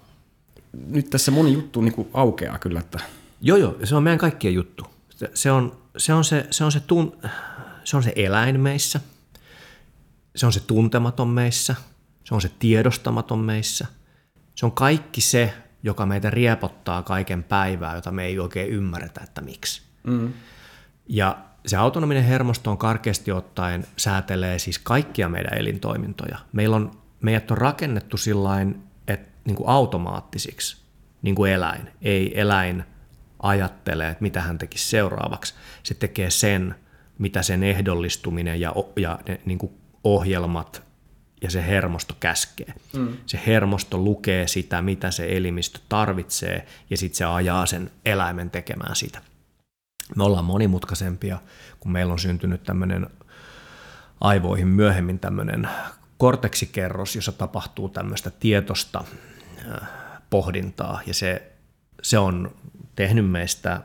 nyt 0.87 1.11
tässä 1.11 1.31
moni 1.31 1.53
juttu 1.53 1.81
niin 1.81 1.95
kuin 1.95 2.09
aukeaa 2.15 2.59
kyllä. 2.59 2.81
Että... 2.81 3.01
Joo, 3.41 3.59
joo, 3.59 3.77
se 3.85 3.97
on 3.97 4.03
meidän 4.03 4.19
kaikkien 4.19 4.55
juttu. 4.55 4.87
Se 5.35 5.51
on 5.51 5.79
se, 5.99 6.15
on 6.15 6.25
se, 6.25 6.47
se, 6.51 6.65
on 6.65 6.73
se, 6.73 6.81
tun, 6.81 7.19
se, 7.85 7.97
on 7.97 8.03
se 8.03 8.13
eläin 8.17 8.61
meissä, 8.61 9.01
se 10.37 10.47
on 10.47 10.53
se 10.53 10.61
tuntematon 10.61 11.29
meissä, 11.29 11.77
se 12.25 12.35
on 12.35 12.41
se 12.41 12.51
tiedostamaton 12.59 13.39
meissä, 13.39 13.87
se 14.55 14.67
on 14.67 14.73
kaikki 14.73 15.21
se, 15.21 15.55
joka 15.83 16.07
meitä 16.07 16.31
riepottaa 16.31 17.03
kaiken 17.03 17.45
päivää, 17.45 17.95
jota 17.95 18.11
me 18.11 18.25
ei 18.25 18.39
oikein 18.39 18.69
ymmärretä, 18.69 19.21
että 19.25 19.41
miksi. 19.41 19.83
Mm. 20.05 20.33
Ja 21.09 21.39
se 21.67 21.77
autonominen 21.77 22.25
hermosto 22.25 22.71
on 22.71 22.79
karkeasti 22.79 23.33
ottaen 23.33 23.87
säätelee 23.97 24.59
siis 24.59 24.79
kaikkia 24.79 25.29
meidän 25.29 25.59
elintoimintoja. 25.59 26.39
Meillä 26.53 26.77
on, 26.77 26.91
meidät 27.21 27.51
on 27.51 27.59
rakennettu 27.59 28.17
sillain, 28.17 28.83
että 29.09 29.39
niin 29.45 29.57
kuin 29.57 29.69
automaattisiksi, 29.69 30.83
niin 31.23 31.35
kuin 31.35 31.53
eläin. 31.53 31.91
Ei 32.03 32.41
eläin 32.41 32.85
ajattele, 33.43 34.09
että 34.09 34.23
mitä 34.23 34.41
hän 34.41 34.59
tekisi 34.59 34.89
seuraavaksi. 34.89 35.55
Se 35.83 35.95
tekee 35.95 36.31
sen, 36.31 36.75
mitä 37.19 37.43
sen 37.43 37.63
ehdollistuminen 37.63 38.61
ja, 38.61 38.75
ja 38.97 39.19
ne 39.29 39.41
niin 39.45 39.59
kuin 39.59 39.73
ohjelmat 40.05 40.83
ja 41.43 41.51
se 41.51 41.67
hermosto 41.67 42.17
käskee. 42.21 42.75
Mm. 42.97 43.17
Se 43.27 43.41
hermosto 43.47 43.99
lukee 43.99 44.47
sitä, 44.47 44.83
mitä 44.83 45.11
se 45.11 45.37
elimistö 45.37 45.79
tarvitsee, 45.89 46.67
ja 46.91 46.97
sitten 46.97 47.17
se 47.17 47.25
ajaa 47.25 47.67
sen 47.67 47.91
eläimen 48.05 48.51
tekemään 48.51 48.97
sitä 48.97 49.21
me 50.17 50.25
ollaan 50.25 50.45
monimutkaisempia, 50.45 51.39
kun 51.81 51.93
meillä 51.93 52.13
on 52.13 52.19
syntynyt 52.19 52.63
tämmöinen 52.63 53.07
aivoihin 54.21 54.69
myöhemmin 54.69 55.19
tämmöinen 55.19 55.69
korteksikerros, 56.19 57.17
jossa 57.17 57.33
tapahtuu 57.33 57.89
tämmöistä 57.89 58.31
tietosta 58.31 59.05
äh, 59.73 59.89
pohdintaa, 60.31 61.01
ja 61.07 61.15
se, 61.15 61.53
se 62.03 62.19
on 62.19 62.55
tehnyt 62.99 63.31
meistä 63.31 63.81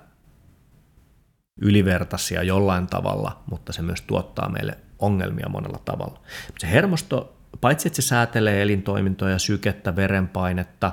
ylivertaisia 1.61 2.43
jollain 2.43 2.87
tavalla, 2.87 3.43
mutta 3.51 3.73
se 3.73 3.81
myös 3.81 4.01
tuottaa 4.01 4.49
meille 4.49 4.77
ongelmia 4.99 5.49
monella 5.49 5.79
tavalla. 5.85 6.21
Se 6.59 6.71
hermosto, 6.71 7.37
paitsi 7.61 7.87
että 7.87 8.01
se 8.01 8.07
säätelee 8.07 8.61
elintoimintoja, 8.61 9.39
sykettä, 9.39 9.95
verenpainetta, 9.95 10.91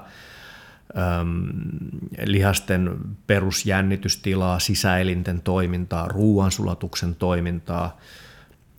lihasten 2.24 2.98
perusjännitystilaa, 3.26 4.58
sisäelinten 4.58 5.42
toimintaa, 5.42 6.08
ruoansulatuksen 6.08 7.14
toimintaa, 7.14 7.98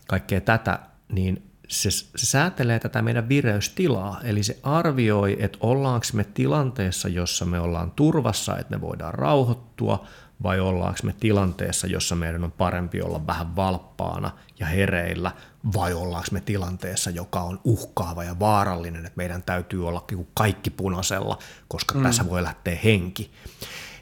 kaikkea 0.08 0.40
tätä, 0.40 0.78
niin 1.12 1.51
se, 1.72 1.90
se 1.90 2.26
säätelee 2.26 2.78
tätä 2.78 3.02
meidän 3.02 3.28
vireystilaa, 3.28 4.20
eli 4.24 4.42
se 4.42 4.58
arvioi, 4.62 5.36
että 5.40 5.58
ollaanko 5.60 6.06
me 6.12 6.24
tilanteessa, 6.24 7.08
jossa 7.08 7.44
me 7.44 7.60
ollaan 7.60 7.90
turvassa, 7.90 8.58
että 8.58 8.76
me 8.76 8.80
voidaan 8.80 9.14
rauhoittua, 9.14 10.06
vai 10.42 10.60
ollaanko 10.60 10.98
me 11.02 11.14
tilanteessa, 11.20 11.86
jossa 11.86 12.14
meidän 12.14 12.44
on 12.44 12.52
parempi 12.52 13.02
olla 13.02 13.26
vähän 13.26 13.56
valppaana 13.56 14.30
ja 14.58 14.66
hereillä, 14.66 15.32
vai 15.76 15.92
ollaanko 15.92 16.28
me 16.32 16.40
tilanteessa, 16.40 17.10
joka 17.10 17.40
on 17.40 17.60
uhkaava 17.64 18.24
ja 18.24 18.38
vaarallinen, 18.38 19.06
että 19.06 19.16
meidän 19.16 19.42
täytyy 19.42 19.88
olla 19.88 20.04
kaikki 20.34 20.70
punaisella, 20.70 21.38
koska 21.68 21.94
mm. 21.94 22.02
tässä 22.02 22.28
voi 22.28 22.42
lähteä 22.42 22.78
henki. 22.84 23.30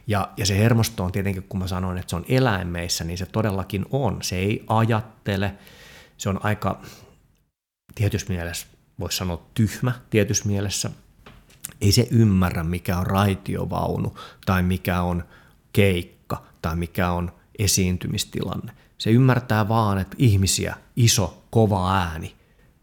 Ja, 0.07 0.29
ja 0.37 0.47
se 0.47 0.59
hermosto 0.59 1.05
on 1.05 1.13
tietenkin, 1.13 1.43
kun 1.43 1.61
mä 1.61 1.67
sanoin, 1.67 1.99
että 1.99 2.11
se 2.11 2.17
on 2.17 2.25
eläimeissä, 2.29 3.05
niin 3.05 3.19
se 3.19 3.27
todellakin 3.27 3.87
on. 3.91 4.23
Se 4.23 4.37
ei 4.37 4.65
ajattele, 4.69 5.55
se 6.17 6.29
on 6.29 6.41
aika 6.45 6.81
tietyssä 7.95 8.27
mielessä, 8.29 8.67
voisi 9.01 9.17
sanoa 9.17 9.47
tyhmä 9.55 9.93
tietyssä 10.11 10.45
mielessä. 10.47 10.91
Ei 11.81 11.93
se 11.93 12.09
ymmärrä, 12.11 12.65
mikä 12.65 12.99
on 12.99 13.07
raitiovaunu 13.07 14.19
tai 14.47 14.63
mikä 14.63 15.03
on 15.03 15.25
keikka 15.73 16.43
tai 16.63 16.77
mikä 16.77 17.11
on 17.11 17.33
esiintymistilanne. 17.59 18.73
Se 18.99 19.11
ymmärtää 19.11 19.69
vaan, 19.69 19.99
että 19.99 20.17
ihmisiä, 20.19 20.77
iso, 20.97 21.43
kova 21.51 21.97
ääni, 21.97 22.35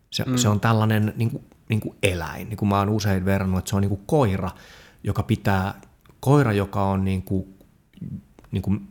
se, 0.09 0.23
mm. 0.23 0.37
se 0.37 0.49
on 0.49 0.59
tällainen 0.59 1.13
niin 1.15 1.29
kuin, 1.29 1.43
niin 1.69 1.79
kuin 1.79 1.97
eläin. 2.03 2.49
Niin 2.49 2.57
kuin 2.57 2.69
mä 2.69 2.79
oon 2.79 2.89
usein 2.89 3.25
verrannut, 3.25 3.59
että 3.59 3.69
se 3.69 3.75
on 3.75 3.81
niin 3.81 3.89
kuin 3.89 4.01
koira, 4.05 4.51
joka 5.03 5.23
pitää, 5.23 5.81
koira, 6.19 6.53
joka 6.53 6.83
on 6.83 7.05
niin 7.05 7.21
kuin, 7.21 7.57
niin 8.51 8.61
kuin 8.61 8.87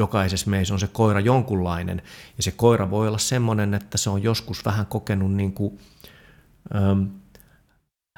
jokaisessa 0.00 0.50
meissä 0.50 0.74
on 0.74 0.80
se 0.80 0.86
koira 0.86 1.20
jonkunlainen, 1.20 2.02
ja 2.36 2.42
se 2.42 2.50
koira 2.50 2.90
voi 2.90 3.08
olla 3.08 3.18
semmoinen, 3.18 3.74
että 3.74 3.98
se 3.98 4.10
on 4.10 4.22
joskus 4.22 4.64
vähän 4.64 4.86
kokenut 4.86 5.32
niin 5.32 5.52
kuin, 5.52 5.78
äm, 6.74 7.08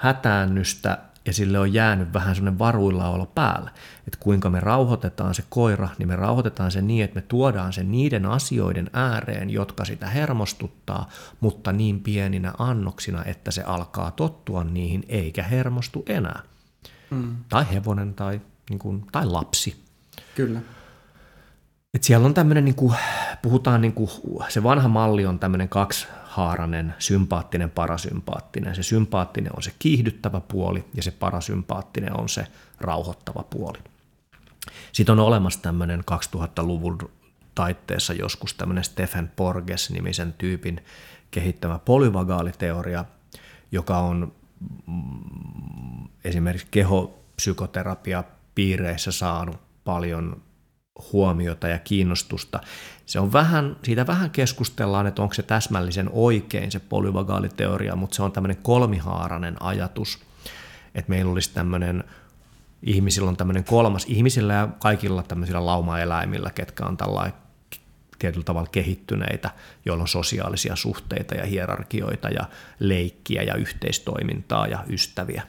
hätäännystä 0.01 0.99
ja 1.27 1.33
sille 1.33 1.59
on 1.59 1.75
jäänyt 1.75 2.13
vähän 2.13 2.35
semmoinen 2.35 2.59
varuilla 2.59 3.09
olo 3.09 3.27
päällä. 3.27 3.71
Että 4.07 4.19
kuinka 4.21 4.51
me 4.51 4.61
rauhoitetaan 4.61 5.35
se 5.35 5.45
koira, 5.49 5.89
niin 5.99 6.09
me 6.09 6.17
rauhoitetaan 6.17 6.71
se 6.71 6.83
niin, 6.83 7.05
että 7.05 7.15
me 7.15 7.23
tuodaan 7.29 7.73
se 7.73 7.83
niiden 7.83 8.27
asioiden 8.27 8.91
ääreen, 8.93 9.51
jotka 9.51 9.85
sitä 9.85 10.07
hermostuttaa, 10.07 11.09
mutta 11.41 11.73
niin 11.73 12.01
pieninä 12.01 12.53
annoksina, 12.59 13.25
että 13.25 13.51
se 13.51 13.63
alkaa 13.63 14.11
tottua 14.11 14.65
niihin 14.65 15.05
eikä 15.09 15.43
hermostu 15.43 16.05
enää. 16.07 16.43
Mm. 17.11 17.37
Tai 17.49 17.67
hevonen 17.73 18.15
tai, 18.15 18.41
niin 18.71 18.79
kuin, 18.79 19.07
tai 19.13 19.27
lapsi. 19.27 19.85
Kyllä. 20.35 20.61
Et 21.95 22.05
siellä 22.05 22.27
on 22.27 22.35
tämmöinen, 22.35 22.65
niin 22.65 22.77
puhutaan, 23.43 23.81
niin 23.81 23.93
kuin, 23.93 24.11
se 24.49 24.63
vanha 24.63 24.89
malli 24.89 25.27
on 25.27 25.39
tämmöinen 25.39 25.69
kaksi 25.69 26.07
haaranen, 26.25 26.95
sympaattinen, 26.99 27.71
parasympaattinen. 27.71 28.75
Se 28.75 28.83
sympaattinen 28.83 29.57
on 29.57 29.63
se 29.63 29.73
kiihdyttävä 29.79 30.41
puoli 30.41 30.85
ja 30.95 31.03
se 31.03 31.11
parasympaattinen 31.11 32.21
on 32.21 32.29
se 32.29 32.47
rauhoittava 32.81 33.43
puoli. 33.43 33.79
Sitten 34.93 35.13
on 35.13 35.27
olemassa 35.27 35.63
tämmöinen 35.63 36.01
2000-luvun 36.37 36.99
taitteessa 37.55 38.13
joskus 38.13 38.55
tämmöinen 38.55 38.85
Stephen 38.85 39.33
Porges-nimisen 39.37 40.33
tyypin 40.33 40.85
kehittämä 41.31 41.79
polyvagaaliteoria, 41.79 43.05
joka 43.73 43.99
on 43.99 44.33
mm, 44.87 46.09
esimerkiksi 46.25 46.67
kehopsykoterapia 46.71 48.25
piireissä 48.55 49.13
saanut 49.13 49.57
paljon 49.85 50.43
huomiota 51.13 51.69
ja 51.69 51.79
kiinnostusta. 51.79 52.61
Se 53.07 53.21
on 53.21 53.33
vähän, 53.33 53.77
siitä 53.83 54.07
vähän 54.07 54.31
keskustellaan, 54.31 55.07
että 55.07 55.23
onko 55.23 55.35
se 55.35 55.43
täsmällisen 55.43 56.11
oikein 56.13 56.73
se 56.73 56.81
polyvagaaliteoria, 56.81 57.97
mutta 57.97 58.17
se 58.17 58.23
on 58.23 58.33
tämmöinen 58.33 58.63
kolmihaarainen 58.63 59.63
ajatus, 59.63 60.19
että 60.95 61.11
meillä 61.11 61.33
olisi 61.33 61.51
tämmöinen, 61.55 62.05
ihmisillä 62.83 63.29
on 63.29 63.37
tämmöinen 63.37 63.65
kolmas, 63.65 64.05
ihmisillä 64.09 64.53
ja 64.53 64.69
kaikilla 64.79 65.23
tämmöisillä 65.23 65.67
laumaeläimillä, 65.67 66.51
ketkä 66.51 66.85
on 66.85 66.97
tällainen 66.97 67.43
tietyllä 68.19 68.45
tavalla 68.45 68.69
kehittyneitä, 68.73 69.51
joilla 69.85 70.03
on 70.03 70.09
sosiaalisia 70.09 70.77
suhteita 70.77 71.35
ja 71.35 71.47
hierarkioita 71.47 72.29
ja 72.29 72.45
leikkiä 72.79 73.43
ja 73.43 73.55
yhteistoimintaa 73.55 74.67
ja 74.67 74.85
ystäviä, 74.89 75.43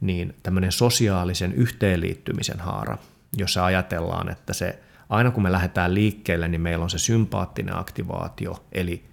niin 0.00 0.34
tämmöinen 0.42 0.72
sosiaalisen 0.72 1.52
yhteenliittymisen 1.52 2.60
haara, 2.60 2.98
jossa 3.36 3.64
ajatellaan, 3.64 4.30
että 4.30 4.52
se 4.52 4.78
aina 5.08 5.30
kun 5.30 5.42
me 5.42 5.52
lähdetään 5.52 5.94
liikkeelle, 5.94 6.48
niin 6.48 6.60
meillä 6.60 6.82
on 6.82 6.90
se 6.90 6.98
sympaattinen 6.98 7.78
aktivaatio, 7.78 8.64
eli, 8.72 9.04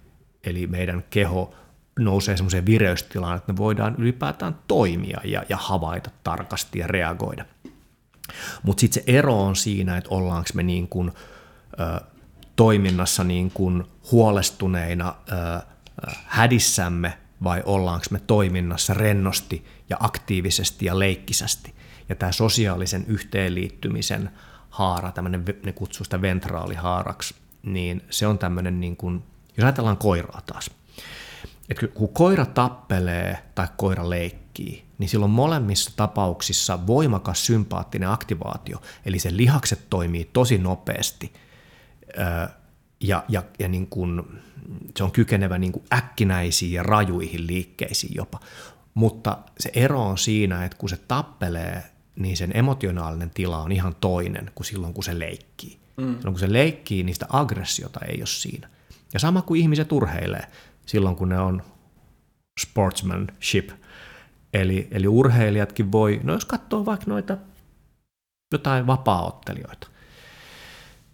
eli 0.44 0.66
meidän 0.66 1.04
keho 1.10 1.54
nousee 1.98 2.36
semmoiseen 2.36 2.66
vireystilaan, 2.66 3.36
että 3.36 3.52
me 3.52 3.56
voidaan 3.56 3.94
ylipäätään 3.98 4.58
toimia 4.68 5.20
ja, 5.24 5.42
ja 5.48 5.56
havaita 5.56 6.10
tarkasti 6.24 6.78
ja 6.78 6.86
reagoida. 6.86 7.44
Mutta 8.62 8.80
sitten 8.80 9.02
se 9.02 9.18
ero 9.18 9.42
on 9.42 9.56
siinä, 9.56 9.96
että 9.96 10.10
ollaanko 10.10 10.50
me 10.54 10.62
niin 10.62 10.88
kuin, 10.88 11.12
ö, 11.80 12.00
toiminnassa 12.56 13.24
niin 13.24 13.50
kuin 13.50 13.84
huolestuneina 14.12 15.14
ö, 15.32 15.60
hädissämme 16.26 17.18
vai 17.44 17.62
ollaanko 17.66 18.06
me 18.10 18.20
toiminnassa 18.26 18.94
rennosti 18.94 19.66
ja 19.90 19.96
aktiivisesti 20.00 20.86
ja 20.86 20.98
leikkisästi. 20.98 21.74
Ja 22.08 22.14
tämä 22.14 22.32
sosiaalisen 22.32 23.04
yhteenliittymisen 23.06 24.30
haara, 24.70 25.12
tämmöinen, 25.12 25.44
ne 25.64 25.72
kutsuu 25.72 26.04
sitä 26.04 26.22
ventraalihaaraksi, 26.22 27.34
niin 27.62 28.02
se 28.10 28.26
on 28.26 28.38
tämmöinen, 28.38 28.80
niin 28.80 28.96
kuin, 28.96 29.22
jos 29.56 29.64
ajatellaan 29.64 29.96
koiraa 29.96 30.40
taas, 30.46 30.70
että 31.68 31.86
kun 31.86 32.08
koira 32.08 32.46
tappelee 32.46 33.38
tai 33.54 33.68
koira 33.76 34.10
leikkii, 34.10 34.84
niin 34.98 35.08
silloin 35.08 35.32
molemmissa 35.32 35.90
tapauksissa 35.96 36.86
voimakas 36.86 37.46
sympaattinen 37.46 38.10
aktivaatio, 38.10 38.82
eli 39.06 39.18
se 39.18 39.36
lihakset 39.36 39.80
toimii 39.90 40.30
tosi 40.32 40.58
nopeasti 40.58 41.32
ja, 43.00 43.24
ja, 43.28 43.42
ja 43.58 43.68
niin 43.68 43.86
kuin, 43.86 44.22
se 44.96 45.04
on 45.04 45.12
kykenevä 45.12 45.58
niin 45.58 45.72
kuin 45.72 45.84
äkkinäisiin 45.92 46.72
ja 46.72 46.82
rajuihin 46.82 47.46
liikkeisiin 47.46 48.14
jopa. 48.14 48.40
Mutta 48.94 49.38
se 49.60 49.70
ero 49.74 50.02
on 50.02 50.18
siinä, 50.18 50.64
että 50.64 50.78
kun 50.78 50.88
se 50.88 50.96
tappelee, 50.96 51.82
niin 52.16 52.36
sen 52.36 52.56
emotionaalinen 52.56 53.30
tila 53.30 53.58
on 53.58 53.72
ihan 53.72 53.94
toinen 54.00 54.50
kuin 54.54 54.66
silloin, 54.66 54.94
kun 54.94 55.04
se 55.04 55.18
leikkii. 55.18 55.78
Mm. 55.96 56.16
Silloin 56.16 56.34
kun 56.34 56.38
se 56.38 56.52
leikkii, 56.52 57.02
niin 57.02 57.14
sitä 57.14 57.26
aggressiota 57.28 58.00
ei 58.00 58.18
ole 58.18 58.26
siinä. 58.26 58.68
Ja 59.12 59.18
sama 59.18 59.42
kuin 59.42 59.60
ihmiset 59.60 59.92
urheilee 59.92 60.46
silloin, 60.86 61.16
kun 61.16 61.28
ne 61.28 61.38
on 61.38 61.62
sportsmanship. 62.60 63.70
Eli, 64.54 64.88
eli 64.90 65.08
urheilijatkin 65.08 65.92
voi, 65.92 66.20
no 66.22 66.32
jos 66.32 66.44
katsoo 66.44 66.86
vaikka 66.86 67.06
noita 67.08 67.36
jotain 68.52 68.86
vapaaottelijoita, 68.86 69.88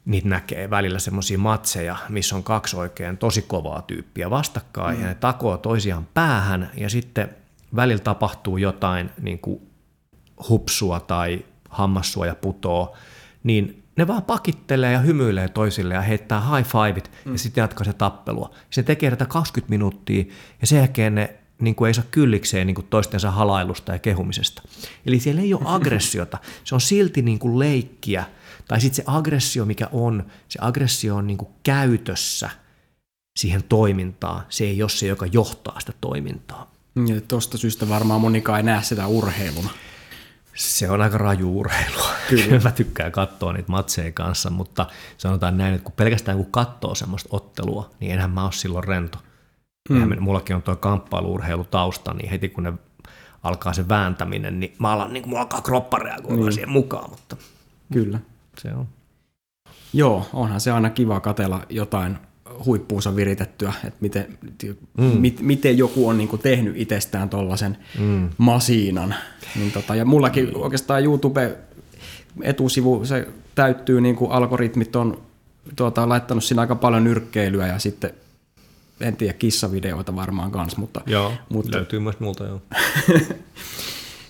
niitä 0.04 0.28
näkee 0.28 0.70
välillä 0.70 0.98
semmoisia 0.98 1.38
matseja, 1.38 1.96
missä 2.08 2.36
on 2.36 2.42
kaksi 2.42 2.76
oikein 2.76 3.18
tosi 3.18 3.42
kovaa 3.42 3.82
tyyppiä 3.82 4.30
vastakkain, 4.30 4.96
mm. 4.96 5.02
ja 5.02 5.08
ne 5.08 5.14
takoo 5.14 5.56
toisiaan 5.56 6.08
päähän, 6.14 6.70
ja 6.76 6.90
sitten 6.90 7.28
välillä 7.76 8.02
tapahtuu 8.02 8.56
jotain 8.56 9.10
niin 9.20 9.38
kuin 9.38 9.71
hupsua 10.48 11.00
tai 11.00 11.44
hammassuoja 11.68 12.34
putoo, 12.34 12.96
niin 13.42 13.82
ne 13.96 14.06
vaan 14.06 14.22
pakittelee 14.22 14.92
ja 14.92 14.98
hymyilee 14.98 15.48
toisille 15.48 15.94
ja 15.94 16.00
heittää 16.00 16.56
high 16.56 16.68
fiveit 16.68 17.10
mm. 17.24 17.32
ja 17.32 17.38
sitten 17.38 17.62
jatkaa 17.62 17.84
se 17.84 17.92
tappelua. 17.92 18.50
Se 18.70 18.82
tekee 18.82 19.10
tätä 19.10 19.26
20 19.26 19.70
minuuttia 19.70 20.24
ja 20.60 20.66
sen 20.66 20.78
jälkeen 20.78 21.14
ne 21.14 21.34
niin 21.60 21.74
kuin 21.74 21.88
ei 21.88 21.94
saa 21.94 22.04
kyllikseen 22.10 22.66
niin 22.66 22.74
kuin 22.74 22.86
toistensa 22.90 23.30
halailusta 23.30 23.92
ja 23.92 23.98
kehumisesta. 23.98 24.62
Eli 25.06 25.20
siellä 25.20 25.42
ei 25.42 25.54
ole 25.54 25.62
aggressiota, 25.76 26.38
se 26.64 26.74
on 26.74 26.80
silti 26.80 27.22
niin 27.22 27.38
kuin 27.38 27.58
leikkiä. 27.58 28.24
Tai 28.68 28.80
sitten 28.80 28.96
se 28.96 29.02
aggressio, 29.06 29.64
mikä 29.64 29.88
on, 29.92 30.26
se 30.48 30.58
aggressio 30.62 31.16
on 31.16 31.26
niin 31.26 31.38
kuin 31.38 31.50
käytössä 31.62 32.50
siihen 33.36 33.62
toimintaan. 33.62 34.42
Se 34.48 34.64
ei 34.64 34.82
ole 34.82 34.90
se, 34.90 35.06
joka 35.06 35.26
johtaa 35.26 35.80
sitä 35.80 35.92
toimintaa. 36.00 36.72
Ja 37.06 37.20
tuosta 37.20 37.58
syystä 37.58 37.88
varmaan 37.88 38.20
monikaan 38.20 38.58
ei 38.58 38.62
näe 38.62 38.82
sitä 38.82 39.06
urheiluna. 39.06 39.70
Se 40.54 40.90
on 40.90 41.00
aika 41.00 41.18
raju 41.18 41.60
urheilua. 41.60 42.08
Kyllä. 42.30 42.60
Mä 42.60 42.70
tykkään 42.70 43.12
katsoa 43.12 43.52
niitä 43.52 43.72
matseja 43.72 44.12
kanssa, 44.12 44.50
mutta 44.50 44.86
sanotaan 45.18 45.58
näin, 45.58 45.74
että 45.74 45.84
kun 45.84 45.92
pelkästään 45.96 46.36
kun 46.36 46.50
katsoo 46.50 46.94
semmoista 46.94 47.28
ottelua, 47.32 47.90
niin 48.00 48.12
enhän 48.12 48.30
mä 48.30 48.44
ole 48.44 48.52
silloin 48.52 48.84
rento. 48.84 49.18
Mm. 49.90 49.96
Eihän, 49.96 50.22
mullakin 50.22 50.56
on 50.56 50.62
tuo 50.62 50.76
kamppailuurheilu 50.76 51.64
tausta, 51.64 52.14
niin 52.14 52.30
heti 52.30 52.48
kun 52.48 52.64
ne 52.64 52.72
alkaa 53.42 53.72
se 53.72 53.88
vääntäminen, 53.88 54.60
niin 54.60 54.74
mä 54.78 54.92
alan, 54.92 55.12
niin 55.12 55.28
mulla 55.28 55.40
alkaa 55.40 55.60
kroppa 55.60 55.98
reagoida 55.98 56.42
mm. 56.42 56.52
siihen 56.52 56.70
mukaan. 56.70 57.10
Mutta 57.10 57.36
Kyllä. 57.92 58.18
Se 58.58 58.74
on. 58.74 58.88
Joo, 59.92 60.26
onhan 60.32 60.60
se 60.60 60.70
aina 60.70 60.90
kiva 60.90 61.20
katella 61.20 61.60
jotain 61.68 62.18
huippuunsa 62.66 63.16
viritettyä, 63.16 63.72
että 63.84 63.98
miten, 64.00 64.38
mm. 64.98 65.04
mit, 65.04 65.40
miten 65.40 65.78
joku 65.78 66.08
on 66.08 66.18
niinku 66.18 66.38
tehnyt 66.38 66.76
itsestään 66.76 67.28
tuollaisen 67.28 67.78
mm. 67.98 68.30
masiinan. 68.38 69.14
Niin 69.56 69.72
tota, 69.72 69.94
ja 69.94 70.04
mullakin 70.04 70.56
oikeastaan 70.56 71.04
YouTube 71.04 71.56
etusivu, 72.42 73.04
se 73.04 73.28
täyttyy, 73.54 74.00
niin 74.00 74.16
kuin 74.16 74.30
algoritmit 74.30 74.96
on 74.96 75.22
tuota, 75.76 76.08
laittanut 76.08 76.44
siinä 76.44 76.62
aika 76.62 76.74
paljon 76.74 77.04
nyrkkeilyä 77.04 77.66
ja 77.66 77.78
sitten 77.78 78.10
en 79.00 79.16
tiedä, 79.16 79.32
kissavideoita 79.32 80.16
varmaan 80.16 80.50
kanssa, 80.50 80.80
mutta... 80.80 81.00
Joo, 81.06 81.32
mutta, 81.48 81.76
löytyy 81.76 81.98
myös 81.98 82.20
multa, 82.20 82.44
joo. 82.44 82.62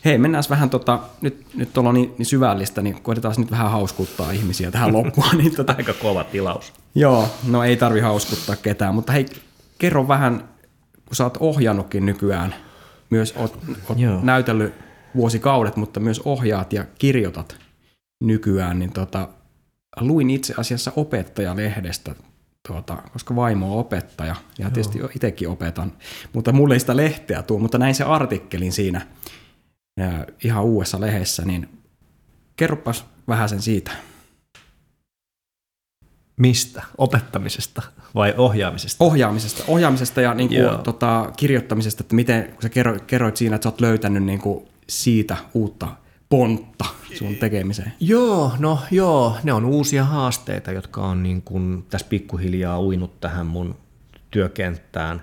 Hei, 0.05 0.19
mennään 0.19 0.45
vähän, 0.51 0.71
tota, 0.71 1.01
nyt, 1.21 1.47
nyt 1.55 1.79
ollaan 1.79 1.95
niin, 1.95 2.15
niin 2.19 2.27
syvällistä, 2.27 2.83
niin 2.83 3.03
koitetaan 3.03 3.35
nyt 3.39 3.51
vähän 3.51 3.71
hauskuttaa 3.71 4.31
ihmisiä 4.31 4.71
tähän 4.71 4.93
loppuun. 4.97 5.37
Niin 5.37 5.57
tota, 5.57 5.75
Aika 5.79 5.93
kova 5.93 6.25
tilaus. 6.25 6.73
Joo, 6.95 7.29
no 7.49 7.65
ei 7.65 7.77
tarvi 7.77 8.01
hauskuttaa 8.01 8.57
ketään, 8.57 8.95
mutta 8.95 9.13
hei, 9.13 9.27
kerro 9.79 10.09
vähän, 10.09 10.49
kun 11.07 11.17
sä 11.17 11.25
oot 11.25 11.37
ohjannutkin 11.41 12.07
nykyään, 12.07 12.55
myös 13.11 13.35
oot, 13.37 13.59
oot 13.89 13.99
näytellyt 14.23 14.75
vuosikaudet, 15.17 15.77
mutta 15.77 16.01
myös 16.01 16.21
ohjaat 16.21 16.73
ja 16.73 16.85
kirjoitat 16.99 17.57
nykyään, 18.21 18.79
niin 18.79 18.93
tota, 18.93 19.29
luin 20.01 20.31
itse 20.31 20.55
asiassa 20.57 20.93
opettajalehdestä, 20.97 22.15
tuota, 22.69 22.97
koska 23.13 23.37
vaimo 23.37 23.73
on 23.73 23.81
opettaja 23.81 24.37
ja 24.59 24.65
Joo. 24.65 24.71
tietysti 24.71 25.01
itsekin 25.17 25.49
opetan, 25.49 25.93
mutta 26.33 26.53
mulle 26.53 26.75
ei 26.75 26.81
sitä 26.81 26.97
lehteä 26.97 27.43
tuu, 27.43 27.59
mutta 27.59 27.79
näin 27.79 27.95
se 27.95 28.05
artikkelin 28.05 28.73
siinä 28.73 29.07
ihan 30.45 30.65
uudessa 30.65 31.01
lehdessä, 31.01 31.45
niin 31.45 31.69
kerropas 32.57 33.05
vähän 33.29 33.49
sen 33.49 33.63
siitä. 33.63 33.91
Mistä? 36.37 36.83
Opettamisesta 36.99 37.83
vai 38.15 38.35
ohjaamisesta? 38.37 39.05
Ohjaamisesta, 39.05 39.65
ohjaamisesta 39.69 40.21
ja 40.21 40.35
niin 40.35 40.49
kuin, 40.49 40.79
tota, 40.85 41.33
kirjoittamisesta, 41.37 42.03
että 42.03 42.15
miten, 42.15 42.49
kun 42.49 42.63
sä 42.63 42.69
kerroit, 42.69 43.05
kerroit 43.05 43.37
siinä, 43.37 43.55
että 43.57 43.63
sä 43.63 43.69
oot 43.69 43.81
löytänyt 43.81 44.23
niin 44.23 44.41
kuin 44.41 44.69
siitä 44.89 45.37
uutta 45.55 45.89
pontta 46.29 46.85
sun 47.19 47.37
tekemiseen? 47.37 47.93
Joo, 48.01 48.53
no 48.59 48.79
joo, 48.91 49.37
ne 49.43 49.53
on 49.53 49.65
uusia 49.65 50.05
haasteita, 50.05 50.73
jotka 50.73 51.07
on 51.07 51.23
niin 51.23 51.43
kuin 51.43 51.87
tässä 51.91 52.07
pikkuhiljaa 52.11 52.81
uinut 52.81 53.21
tähän 53.21 53.47
mun 53.47 53.77
työkenttään. 54.31 55.23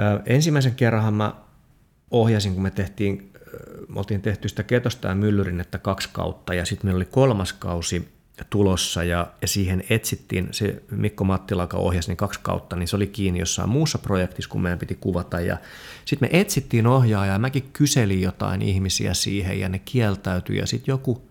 Ö, 0.00 0.22
ensimmäisen 0.26 0.74
kerran 0.74 1.14
mä 1.14 1.34
ohjasin, 2.10 2.54
kun 2.54 2.62
me 2.62 2.70
tehtiin, 2.70 3.32
me 3.96 4.00
oltiin 4.00 4.22
tehty 4.22 4.48
sitä 4.48 4.62
Ketosta 4.62 5.08
ja 5.08 5.14
Myllyrinnettä 5.14 5.78
kaksi 5.78 6.08
kautta 6.12 6.54
ja 6.54 6.64
sitten 6.64 6.86
meillä 6.86 6.98
oli 6.98 7.04
kolmas 7.04 7.52
kausi 7.52 8.08
tulossa 8.50 9.04
ja, 9.04 9.26
ja 9.42 9.48
siihen 9.48 9.84
etsittiin, 9.90 10.48
se 10.50 10.82
Mikko 10.90 11.24
Mattila, 11.24 11.62
joka 11.62 11.76
ohjasi 11.76 12.08
niin 12.08 12.16
kaksi 12.16 12.40
kautta, 12.42 12.76
niin 12.76 12.88
se 12.88 12.96
oli 12.96 13.06
kiinni 13.06 13.40
jossain 13.40 13.68
muussa 13.68 13.98
projektissa, 13.98 14.50
kun 14.50 14.62
meidän 14.62 14.78
piti 14.78 14.94
kuvata 14.94 15.40
ja 15.40 15.58
sitten 16.04 16.28
me 16.32 16.40
etsittiin 16.40 16.86
ohjaajaa 16.86 17.34
ja 17.34 17.38
mäkin 17.38 17.70
kyselin 17.72 18.22
jotain 18.22 18.62
ihmisiä 18.62 19.14
siihen 19.14 19.60
ja 19.60 19.68
ne 19.68 19.78
kieltäytyi 19.78 20.58
ja 20.58 20.66
sitten 20.66 20.92
joku 20.92 21.28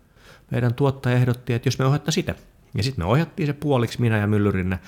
meidän 0.52 0.74
tuottaja 0.74 1.16
ehdotti, 1.16 1.54
että 1.54 1.68
jos 1.68 1.80
me 1.80 1.86
ohjattaisiin 1.86 2.24
sitä. 2.24 2.36
Ja 2.78 2.84
sitten 2.84 3.06
me 3.06 3.10
ohjattiin 3.10 3.48
se 3.48 3.54
puoliksi, 3.54 4.02
minä 4.02 4.18
ja 4.18 4.28
Myllyrinne, 4.28 4.80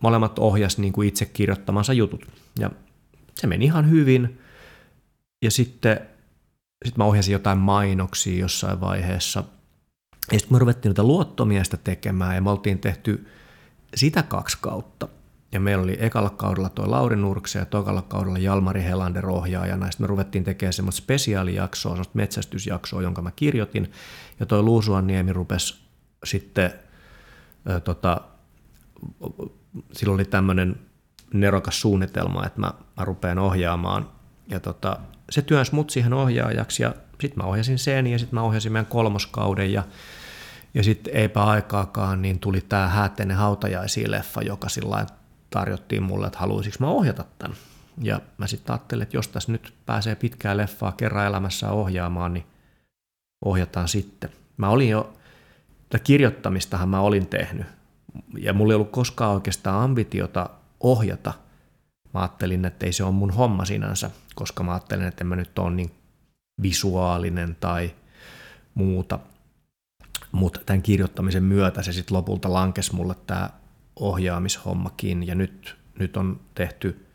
molemmat 0.00 0.38
ohjas 0.38 0.78
niin 0.78 0.92
kuin 0.92 1.08
itse 1.08 1.24
kirjoittamansa 1.24 1.92
jutut. 1.92 2.26
Ja 2.58 2.70
se 3.34 3.46
meni 3.46 3.64
ihan 3.64 3.90
hyvin. 3.90 4.38
Ja 5.44 5.50
sitten 5.50 6.00
sit 6.84 6.96
mä 6.96 7.04
ohjasin 7.04 7.32
jotain 7.32 7.58
mainoksia 7.58 8.40
jossain 8.40 8.80
vaiheessa– 8.80 9.44
ja 10.32 10.38
sitten 10.38 10.54
me 10.54 10.58
ruvettiin 10.58 10.90
noita 10.90 11.04
luottomiestä 11.04 11.76
tekemään 11.76 12.34
ja 12.34 12.42
me 12.42 12.50
oltiin 12.50 12.78
tehty 12.78 13.26
sitä 13.94 14.22
kaksi 14.22 14.58
kautta. 14.60 15.08
Ja 15.52 15.60
meillä 15.60 15.84
oli 15.84 15.96
ekalla 16.00 16.30
kaudella 16.30 16.68
tuo 16.68 16.90
Lauri 16.90 17.16
Nurkse 17.16 17.58
ja 17.58 17.64
tokalla 17.64 18.02
kaudella 18.02 18.38
Jalmari 18.38 18.82
Helander 18.82 19.26
ohjaajana. 19.26 19.90
Sitten 19.90 20.04
me 20.04 20.08
ruvettiin 20.08 20.44
tekemään 20.44 20.72
semmoista 20.72 21.02
spesiaalijaksoa, 21.02 21.92
semmoista 21.92 22.16
metsästysjaksoa, 22.16 23.02
jonka 23.02 23.22
mä 23.22 23.30
kirjoitin. 23.36 23.92
Ja 24.40 24.46
toi 24.46 24.62
Luusuanniemi 24.62 25.32
rupesi 25.32 25.74
sitten, 26.24 26.72
äh, 27.70 27.82
tota, 27.82 28.20
silloin 29.92 30.14
oli 30.14 30.24
tämmöinen 30.24 30.76
nerokas 31.34 31.80
suunnitelma, 31.80 32.46
että 32.46 32.60
mä, 32.60 32.72
mä 32.96 33.04
rupean 33.04 33.38
ohjaamaan. 33.38 34.10
Ja 34.48 34.60
tota, 34.60 34.98
se 35.30 35.42
työnsi 35.42 35.74
mut 35.74 35.90
siihen 35.90 36.12
ohjaajaksi 36.12 36.82
ja 36.82 36.94
sitten 37.20 37.44
mä 37.44 37.48
ohjasin 37.48 37.78
sen 37.78 38.06
ja 38.06 38.18
sitten 38.18 38.34
mä 38.34 38.42
ohjasin 38.42 38.72
meidän 38.72 38.86
kolmoskauden 38.86 39.72
ja 39.72 39.82
ja 40.74 40.82
sitten 40.82 41.16
eipä 41.16 41.44
aikaakaan, 41.44 42.22
niin 42.22 42.38
tuli 42.38 42.60
tämä 42.60 42.88
Häätteinen 42.88 43.36
hautajaisiin-leffa, 43.36 44.42
joka 44.42 44.68
sillä 44.68 45.06
tarjottiin 45.50 46.02
mulle, 46.02 46.26
että 46.26 46.38
haluaisinko 46.38 46.76
mä 46.80 46.88
ohjata 46.88 47.24
tämän. 47.38 47.56
Ja 48.02 48.20
mä 48.38 48.46
sitten 48.46 48.72
ajattelin, 48.72 49.02
että 49.02 49.16
jos 49.16 49.28
tässä 49.28 49.52
nyt 49.52 49.74
pääsee 49.86 50.14
pitkää 50.14 50.56
leffaa 50.56 50.92
kerran 50.92 51.26
elämässä 51.26 51.70
ohjaamaan, 51.70 52.34
niin 52.34 52.46
ohjataan 53.44 53.88
sitten. 53.88 54.30
Mä 54.56 54.68
olin 54.68 54.88
jo, 54.88 55.12
tätä 55.88 56.04
kirjoittamistahan 56.04 56.88
mä 56.88 57.00
olin 57.00 57.26
tehnyt, 57.26 57.66
ja 58.38 58.52
mulla 58.52 58.72
ei 58.72 58.74
ollut 58.74 58.90
koskaan 58.90 59.34
oikeastaan 59.34 59.82
ambitiota 59.82 60.50
ohjata. 60.80 61.32
Mä 62.14 62.20
ajattelin, 62.20 62.64
että 62.64 62.86
ei 62.86 62.92
se 62.92 63.04
ole 63.04 63.12
mun 63.12 63.30
homma 63.30 63.64
sinänsä, 63.64 64.10
koska 64.34 64.62
mä 64.62 64.72
ajattelin, 64.72 65.06
että 65.06 65.24
en 65.24 65.28
mä 65.28 65.36
nyt 65.36 65.58
ole 65.58 65.70
niin 65.70 65.90
visuaalinen 66.62 67.56
tai 67.60 67.94
muuta. 68.74 69.18
Mutta 70.32 70.60
tämän 70.66 70.82
kirjoittamisen 70.82 71.44
myötä 71.44 71.82
se 71.82 71.92
sitten 71.92 72.16
lopulta 72.16 72.52
lankesi 72.52 72.94
mulle 72.94 73.14
tämä 73.26 73.50
ohjaamishommakin 73.96 75.26
ja 75.26 75.34
nyt, 75.34 75.76
nyt 75.98 76.16
on 76.16 76.40
tehty 76.54 77.06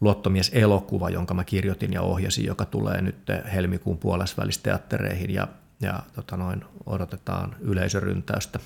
Luottomies-elokuva, 0.00 1.10
jonka 1.10 1.34
mä 1.34 1.44
kirjoitin 1.44 1.92
ja 1.92 2.02
ohjasin, 2.02 2.44
joka 2.44 2.64
tulee 2.64 3.02
nyt 3.02 3.16
helmikuun 3.52 3.98
puolesvälissä 3.98 4.62
teattereihin 4.62 5.30
ja, 5.30 5.48
ja 5.80 6.02
tota 6.14 6.36
noin, 6.36 6.64
odotetaan 6.86 7.56
yleisöryntäystä. 7.60 8.60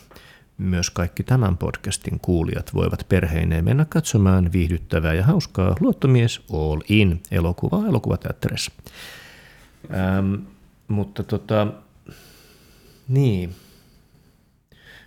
Myös 0.59 0.91
kaikki 0.91 1.23
tämän 1.23 1.57
podcastin 1.57 2.21
kuulijat 2.21 2.75
voivat 2.75 3.07
perheineen 3.09 3.65
mennä 3.65 3.85
katsomaan 3.85 4.53
viihdyttävää 4.53 5.15
ja 5.15 5.25
hauskaa 5.25 5.77
Luottomies 5.81 6.41
All 6.53 6.81
In 6.89 7.23
elokuvaa 7.31 7.87
elokuvateatterissa. 7.87 8.73
Ähm, 9.95 10.35
mutta 10.89 11.23
tota, 11.23 11.67
niin, 13.09 13.55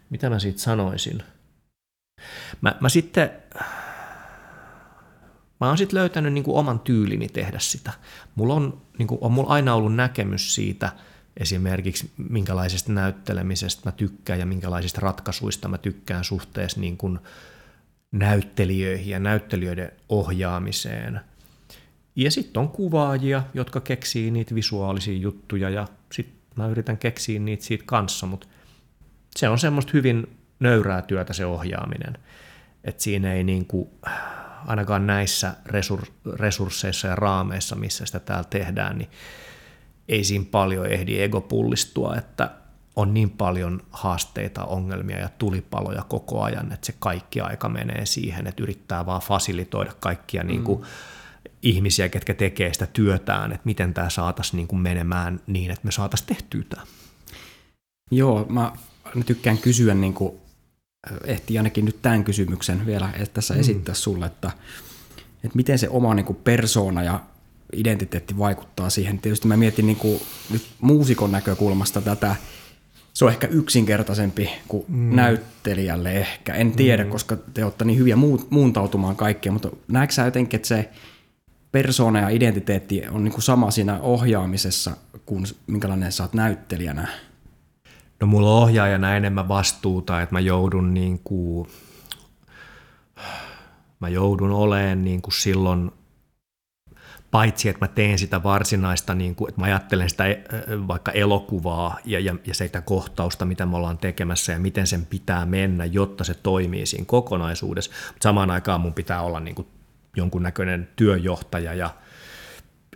mitä 0.09 0.29
mä 0.29 0.39
siitä 0.39 0.59
sanoisin? 0.59 1.23
Mä, 2.61 2.75
mä 2.79 2.89
sitten, 2.89 3.31
mä 5.59 5.67
oon 5.67 5.77
sitten 5.77 5.99
löytänyt 5.99 6.33
niin 6.33 6.43
kuin 6.43 6.57
oman 6.57 6.79
tyylini 6.79 7.27
tehdä 7.27 7.59
sitä. 7.59 7.91
Mulla 8.35 8.53
on, 8.53 8.81
niin 8.97 9.07
kuin, 9.07 9.17
on 9.21 9.31
mulla 9.31 9.49
aina 9.49 9.73
ollut 9.73 9.95
näkemys 9.95 10.55
siitä, 10.55 10.91
esimerkiksi 11.37 12.11
minkälaisesta 12.17 12.91
näyttelemisestä 12.91 13.81
mä 13.85 13.91
tykkään 13.91 14.39
ja 14.39 14.45
minkälaisista 14.45 15.01
ratkaisuista 15.01 15.67
mä 15.67 15.77
tykkään 15.77 16.23
suhteessa 16.23 16.79
niin 16.79 16.97
kuin 16.97 17.19
näyttelijöihin 18.11 19.09
ja 19.09 19.19
näyttelijöiden 19.19 19.91
ohjaamiseen. 20.09 21.19
Ja 22.15 22.31
sitten 22.31 22.59
on 22.59 22.69
kuvaajia, 22.69 23.43
jotka 23.53 23.79
keksii 23.79 24.31
niitä 24.31 24.55
visuaalisia 24.55 25.17
juttuja 25.17 25.69
ja 25.69 25.87
sitten 26.11 26.37
mä 26.55 26.67
yritän 26.67 26.97
keksiä 26.97 27.39
niitä 27.39 27.63
siitä 27.63 27.83
kanssa, 27.87 28.25
mutta 28.25 28.47
se 29.35 29.49
on 29.49 29.59
semmoista 29.59 29.91
hyvin 29.93 30.37
nöyrää 30.59 31.01
työtä 31.01 31.33
se 31.33 31.45
ohjaaminen. 31.45 32.17
Että 32.83 33.03
siinä 33.03 33.33
ei 33.33 33.43
niin 33.43 33.65
kuin, 33.65 33.89
ainakaan 34.67 35.07
näissä 35.07 35.53
resursseissa 36.39 37.07
ja 37.07 37.15
raameissa, 37.15 37.75
missä 37.75 38.05
sitä 38.05 38.19
täällä 38.19 38.47
tehdään, 38.49 38.97
niin 38.97 39.09
ei 40.09 40.23
siinä 40.23 40.45
paljon 40.51 40.85
ehdi 40.85 41.21
ego 41.21 41.41
pullistua, 41.41 42.15
että 42.15 42.51
on 42.95 43.13
niin 43.13 43.29
paljon 43.29 43.81
haasteita, 43.91 44.65
ongelmia 44.65 45.19
ja 45.19 45.29
tulipaloja 45.37 46.03
koko 46.09 46.43
ajan, 46.43 46.71
että 46.71 46.85
se 46.85 46.95
kaikki 46.99 47.41
aika 47.41 47.69
menee 47.69 48.05
siihen, 48.05 48.47
että 48.47 48.63
yrittää 48.63 49.05
vaan 49.05 49.21
fasilitoida 49.21 49.93
kaikkia 49.99 50.43
mm. 50.43 50.47
niin 50.47 50.63
kuin 50.63 50.83
ihmisiä, 51.61 52.09
ketkä 52.09 52.33
tekee 52.33 52.73
sitä 52.73 52.87
työtään, 52.87 53.51
että 53.51 53.65
miten 53.65 53.93
tämä 53.93 54.09
saataisiin 54.09 54.57
niin 54.57 54.67
kuin 54.67 54.79
menemään 54.79 55.39
niin, 55.47 55.71
että 55.71 55.85
me 55.85 55.91
saataisiin 55.91 56.27
tehtyä 56.27 56.63
tämä. 56.69 56.81
Joo, 58.11 58.45
mä 58.49 58.71
tykkään 59.25 59.57
kysyä, 59.57 59.93
niin 59.93 60.13
kuin, 60.13 60.33
ehti 61.23 61.57
ainakin 61.57 61.85
nyt 61.85 62.01
tämän 62.01 62.23
kysymyksen 62.23 62.85
vielä 62.85 63.09
että 63.13 63.33
tässä 63.33 63.53
mm. 63.53 63.59
esittää 63.59 63.95
sulle, 63.95 64.25
että, 64.25 64.51
että 65.43 65.55
miten 65.55 65.79
se 65.79 65.89
oma 65.89 66.13
niin 66.13 66.25
kuin 66.25 66.39
persoona 66.43 67.03
ja 67.03 67.19
identiteetti 67.73 68.37
vaikuttaa 68.37 68.89
siihen. 68.89 69.19
Tietysti 69.19 69.47
mä 69.47 69.57
mietin 69.57 69.85
niin 69.85 69.97
kuin, 69.97 70.21
nyt 70.51 70.67
muusikon 70.81 71.31
näkökulmasta 71.31 72.01
tätä, 72.01 72.35
se 73.13 73.25
on 73.25 73.31
ehkä 73.31 73.47
yksinkertaisempi 73.47 74.49
kuin 74.67 74.85
mm. 74.87 75.15
näyttelijälle 75.15 76.11
ehkä. 76.11 76.53
En 76.53 76.71
tiedä, 76.71 77.03
mm. 77.03 77.09
koska 77.09 77.37
te 77.53 77.63
olette 77.63 77.85
niin 77.85 77.99
hyviä 77.99 78.15
muuntautumaan 78.49 79.15
kaikkea, 79.15 79.51
mutta 79.51 79.69
näetkö 79.87 80.13
sä 80.13 80.25
jotenkin, 80.25 80.57
että 80.57 80.67
se 80.67 80.89
persoona 81.71 82.19
ja 82.19 82.29
identiteetti 82.29 83.03
on 83.11 83.23
niin 83.23 83.31
kuin 83.31 83.43
sama 83.43 83.71
siinä 83.71 83.99
ohjaamisessa 83.99 84.97
kuin 85.25 85.45
minkälainen 85.67 86.11
sä 86.11 86.23
oot 86.23 86.33
näyttelijänä? 86.33 87.07
No 88.19 88.27
mulla 88.27 88.57
on 88.57 88.63
ohjaajana 88.63 89.15
enemmän 89.15 89.47
vastuuta, 89.47 90.21
että 90.21 90.35
mä 90.35 90.39
joudun 90.39 90.93
niin 90.93 91.19
kuin, 91.23 91.67
mä 93.99 94.09
joudun 94.09 94.51
olemaan 94.51 95.03
niin 95.03 95.21
kuin 95.21 95.33
silloin 95.33 95.91
paitsi 97.31 97.69
että 97.69 97.85
mä 97.85 97.87
teen 97.87 98.19
sitä 98.19 98.43
varsinaista, 98.43 99.15
niin 99.15 99.35
kuin, 99.35 99.49
että 99.49 99.61
mä 99.61 99.65
ajattelen 99.65 100.09
sitä 100.09 100.23
vaikka 100.87 101.11
elokuvaa 101.11 101.97
ja, 102.05 102.19
ja, 102.19 102.35
ja 102.45 102.53
sitä 102.53 102.81
kohtausta, 102.81 103.45
mitä 103.45 103.65
me 103.65 103.77
ollaan 103.77 103.97
tekemässä 103.97 104.51
ja 104.51 104.59
miten 104.59 104.87
sen 104.87 105.05
pitää 105.05 105.45
mennä, 105.45 105.85
jotta 105.85 106.23
se 106.23 106.33
toimii 106.33 106.85
siinä 106.85 107.05
kokonaisuudessa. 107.05 107.91
Mutta 108.07 108.23
samaan 108.23 108.51
aikaan 108.51 108.81
mun 108.81 108.93
pitää 108.93 109.21
olla 109.21 109.39
niin 109.39 109.55
kuin 109.55 109.67
jonkunnäköinen 110.15 110.89
työjohtaja 110.95 111.73
ja 111.73 111.89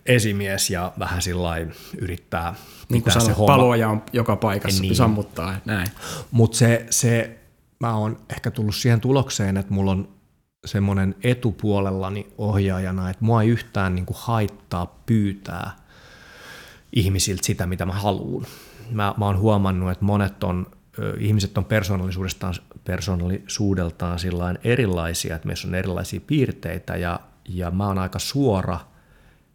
esimies 0.05 0.69
ja 0.69 0.93
vähän 0.99 1.21
sillä 1.21 1.57
yrittää 1.97 2.53
niin 2.89 3.03
kuin 3.03 3.21
se 3.21 3.31
homma. 3.31 3.55
paloja 3.55 3.89
on 3.89 4.03
joka 4.13 4.35
paikassa, 4.35 4.81
niin. 4.81 4.95
sammuttaa 4.95 5.55
näin. 5.65 5.87
Mutta 6.31 6.57
se, 6.57 6.85
se, 6.89 7.39
mä 7.79 7.95
oon 7.95 8.19
ehkä 8.29 8.51
tullut 8.51 8.75
siihen 8.75 9.01
tulokseen, 9.01 9.57
että 9.57 9.73
mulla 9.73 9.91
on 9.91 10.20
semmoinen 10.65 11.15
etupuolellani 11.23 12.27
ohjaajana, 12.37 13.09
että 13.09 13.25
mua 13.25 13.41
ei 13.41 13.49
yhtään 13.49 13.95
niin 13.95 14.05
kuin 14.05 14.17
haittaa 14.19 15.01
pyytää 15.05 15.75
ihmisiltä 16.93 17.45
sitä, 17.45 17.67
mitä 17.67 17.85
mä 17.85 17.93
haluan. 17.93 18.45
Mä, 18.91 19.13
mä 19.17 19.25
oon 19.25 19.39
huomannut, 19.39 19.91
että 19.91 20.05
monet 20.05 20.43
on, 20.43 20.67
ihmiset 21.19 21.57
on 21.57 21.65
persoonallisuudestaan, 21.65 22.53
persoonallisuudeltaan 22.83 24.59
erilaisia, 24.63 25.35
että 25.35 25.47
meissä 25.47 25.67
on 25.67 25.75
erilaisia 25.75 26.21
piirteitä 26.27 26.95
ja, 26.95 27.19
ja 27.49 27.71
mä 27.71 27.87
oon 27.87 27.97
aika 27.97 28.19
suora 28.19 28.79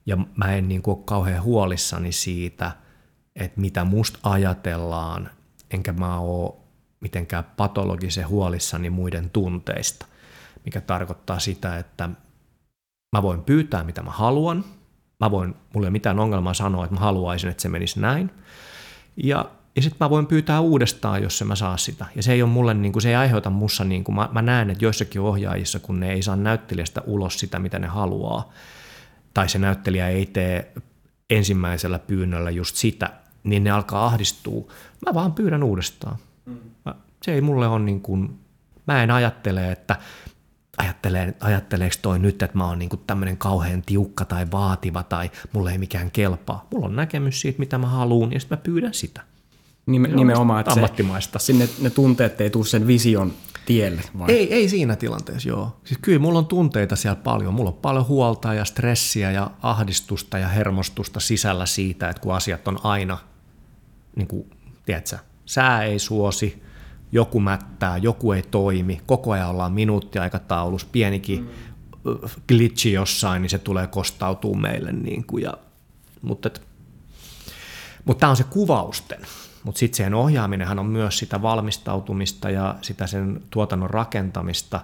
ja 0.06 0.18
mä 0.36 0.54
en 0.54 0.68
niin 0.68 0.82
kuin 0.82 0.96
ole 0.96 1.04
kauhean 1.04 1.42
huolissani 1.42 2.12
siitä, 2.12 2.72
että 3.36 3.60
mitä 3.60 3.84
musta 3.84 4.18
ajatellaan, 4.22 5.30
enkä 5.70 5.92
mä 5.92 6.18
ole 6.18 6.54
mitenkään 7.00 7.44
patologisen 7.56 8.28
huolissani 8.28 8.90
muiden 8.90 9.30
tunteista 9.30 10.06
mikä 10.66 10.80
tarkoittaa 10.80 11.38
sitä, 11.38 11.78
että 11.78 12.08
mä 13.16 13.22
voin 13.22 13.42
pyytää 13.42 13.84
mitä 13.84 14.02
mä 14.02 14.10
haluan, 14.10 14.64
mä 15.20 15.30
voin, 15.30 15.48
mulla 15.48 15.86
ei 15.86 15.88
ole 15.88 15.90
mitään 15.90 16.18
ongelmaa 16.18 16.54
sanoa, 16.54 16.84
että 16.84 16.94
mä 16.94 17.00
haluaisin, 17.00 17.50
että 17.50 17.62
se 17.62 17.68
menisi 17.68 18.00
näin, 18.00 18.30
ja, 19.16 19.50
ja 19.76 19.82
sitten 19.82 19.96
mä 20.00 20.10
voin 20.10 20.26
pyytää 20.26 20.60
uudestaan, 20.60 21.22
jos 21.22 21.44
mä 21.44 21.54
saa 21.56 21.76
sitä. 21.76 22.06
Ja 22.14 22.22
se 22.22 22.32
ei 22.32 22.42
ole 22.42 22.50
mulle, 22.50 22.74
niin 22.74 22.92
kuin, 22.92 23.02
se 23.02 23.08
ei 23.08 23.14
aiheuta 23.14 23.50
mussa, 23.50 23.84
niin 23.84 24.04
kuin, 24.04 24.14
mä, 24.14 24.28
mä 24.32 24.42
näen, 24.42 24.70
että 24.70 24.84
joissakin 24.84 25.20
ohjaajissa, 25.20 25.78
kun 25.78 26.00
ne 26.00 26.12
ei 26.12 26.22
saa 26.22 26.36
näyttelijästä 26.36 27.02
ulos 27.06 27.38
sitä, 27.38 27.58
mitä 27.58 27.78
ne 27.78 27.86
haluaa, 27.86 28.52
tai 29.34 29.48
se 29.48 29.58
näyttelijä 29.58 30.08
ei 30.08 30.26
tee 30.26 30.72
ensimmäisellä 31.30 31.98
pyynnöllä 31.98 32.50
just 32.50 32.76
sitä, 32.76 33.10
niin 33.44 33.64
ne 33.64 33.70
alkaa 33.70 34.06
ahdistua. 34.06 34.72
Mä 35.06 35.14
vaan 35.14 35.32
pyydän 35.32 35.62
uudestaan. 35.62 36.16
Mm. 36.46 36.58
Mä, 36.84 36.94
se 37.22 37.32
ei 37.32 37.40
mulle 37.40 37.68
ole 37.68 37.78
niin 37.78 38.00
kuin, 38.00 38.38
mä 38.86 39.02
en 39.02 39.10
ajattele, 39.10 39.72
että 39.72 39.96
ajattelee, 40.78 41.34
ajatteleeko 41.40 41.96
toi 42.02 42.18
nyt, 42.18 42.42
että 42.42 42.58
mä 42.58 42.66
oon 42.66 42.78
niinku 42.78 42.96
tämmöinen 42.96 43.36
kauhean 43.36 43.82
tiukka 43.82 44.24
tai 44.24 44.46
vaativa 44.52 45.02
tai 45.02 45.30
mulle 45.52 45.72
ei 45.72 45.78
mikään 45.78 46.10
kelpaa. 46.10 46.66
Mulla 46.72 46.86
on 46.86 46.96
näkemys 46.96 47.40
siitä, 47.40 47.58
mitä 47.58 47.78
mä 47.78 47.86
haluan 47.86 48.32
ja 48.32 48.40
sitten 48.40 48.58
mä 48.58 48.62
pyydän 48.62 48.94
sitä. 48.94 49.22
Nime, 49.86 50.08
nimenomaan, 50.08 50.60
että 50.60 50.72
ammattimaista. 50.72 51.38
Se, 51.38 51.44
sinne 51.44 51.68
ne 51.80 51.90
tunteet 51.90 52.40
ei 52.40 52.50
tule 52.50 52.66
sen 52.66 52.86
vision 52.86 53.32
tielle. 53.66 54.02
Vai? 54.18 54.30
Ei, 54.30 54.54
ei 54.54 54.68
siinä 54.68 54.96
tilanteessa, 54.96 55.48
joo. 55.48 55.80
Siis 55.84 55.98
kyllä 56.02 56.18
mulla 56.18 56.38
on 56.38 56.46
tunteita 56.46 56.96
siellä 56.96 57.20
paljon. 57.24 57.54
Mulla 57.54 57.70
on 57.70 57.76
paljon 57.76 58.06
huolta 58.06 58.54
ja 58.54 58.64
stressiä 58.64 59.30
ja 59.30 59.50
ahdistusta 59.62 60.38
ja 60.38 60.48
hermostusta 60.48 61.20
sisällä 61.20 61.66
siitä, 61.66 62.08
että 62.08 62.22
kun 62.22 62.34
asiat 62.34 62.68
on 62.68 62.78
aina, 62.82 63.18
niin 64.16 64.28
kuin, 64.28 64.50
tiedätkö, 64.86 65.18
sää 65.44 65.82
ei 65.82 65.98
suosi, 65.98 66.62
joku 67.12 67.40
mättää, 67.40 67.96
joku 67.96 68.32
ei 68.32 68.42
toimi, 68.42 69.00
koko 69.06 69.32
ajan 69.32 69.48
ollaan 69.48 69.72
minuuttiaikataulussa, 69.72 70.88
pienikin 70.92 71.40
mm. 71.40 72.18
glitchi 72.48 72.92
jossain, 72.92 73.42
niin 73.42 73.50
se 73.50 73.58
tulee 73.58 73.86
kostautuu 73.86 74.54
meille. 74.54 74.92
Niin 74.92 75.24
kuin, 75.24 75.42
ja, 75.42 75.54
mutta 76.22 76.50
mutta 78.04 78.20
tämä 78.20 78.30
on 78.30 78.36
se 78.36 78.44
kuvausten. 78.44 79.20
Mutta 79.64 79.78
sitten 79.78 79.96
sen 79.96 80.14
ohjaaminenhan 80.14 80.78
on 80.78 80.86
myös 80.86 81.18
sitä 81.18 81.42
valmistautumista 81.42 82.50
ja 82.50 82.74
sitä 82.82 83.06
sen 83.06 83.42
tuotannon 83.50 83.90
rakentamista 83.90 84.80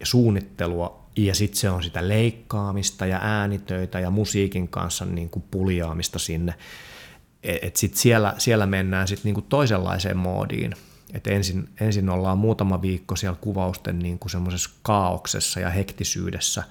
ja 0.00 0.06
suunnittelua. 0.06 1.02
Ja 1.16 1.34
sitten 1.34 1.58
se 1.58 1.70
on 1.70 1.82
sitä 1.82 2.08
leikkaamista 2.08 3.06
ja 3.06 3.18
äänitöitä 3.22 4.00
ja 4.00 4.10
musiikin 4.10 4.68
kanssa 4.68 5.04
niin 5.04 5.30
kuin 5.30 5.44
puljaamista 5.50 6.18
sinne. 6.18 6.54
Et, 7.42 7.58
et 7.62 7.76
sit 7.76 7.94
siellä, 7.94 8.34
siellä 8.38 8.66
mennään 8.66 9.08
sitten 9.08 9.24
niin 9.24 9.34
kuin 9.34 9.46
toisenlaiseen 9.48 10.16
moodiin– 10.16 10.74
et 11.12 11.26
ensin, 11.26 11.68
ensin 11.80 12.08
ollaan 12.08 12.38
muutama 12.38 12.82
viikko 12.82 13.16
siellä 13.16 13.38
kuvausten 13.40 13.98
niin 13.98 14.18
kuin 14.18 14.30
semmoisessa 14.30 14.70
kaauksessa 14.82 15.60
ja 15.60 15.70
hektisyydessä, 15.70 16.64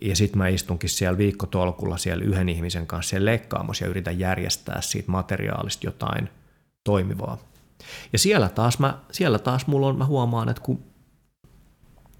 ja 0.00 0.16
sitten 0.16 0.38
mä 0.38 0.48
istunkin 0.48 0.90
siellä 0.90 1.18
viikkotolkulla 1.18 1.96
siellä 1.96 2.24
yhden 2.24 2.48
ihmisen 2.48 2.86
kanssa 2.86 3.10
siellä 3.10 3.24
leikkaamossa 3.24 3.84
ja 3.84 3.90
yritän 3.90 4.18
järjestää 4.18 4.80
siitä 4.80 5.10
materiaalista 5.10 5.86
jotain 5.86 6.28
toimivaa. 6.84 7.38
Ja 8.12 8.18
siellä 8.18 8.48
taas, 8.48 8.78
mä, 8.78 8.98
siellä 9.10 9.38
taas 9.38 9.66
mulla 9.66 9.86
on, 9.86 9.98
mä 9.98 10.04
huomaan, 10.04 10.48
että 10.48 10.62
kun 10.62 10.84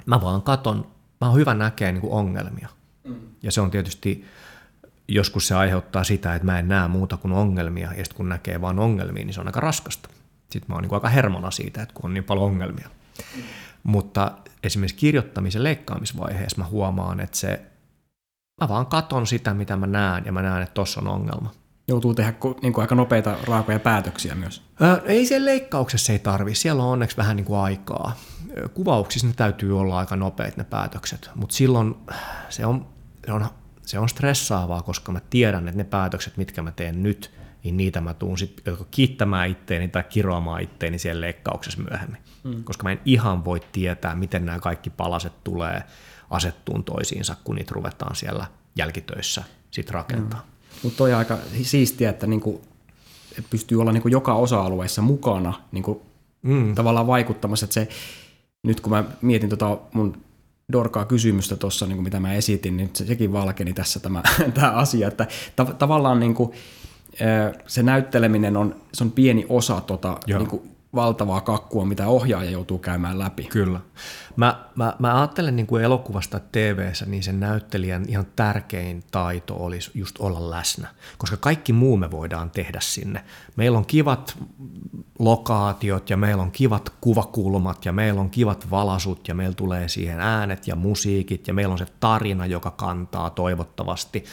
mä 0.07 0.21
vaan 0.21 0.43
katon, 0.43 0.87
mä 1.21 1.27
oon 1.27 1.37
hyvä 1.37 1.55
näkee 1.55 1.93
niin 1.93 2.01
kuin 2.01 2.13
ongelmia. 2.13 2.69
Ja 3.43 3.53
se 3.53 3.61
on 3.61 3.71
tietysti, 3.71 4.25
joskus 5.09 5.49
se 5.49 5.55
aiheuttaa 5.55 6.05
sitä, 6.05 6.35
että 6.35 6.47
mä 6.47 6.59
en 6.59 6.69
näe 6.69 6.89
muuta 6.89 7.17
kuin 7.17 7.33
ongelmia, 7.33 7.93
ja 7.93 8.05
sitten 8.05 8.17
kun 8.17 8.29
näkee 8.29 8.61
vaan 8.61 8.79
ongelmia, 8.79 9.25
niin 9.25 9.35
se 9.35 9.41
on 9.41 9.47
aika 9.47 9.61
raskasta 9.61 10.09
sitten 10.53 10.71
mä 10.71 10.75
oon 10.75 10.83
niin 10.83 10.95
aika 10.95 11.09
hermona 11.09 11.51
siitä, 11.51 11.83
että 11.83 11.95
kun 11.95 12.05
on 12.05 12.15
niin 12.15 12.25
paljon 12.25 12.47
ongelmia. 12.47 12.89
Mm. 13.37 13.43
Mutta 13.83 14.33
esimerkiksi 14.63 14.97
kirjoittamisen 14.97 15.63
leikkaamisvaiheessa 15.63 16.59
mä 16.59 16.65
huomaan, 16.65 17.21
että 17.21 17.37
se, 17.37 17.63
mä 18.61 18.69
vaan 18.69 18.87
katon 18.87 19.27
sitä, 19.27 19.55
mitä 19.55 19.77
mä 19.77 19.87
näen, 19.87 20.25
ja 20.27 20.33
mä 20.33 20.43
näen, 20.43 20.63
että 20.63 20.75
tossa 20.75 21.01
on 21.01 21.09
ongelma. 21.09 21.51
Joutuu 21.89 22.15
tehdä 22.15 22.35
niin 22.63 22.73
kuin 22.73 22.83
aika 22.83 22.95
nopeita 22.95 23.37
raakoja 23.45 23.81
päätöksiä 23.81 24.35
myös. 24.35 24.63
Ö, 24.83 25.03
ei 25.05 25.27
siellä 25.27 25.45
leikkauksessa 25.45 26.13
ei 26.13 26.19
tarvi, 26.19 26.55
siellä 26.55 26.83
on 26.83 26.89
onneksi 26.89 27.17
vähän 27.17 27.37
niin 27.37 27.45
kuin 27.45 27.59
aikaa. 27.59 28.17
Kuvauksissa 28.75 29.27
ne 29.27 29.35
täytyy 29.37 29.81
olla 29.81 29.99
aika 29.99 30.17
nopeat 30.17 30.57
ne 30.57 30.65
päätökset, 30.65 31.31
mutta 31.35 31.55
silloin 31.55 31.95
se 32.49 32.67
on, 32.67 32.87
se, 33.27 33.33
on, 33.33 33.47
se 33.83 33.99
on 33.99 34.09
stressaavaa, 34.09 34.83
koska 34.83 35.13
mä 35.13 35.21
tiedän, 35.31 35.69
että 35.69 35.79
ne 35.79 35.85
päätökset, 35.85 36.37
mitkä 36.37 36.63
mä 36.63 36.71
teen 36.71 37.03
nyt, 37.03 37.31
niin 37.65 37.77
niitä 37.77 38.01
mä 38.01 38.15
tuun 38.15 38.39
sitten 38.39 38.73
joko 38.73 38.87
kiittämään 38.91 39.49
itteeni 39.49 39.89
tai 39.89 40.05
kiroamaan 40.09 40.63
itteeni 40.63 40.99
siellä 40.99 41.21
leikkauksessa 41.21 41.83
myöhemmin. 41.91 42.21
Mm. 42.45 42.65
Koska 42.65 42.83
mä 42.83 42.93
en 42.93 43.01
ihan 43.05 43.45
voi 43.45 43.61
tietää, 43.73 44.15
miten 44.15 44.47
nämä 44.47 44.59
kaikki 44.59 44.91
palaset 44.91 45.33
tulee 45.45 45.83
asettuun 46.31 46.85
toisiinsa, 46.85 47.37
kun 47.45 47.57
niitä 47.57 47.75
ruvetaan 47.75 48.17
siellä 48.17 48.47
jälkitöissä 48.77 49.43
sitten 49.71 49.95
rakentaa. 49.95 50.41
Mm. 50.41 50.47
Mutta 50.83 50.97
toi 50.97 51.13
on 51.13 51.19
aika 51.19 51.39
siistiä, 51.63 52.11
että 52.11 52.27
niinku, 52.27 52.63
et 53.39 53.45
pystyy 53.51 53.81
olla 53.81 53.93
niinku 53.93 54.09
joka 54.09 54.35
osa-alueessa 54.35 55.03
mukana 55.03 55.53
niinku, 55.73 56.03
mm. 56.43 56.75
tavallaan 56.75 57.07
vaikuttamassa. 57.07 57.65
Että 57.65 57.75
se, 57.75 57.89
nyt 58.63 58.81
kun 58.81 58.93
mä 58.93 59.05
mietin 59.23 59.49
tota 59.49 59.79
mun 59.93 60.23
dorkaa 60.73 61.05
kysymystä 61.05 61.57
tuossa, 61.57 61.87
niin 61.87 62.03
mitä 62.03 62.21
mä 62.21 62.35
esitin, 62.35 62.77
niin 62.77 62.91
se, 62.95 63.07
sekin 63.07 63.33
valkeni 63.33 63.73
tässä 63.73 64.01
tämä, 64.01 64.23
tämä 64.55 64.71
asia, 64.71 65.09
että 65.09 65.27
ta, 65.57 65.65
tavallaan 65.65 66.21
niin 66.21 66.35
kuin, 66.35 66.53
se 67.67 67.83
näytteleminen 67.83 68.57
on, 68.57 68.77
se 68.93 69.05
on 69.05 69.13
pieni 69.13 69.47
osa 69.49 69.81
tota, 69.81 70.19
niin 70.27 70.47
kuin 70.47 70.73
valtavaa 70.95 71.41
kakkua, 71.41 71.85
mitä 71.85 72.09
ohjaaja 72.09 72.51
joutuu 72.51 72.79
käymään 72.79 73.19
läpi. 73.19 73.43
Kyllä. 73.43 73.81
Mä, 74.37 74.65
mä, 74.75 74.97
mä 74.99 75.21
ajattelen 75.21 75.57
niin 75.57 75.67
kuin 75.67 75.85
elokuvasta 75.85 76.41
tv 76.53 76.93
niin 77.07 77.23
sen 77.23 77.41
näyttelijän 77.41 78.05
ihan 78.09 78.27
tärkein 78.37 79.03
taito 79.11 79.57
olisi 79.65 79.91
just 79.95 80.19
olla 80.19 80.51
läsnä, 80.51 80.89
koska 81.19 81.37
kaikki 81.37 81.73
muu 81.73 81.97
me 81.97 82.11
voidaan 82.11 82.51
tehdä 82.51 82.79
sinne. 82.83 83.25
Meillä 83.57 83.79
on 83.79 83.87
kivat 83.87 84.39
lokaatiot 85.19 86.11
ja 86.11 86.17
meillä 86.17 86.43
on 86.43 86.51
kivat 86.51 86.93
kuvakulmat 87.01 87.85
ja 87.85 87.93
meillä 87.93 88.21
on 88.21 88.31
kivat 88.31 88.71
valasut 88.71 89.29
ja 89.29 89.35
meillä 89.35 89.55
tulee 89.55 89.89
siihen 89.89 90.21
äänet 90.21 90.67
ja 90.67 90.77
musiikit 90.77 91.49
ja 91.49 91.55
meillä 91.55 91.73
on 91.73 91.79
se 91.79 91.87
tarina, 92.01 92.47
joka 92.47 92.71
kantaa 92.71 93.31
toivottavasti. 93.31 94.25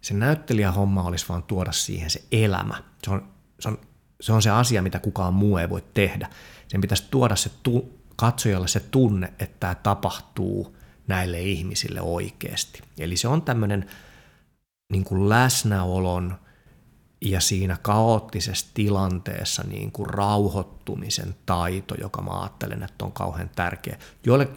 Se 0.00 0.14
näyttelijähomma 0.14 1.02
olisi 1.02 1.26
vaan 1.28 1.42
tuoda 1.42 1.72
siihen 1.72 2.10
se 2.10 2.22
elämä. 2.32 2.82
Se 3.02 3.10
on, 3.10 3.28
se 3.60 3.68
on 3.68 3.78
se 4.20 4.32
on 4.32 4.42
se 4.42 4.50
asia, 4.50 4.82
mitä 4.82 4.98
kukaan 4.98 5.34
muu 5.34 5.56
ei 5.56 5.70
voi 5.70 5.84
tehdä. 5.94 6.28
Sen 6.68 6.80
pitäisi 6.80 7.04
tuoda 7.10 7.36
se 7.36 7.50
tu- 7.62 7.98
katsojalle 8.16 8.68
se 8.68 8.80
tunne, 8.80 9.26
että 9.38 9.56
tämä 9.60 9.74
tapahtuu 9.74 10.76
näille 11.06 11.40
ihmisille 11.40 12.00
oikeasti. 12.00 12.82
Eli 12.98 13.16
se 13.16 13.28
on 13.28 13.42
tämmöinen 13.42 13.86
niin 14.92 15.04
kuin 15.04 15.28
läsnäolon 15.28 16.38
ja 17.20 17.40
siinä 17.40 17.76
kaoottisessa 17.82 18.66
tilanteessa 18.74 19.62
niin 19.68 19.92
kuin 19.92 20.10
rauhoittumisen 20.10 21.34
taito, 21.46 21.94
joka 22.00 22.22
mä 22.22 22.40
ajattelen, 22.40 22.82
että 22.82 23.04
on 23.04 23.12
kauhean 23.12 23.50
tärkeä. 23.56 23.98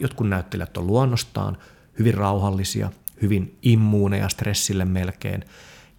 Jotkut 0.00 0.28
näyttelijät 0.28 0.76
on 0.76 0.86
luonnostaan 0.86 1.58
hyvin 1.98 2.14
rauhallisia, 2.14 2.90
hyvin 3.22 3.58
immuuneja 3.62 4.28
stressille 4.28 4.84
melkein, 4.84 5.44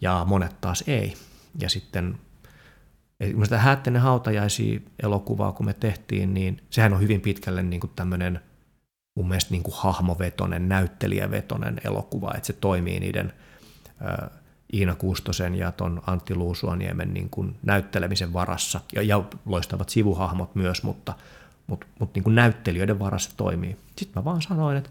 ja 0.01 0.25
monet 0.27 0.61
taas 0.61 0.83
ei. 0.87 1.13
Ja 1.59 1.69
sitten 1.69 2.17
sitä 3.43 3.57
Hättinen 3.57 4.01
hautajaisia 4.01 4.79
elokuvaa, 5.03 5.51
kun 5.51 5.65
me 5.65 5.73
tehtiin, 5.73 6.33
niin 6.33 6.61
sehän 6.69 6.93
on 6.93 7.01
hyvin 7.01 7.21
pitkälle 7.21 7.63
niin 7.63 7.79
kuin 7.79 7.91
tämmöinen 7.95 8.39
mun 9.15 9.27
mielestä 9.27 9.51
niin 9.51 9.63
kuin 9.63 9.75
hahmovetonen, 9.77 10.69
näyttelijävetonen 10.69 11.81
elokuva, 11.83 12.33
että 12.35 12.47
se 12.47 12.53
toimii 12.53 12.99
niiden 12.99 13.33
äh, 14.01 14.29
Iina 14.73 14.95
Kuustosen 14.95 15.55
ja 15.55 15.71
ton 15.71 16.01
Antti 16.07 16.35
Luusuaniemen 16.35 17.13
niin 17.13 17.29
kuin 17.29 17.55
näyttelemisen 17.63 18.33
varassa, 18.33 18.81
ja, 18.95 19.01
ja 19.01 19.23
loistavat 19.45 19.89
sivuhahmot 19.89 20.55
myös, 20.55 20.83
mutta, 20.83 21.13
mutta, 21.67 21.85
mutta 21.99 22.17
niin 22.17 22.23
kuin 22.23 22.35
näyttelijöiden 22.35 22.99
varassa 22.99 23.31
toimii. 23.37 23.77
Sitten 23.97 24.21
mä 24.21 24.25
vaan 24.25 24.41
sanoin, 24.41 24.77
että 24.77 24.89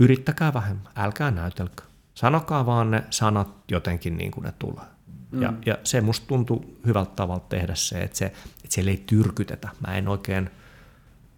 yrittäkää 0.00 0.54
vähemmän, 0.54 0.92
älkää 0.96 1.30
näytelkö. 1.30 1.82
Sanokaa 2.14 2.66
vaan 2.66 2.90
ne 2.90 3.04
sanat 3.10 3.48
jotenkin 3.70 4.16
niin 4.16 4.30
kuin 4.30 4.44
ne 4.44 4.52
tulee. 4.58 4.84
Mm. 5.30 5.42
Ja, 5.42 5.52
ja 5.66 5.78
se 5.84 6.00
musta 6.00 6.26
tuntui 6.26 6.60
hyvältä 6.86 7.12
tavalla 7.16 7.44
tehdä 7.48 7.74
se, 7.74 8.00
että, 8.00 8.18
se, 8.18 8.24
että 8.24 8.68
siellä 8.68 8.90
ei 8.90 9.04
tyrkytetä. 9.06 9.68
Mä 9.86 9.94
en 9.94 10.08
oikein, 10.08 10.50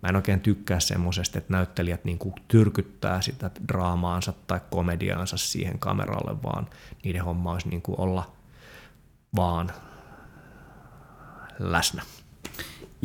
mä 0.03 0.09
en 0.09 0.17
oikein 0.17 0.41
tykkää 0.41 0.81
semmoisesta, 0.81 1.39
että 1.39 1.53
näyttelijät 1.53 2.05
niin 2.05 2.19
kuin 2.19 2.35
tyrkyttää 2.49 3.21
sitä 3.21 3.51
draamaansa 3.69 4.33
tai 4.47 4.61
komediaansa 4.71 5.37
siihen 5.37 5.79
kameralle, 5.79 6.43
vaan 6.43 6.67
niiden 7.05 7.25
homma 7.25 7.53
olisi 7.53 7.69
niin 7.69 7.83
kuin 7.83 8.01
olla 8.01 8.33
vaan 9.37 9.71
läsnä. 11.59 12.03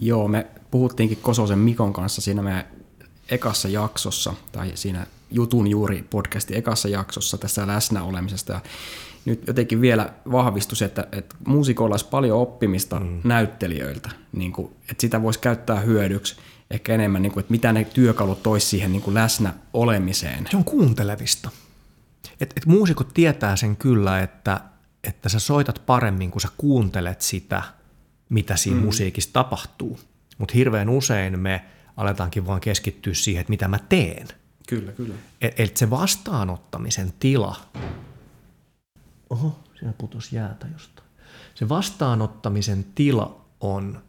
Joo, 0.02 0.28
me 0.28 0.48
puhuttiinkin 0.72 1.22
Kososen 1.22 1.60
Mikon 1.60 1.94
kanssa 1.94 2.22
siinä 2.22 2.42
meidän 2.42 2.66
ekassa 3.30 3.68
jaksossa, 3.68 4.34
tai 4.52 4.72
siinä 4.76 5.08
Jutun 5.32 5.68
juuri 5.68 6.06
podcastin 6.10 6.58
ekassa 6.58 6.88
jaksossa 6.88 7.38
tässä 7.38 7.68
läsnäolemisesta, 7.68 8.54
ja 8.54 8.62
nyt 9.26 9.48
jotenkin 9.48 9.82
vielä 9.82 10.14
vahvistui 10.32 10.76
se, 10.76 10.86
että, 10.86 11.08
että 11.12 11.36
muusikoilla 11.48 11.94
olisi 11.94 12.08
paljon 12.12 12.40
oppimista 12.40 13.00
mm. 13.00 13.22
näyttelijöiltä, 13.24 14.10
niin 14.32 14.54
kuin, 14.54 14.72
että 14.82 15.02
sitä 15.02 15.22
voisi 15.22 15.40
käyttää 15.40 15.80
hyödyksi 15.80 16.36
ehkä 16.72 16.94
enemmän, 16.94 17.22
niin 17.22 17.32
kuin, 17.32 17.42
että 17.42 17.52
mitä 17.52 17.74
ne 17.74 17.84
työkalut 17.84 18.44
toisi 18.44 18.68
siihen 18.68 18.92
niin 18.92 19.02
kuin 19.02 19.14
läsnä 19.14 19.54
olemiseen. 19.74 20.48
Se 20.52 20.58
on 20.58 20.64
kuuntelevista. 20.64 21.50
Et, 22.42 22.54
et 22.58 22.66
muusikot 22.66 23.14
tietää 23.14 23.56
sen 23.56 23.78
kyllä, 23.78 24.20
että, 24.20 24.62
että 25.04 25.30
sä 25.30 25.40
soitat 25.40 25.82
paremmin, 25.86 26.32
kun 26.32 26.42
sä 26.42 26.48
kuuntelet 26.58 27.22
sitä, 27.22 27.64
mitä 28.30 28.56
siinä 28.56 28.80
mm. 28.80 28.86
musiikissa 28.86 29.34
tapahtuu. 29.34 30.00
Mutta 30.38 30.54
hirveän 30.54 30.90
usein 30.90 31.40
me 31.40 31.66
aletaankin 31.98 32.48
vaan 32.48 32.62
keskittyä 32.62 33.14
siihen, 33.14 33.42
että 33.42 33.52
mitä 33.52 33.68
mä 33.68 33.80
teen. 33.90 34.28
Kyllä, 34.68 34.92
kyllä. 34.92 35.16
Eli 35.42 35.72
se 35.76 35.90
vastaanottamisen 35.90 37.14
tila 37.20 37.56
oho, 39.30 39.60
siinä 39.80 39.94
putosi 39.98 40.36
jäätä 40.36 40.68
jostain. 40.74 41.08
Se 41.56 41.70
vastaanottamisen 41.70 42.86
tila 42.96 43.46
on 43.60 44.02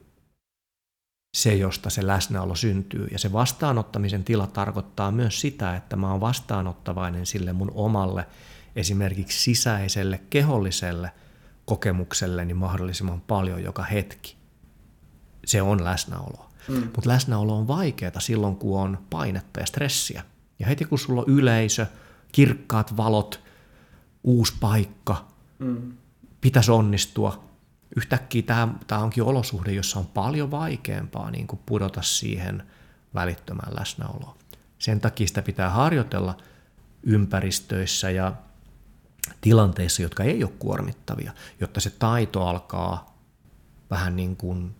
se, 1.37 1.55
josta 1.55 1.91
se 1.91 2.07
läsnäolo 2.07 2.55
syntyy. 2.55 3.09
Ja 3.13 3.19
se 3.19 3.33
vastaanottamisen 3.33 4.25
tila 4.25 4.47
tarkoittaa 4.47 5.11
myös 5.11 5.41
sitä, 5.41 5.77
että 5.77 5.97
mä 5.97 6.11
oon 6.11 6.21
vastaanottavainen 6.21 7.27
sille 7.27 7.53
mun 7.53 7.73
omalle 7.75 8.27
esimerkiksi 8.77 9.41
sisäiselle 9.41 10.21
keholliselle 10.31 11.13
kokemukselleni 11.65 12.55
mahdollisimman 12.55 13.21
paljon 13.21 13.63
joka 13.63 13.83
hetki. 13.83 14.37
Se 15.47 15.63
on 15.63 15.85
läsnäoloa. 15.85 16.51
Mm. 16.69 16.75
Mutta 16.75 17.09
läsnäolo 17.09 17.59
on 17.59 17.69
vaikeaa 17.69 18.21
silloin, 18.21 18.57
kun 18.57 18.81
on 18.81 18.99
painetta 19.11 19.61
ja 19.61 19.67
stressiä. 19.67 20.23
Ja 20.59 20.67
heti 20.67 20.85
kun 20.85 20.99
sulla 20.99 21.21
on 21.21 21.29
yleisö, 21.29 21.87
kirkkaat 22.33 22.97
valot, 22.97 23.41
uusi 24.25 24.55
paikka, 24.61 25.29
mm. 25.59 25.93
pitäisi 26.41 26.71
onnistua. 26.71 27.45
Yhtäkkiä 27.97 28.43
tämä, 28.43 28.69
tämä 28.87 29.03
onkin 29.03 29.23
olosuhde, 29.23 29.73
jossa 29.73 29.99
on 29.99 30.07
paljon 30.07 30.51
vaikeampaa 30.51 31.31
niin 31.31 31.47
kuin 31.47 31.61
pudota 31.67 32.03
siihen 32.03 32.63
välittömään 33.15 33.77
läsnäoloon. 33.79 34.37
Sen 34.79 35.01
takia 35.01 35.27
sitä 35.27 35.43
pitää 35.43 35.71
harjoitella 35.71 36.37
ympäristöissä 37.03 38.11
ja 38.11 38.33
tilanteissa, 39.41 40.03
jotka 40.03 40.25
ei 40.25 40.45
ole 40.45 40.53
kuormittavia, 40.59 41.33
jotta 41.61 41.81
se 41.81 41.91
taito 41.91 42.47
alkaa 42.47 43.19
vähän 43.91 44.17
niin 44.17 44.37
kuin 44.37 44.75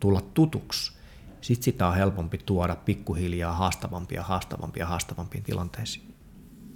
tulla 0.00 0.20
tutuksi. 0.20 0.97
Sitten 1.40 1.64
sitä 1.64 1.86
on 1.86 1.94
helpompi 1.94 2.38
tuoda 2.46 2.76
pikkuhiljaa 2.76 3.52
haastavampia, 3.52 4.22
haastavampia, 4.22 4.86
haastavampiin 4.86 5.44
tilanteisiin. 5.44 6.14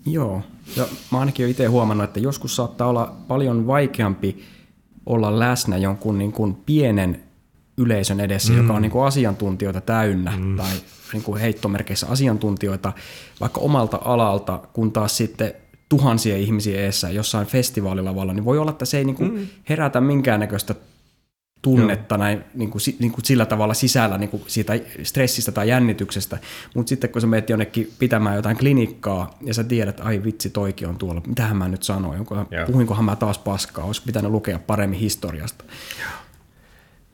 Joo, 0.06 0.42
ja 0.76 0.86
mä 1.12 1.20
ainakin 1.20 1.48
itse 1.48 1.66
huomannut, 1.66 2.04
että 2.04 2.20
joskus 2.20 2.56
saattaa 2.56 2.88
olla 2.88 3.16
paljon 3.28 3.66
vaikeampi 3.66 4.44
olla 5.06 5.38
läsnä 5.38 5.76
jonkun 5.76 6.18
niin 6.18 6.32
kuin 6.32 6.54
pienen 6.54 7.22
yleisön 7.76 8.20
edessä, 8.20 8.52
mm. 8.52 8.58
joka 8.58 8.72
on 8.72 8.82
niin 8.82 8.92
kuin 8.92 9.04
asiantuntijoita 9.04 9.80
täynnä 9.80 10.32
mm. 10.36 10.56
tai 10.56 10.70
niin 11.12 11.22
kuin 11.22 11.40
heittomerkeissä 11.40 12.06
asiantuntijoita 12.06 12.92
vaikka 13.40 13.60
omalta 13.60 13.98
alalta, 14.04 14.60
kun 14.72 14.92
taas 14.92 15.16
sitten 15.16 15.54
tuhansia 15.88 16.36
ihmisiä 16.36 16.80
eessä 16.80 17.10
jossain 17.10 17.46
festivaalilavalla, 17.46 18.32
niin 18.32 18.44
voi 18.44 18.58
olla, 18.58 18.70
että 18.70 18.84
se 18.84 18.98
ei 18.98 19.04
niin 19.04 19.16
kuin 19.16 19.34
mm. 19.34 19.46
herätä 19.68 20.00
minkäännäköistä 20.00 20.74
tunnetta 21.62 22.18
näin, 22.18 22.44
niin 22.54 22.70
kuin, 22.70 22.80
niin 22.98 23.12
kuin 23.12 23.24
sillä 23.24 23.46
tavalla 23.46 23.74
sisällä 23.74 24.18
niin 24.18 24.30
kuin 24.30 24.42
siitä 24.46 24.72
stressistä 25.02 25.52
tai 25.52 25.68
jännityksestä. 25.68 26.38
Mutta 26.74 26.88
sitten 26.88 27.10
kun 27.10 27.20
sä 27.20 27.26
menet 27.26 27.50
jonnekin 27.50 27.92
pitämään 27.98 28.36
jotain 28.36 28.56
klinikkaa 28.56 29.38
ja 29.40 29.54
sä 29.54 29.64
tiedät, 29.64 29.90
että 29.92 30.04
ai 30.08 30.24
vitsi, 30.24 30.50
toikin 30.50 30.88
on 30.88 30.96
tuolla, 30.96 31.22
mitähän 31.26 31.56
mä 31.56 31.68
nyt 31.68 31.82
sanoin, 31.82 32.20
Onko, 32.20 32.36
puhuinkohan 32.66 33.04
mä 33.04 33.16
taas 33.16 33.38
paskaa, 33.38 33.84
olisi 33.84 34.02
pitänyt 34.06 34.30
lukea 34.30 34.58
paremmin 34.58 34.98
historiasta. 34.98 35.64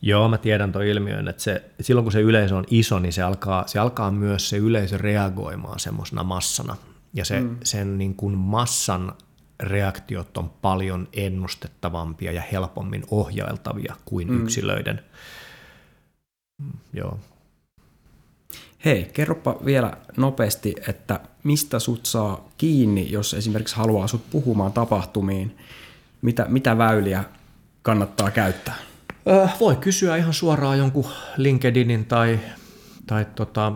Joo, 0.02 0.28
mä 0.28 0.38
tiedän 0.38 0.72
tuon 0.72 0.84
ilmiön, 0.84 1.28
että 1.28 1.42
se, 1.42 1.62
silloin 1.80 2.04
kun 2.04 2.12
se 2.12 2.20
yleisö 2.20 2.56
on 2.56 2.64
iso, 2.70 2.98
niin 2.98 3.12
se 3.12 3.22
alkaa, 3.22 3.66
se 3.66 3.78
alkaa 3.78 4.10
myös 4.10 4.48
se 4.48 4.56
yleisö 4.56 4.98
reagoimaan 4.98 5.80
semmoisena 5.80 6.22
massana. 6.22 6.76
Ja 7.14 7.24
se, 7.24 7.40
mm. 7.40 7.56
sen 7.64 7.98
niin 7.98 8.14
kuin 8.14 8.38
massan 8.38 9.12
reaktiot 9.60 10.36
on 10.36 10.50
paljon 10.62 11.08
ennustettavampia 11.12 12.32
ja 12.32 12.42
helpommin 12.52 13.04
ohjailtavia 13.10 13.94
kuin 14.04 14.28
mm. 14.28 14.42
yksilöiden. 14.42 15.02
Mm, 16.62 16.72
joo. 16.92 17.18
Hei, 18.84 19.10
kerropa 19.12 19.56
vielä 19.64 19.92
nopeasti, 20.16 20.74
että 20.88 21.20
mistä 21.44 21.78
sut 21.78 22.06
saa 22.06 22.48
kiinni, 22.58 23.10
jos 23.10 23.34
esimerkiksi 23.34 23.76
haluaa 23.76 24.06
sut 24.06 24.30
puhumaan 24.30 24.72
tapahtumiin. 24.72 25.58
Mitä, 26.22 26.46
mitä 26.48 26.78
väyliä 26.78 27.24
kannattaa 27.82 28.30
käyttää? 28.30 28.76
Äh, 29.28 29.60
voi 29.60 29.76
kysyä 29.76 30.16
ihan 30.16 30.34
suoraan 30.34 30.78
jonkun 30.78 31.06
LinkedInin 31.36 32.04
tai, 32.04 32.40
tai 33.06 33.26
tota 33.34 33.72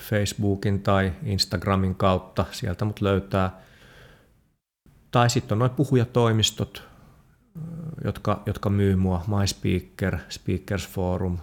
Facebookin 0.00 0.82
tai 0.82 1.12
Instagramin 1.24 1.94
kautta. 1.94 2.44
Sieltä 2.50 2.84
mut 2.84 3.00
löytää. 3.00 3.60
Tai 5.12 5.30
sitten 5.30 5.54
on 5.54 5.58
noin 5.58 5.70
puhujatoimistot, 5.70 6.82
jotka, 8.04 8.42
jotka 8.46 8.70
myy 8.70 8.96
mua, 8.96 9.24
MySpeaker, 9.26 10.18
Speakers 10.28 10.88
Forum. 10.88 11.38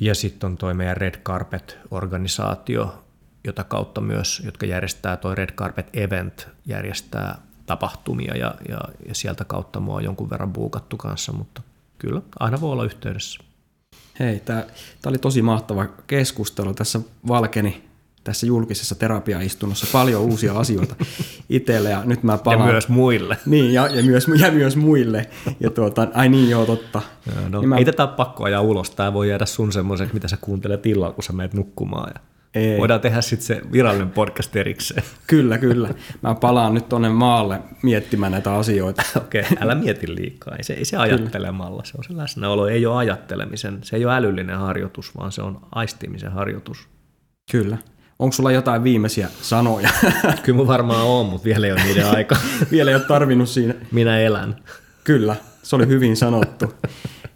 Ja 0.00 0.14
sitten 0.14 0.46
on 0.50 0.56
toi 0.56 0.74
meidän 0.74 0.96
Red 0.96 1.14
Carpet-organisaatio, 1.22 3.04
jota 3.44 3.64
kautta 3.64 4.00
myös, 4.00 4.42
jotka 4.44 4.66
järjestää 4.66 5.16
toi 5.16 5.34
Red 5.34 5.52
Carpet 5.52 5.96
Event, 5.96 6.48
järjestää 6.66 7.38
tapahtumia 7.66 8.36
ja, 8.36 8.54
ja, 8.68 8.80
ja 9.08 9.14
sieltä 9.14 9.44
kautta 9.44 9.80
mua 9.80 9.96
on 9.96 10.04
jonkun 10.04 10.30
verran 10.30 10.52
buukattu 10.52 10.96
kanssa, 10.96 11.32
mutta 11.32 11.62
kyllä, 11.98 12.22
aina 12.38 12.60
voi 12.60 12.72
olla 12.72 12.84
yhteydessä. 12.84 13.40
Hei, 14.18 14.40
tämä 14.40 14.64
oli 15.06 15.18
tosi 15.18 15.42
mahtava 15.42 15.86
keskustelu. 16.06 16.74
Tässä 16.74 17.00
valkeni 17.28 17.89
tässä 18.24 18.46
julkisessa 18.46 18.94
terapiaistunnossa 18.94 19.86
paljon 19.92 20.22
uusia 20.22 20.52
asioita 20.52 20.96
itselle 21.48 21.90
ja 21.90 22.04
nyt 22.04 22.22
mä 22.22 22.38
palaan. 22.38 22.68
Ja 22.68 22.72
myös 22.72 22.88
muille. 22.88 23.36
Niin, 23.46 23.72
ja, 23.72 23.88
ja, 23.88 24.02
myös, 24.02 24.26
ja 24.40 24.50
myös 24.50 24.76
muille. 24.76 25.26
Ja 25.60 25.70
tuota, 25.70 26.08
ai 26.14 26.28
niin 26.28 26.50
joo, 26.50 26.66
totta. 26.66 27.02
Ja, 27.26 27.48
no, 27.48 27.60
niin 27.60 27.68
mä... 27.68 27.76
Ei 27.76 27.84
tätä 27.84 28.02
ole 28.02 28.12
pakko 28.16 28.44
ajaa 28.44 28.60
ulos, 28.60 28.90
tämä 28.90 29.12
voi 29.12 29.28
jäädä 29.28 29.46
sun 29.46 29.72
semmoiseksi, 29.72 30.14
mitä 30.14 30.28
sä 30.28 30.36
kuuntelet 30.40 30.86
illalla, 30.86 31.14
kun 31.14 31.24
sä 31.24 31.32
menet 31.32 31.54
nukkumaan. 31.54 32.12
Ja 32.14 32.20
ei. 32.54 32.78
Voidaan 32.78 33.00
tehdä 33.00 33.20
sitten 33.20 33.46
se 33.46 33.62
virallinen 33.72 34.10
podcast 34.10 34.56
erikseen. 34.56 35.02
Kyllä, 35.26 35.58
kyllä. 35.58 35.88
Mä 36.22 36.34
palaan 36.34 36.74
nyt 36.74 36.88
tuonne 36.88 37.08
maalle 37.08 37.60
miettimään 37.82 38.32
näitä 38.32 38.54
asioita. 38.54 39.02
Okei, 39.16 39.40
okay, 39.40 39.56
älä 39.60 39.74
mieti 39.74 40.14
liikaa. 40.14 40.56
Ei 40.56 40.64
se, 40.64 40.72
ei 40.72 40.84
se 40.84 40.96
ajattelemalla, 40.96 41.84
se 41.84 41.92
on 41.98 42.04
se 42.04 42.16
läsnäolo. 42.16 42.68
Ei 42.68 42.86
ole 42.86 42.96
ajattelemisen, 42.96 43.78
se 43.82 43.96
ei 43.96 44.04
ole 44.04 44.14
älyllinen 44.14 44.58
harjoitus, 44.58 45.16
vaan 45.16 45.32
se 45.32 45.42
on 45.42 45.60
aistimisen 45.72 46.32
harjoitus. 46.32 46.88
Kyllä. 47.52 47.78
Onko 48.20 48.32
sulla 48.32 48.52
jotain 48.52 48.84
viimeisiä 48.84 49.28
sanoja? 49.42 49.90
Kyllä 50.42 50.56
mun 50.56 50.66
varmaan 50.66 51.06
on, 51.06 51.26
mutta 51.26 51.44
vielä 51.44 51.66
ei 51.66 51.72
ole 51.72 51.84
niiden 51.84 52.10
aika. 52.10 52.36
vielä 52.70 52.90
ei 52.90 52.94
ole 52.94 53.04
tarvinnut 53.04 53.48
siinä. 53.48 53.74
Minä 53.92 54.18
elän. 54.18 54.56
Kyllä, 55.04 55.36
se 55.62 55.76
oli 55.76 55.86
hyvin 55.86 56.16
sanottu. 56.16 56.72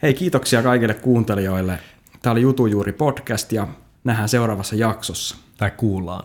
Hei, 0.02 0.14
kiitoksia 0.14 0.62
kaikille 0.62 0.94
kuuntelijoille. 0.94 1.78
Tämä 2.22 2.32
oli 2.32 2.42
Jutujuuri 2.42 2.92
podcast 2.92 3.52
ja 3.52 3.68
nähdään 4.04 4.28
seuraavassa 4.28 4.76
jaksossa. 4.76 5.36
Tai 5.56 5.70
kuullaan. 5.76 6.24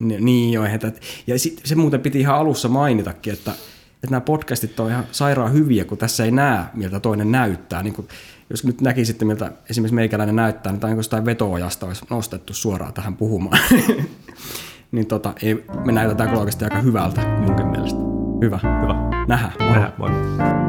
Niin 0.00 0.52
joo, 0.52 0.64
että, 0.64 0.92
ja 1.26 1.38
sit, 1.38 1.60
se 1.64 1.74
muuten 1.74 2.00
piti 2.00 2.20
ihan 2.20 2.36
alussa 2.36 2.68
mainitakin, 2.68 3.32
että, 3.32 3.50
että 3.94 4.10
nämä 4.10 4.20
podcastit 4.20 4.80
on 4.80 4.90
ihan 4.90 5.06
sairaan 5.12 5.52
hyviä, 5.52 5.84
kun 5.84 5.98
tässä 5.98 6.24
ei 6.24 6.30
näe, 6.30 6.64
miltä 6.74 7.00
toinen 7.00 7.32
näyttää. 7.32 7.82
Niin 7.82 7.94
kun, 7.94 8.08
jos 8.50 8.64
nyt 8.64 8.80
näkisitte, 8.80 9.24
miltä 9.24 9.52
esimerkiksi 9.70 9.94
meikäläinen 9.94 10.36
näyttää, 10.36 10.72
niin 10.72 10.80
tämä 10.80 10.94
jostain 10.94 11.24
veto-ojasta 11.24 11.86
olisi 11.86 12.04
nostettu 12.10 12.54
suoraan 12.54 12.92
tähän 12.92 13.16
puhumaan. 13.16 13.58
niin 14.92 15.06
tota, 15.06 15.32
ei, 15.42 15.64
me 15.84 15.92
näytetään 15.92 16.28
kyllä 16.28 16.40
oikeasti 16.40 16.64
aika 16.64 16.80
hyvältä. 16.80 17.20
Munkin 17.20 17.66
mielestä. 17.66 17.98
Hyvä. 18.42 18.60
Hyvä. 18.82 18.94
Nähdään. 19.28 19.52
Nähdään. 19.58 19.92
Moi. 19.98 20.61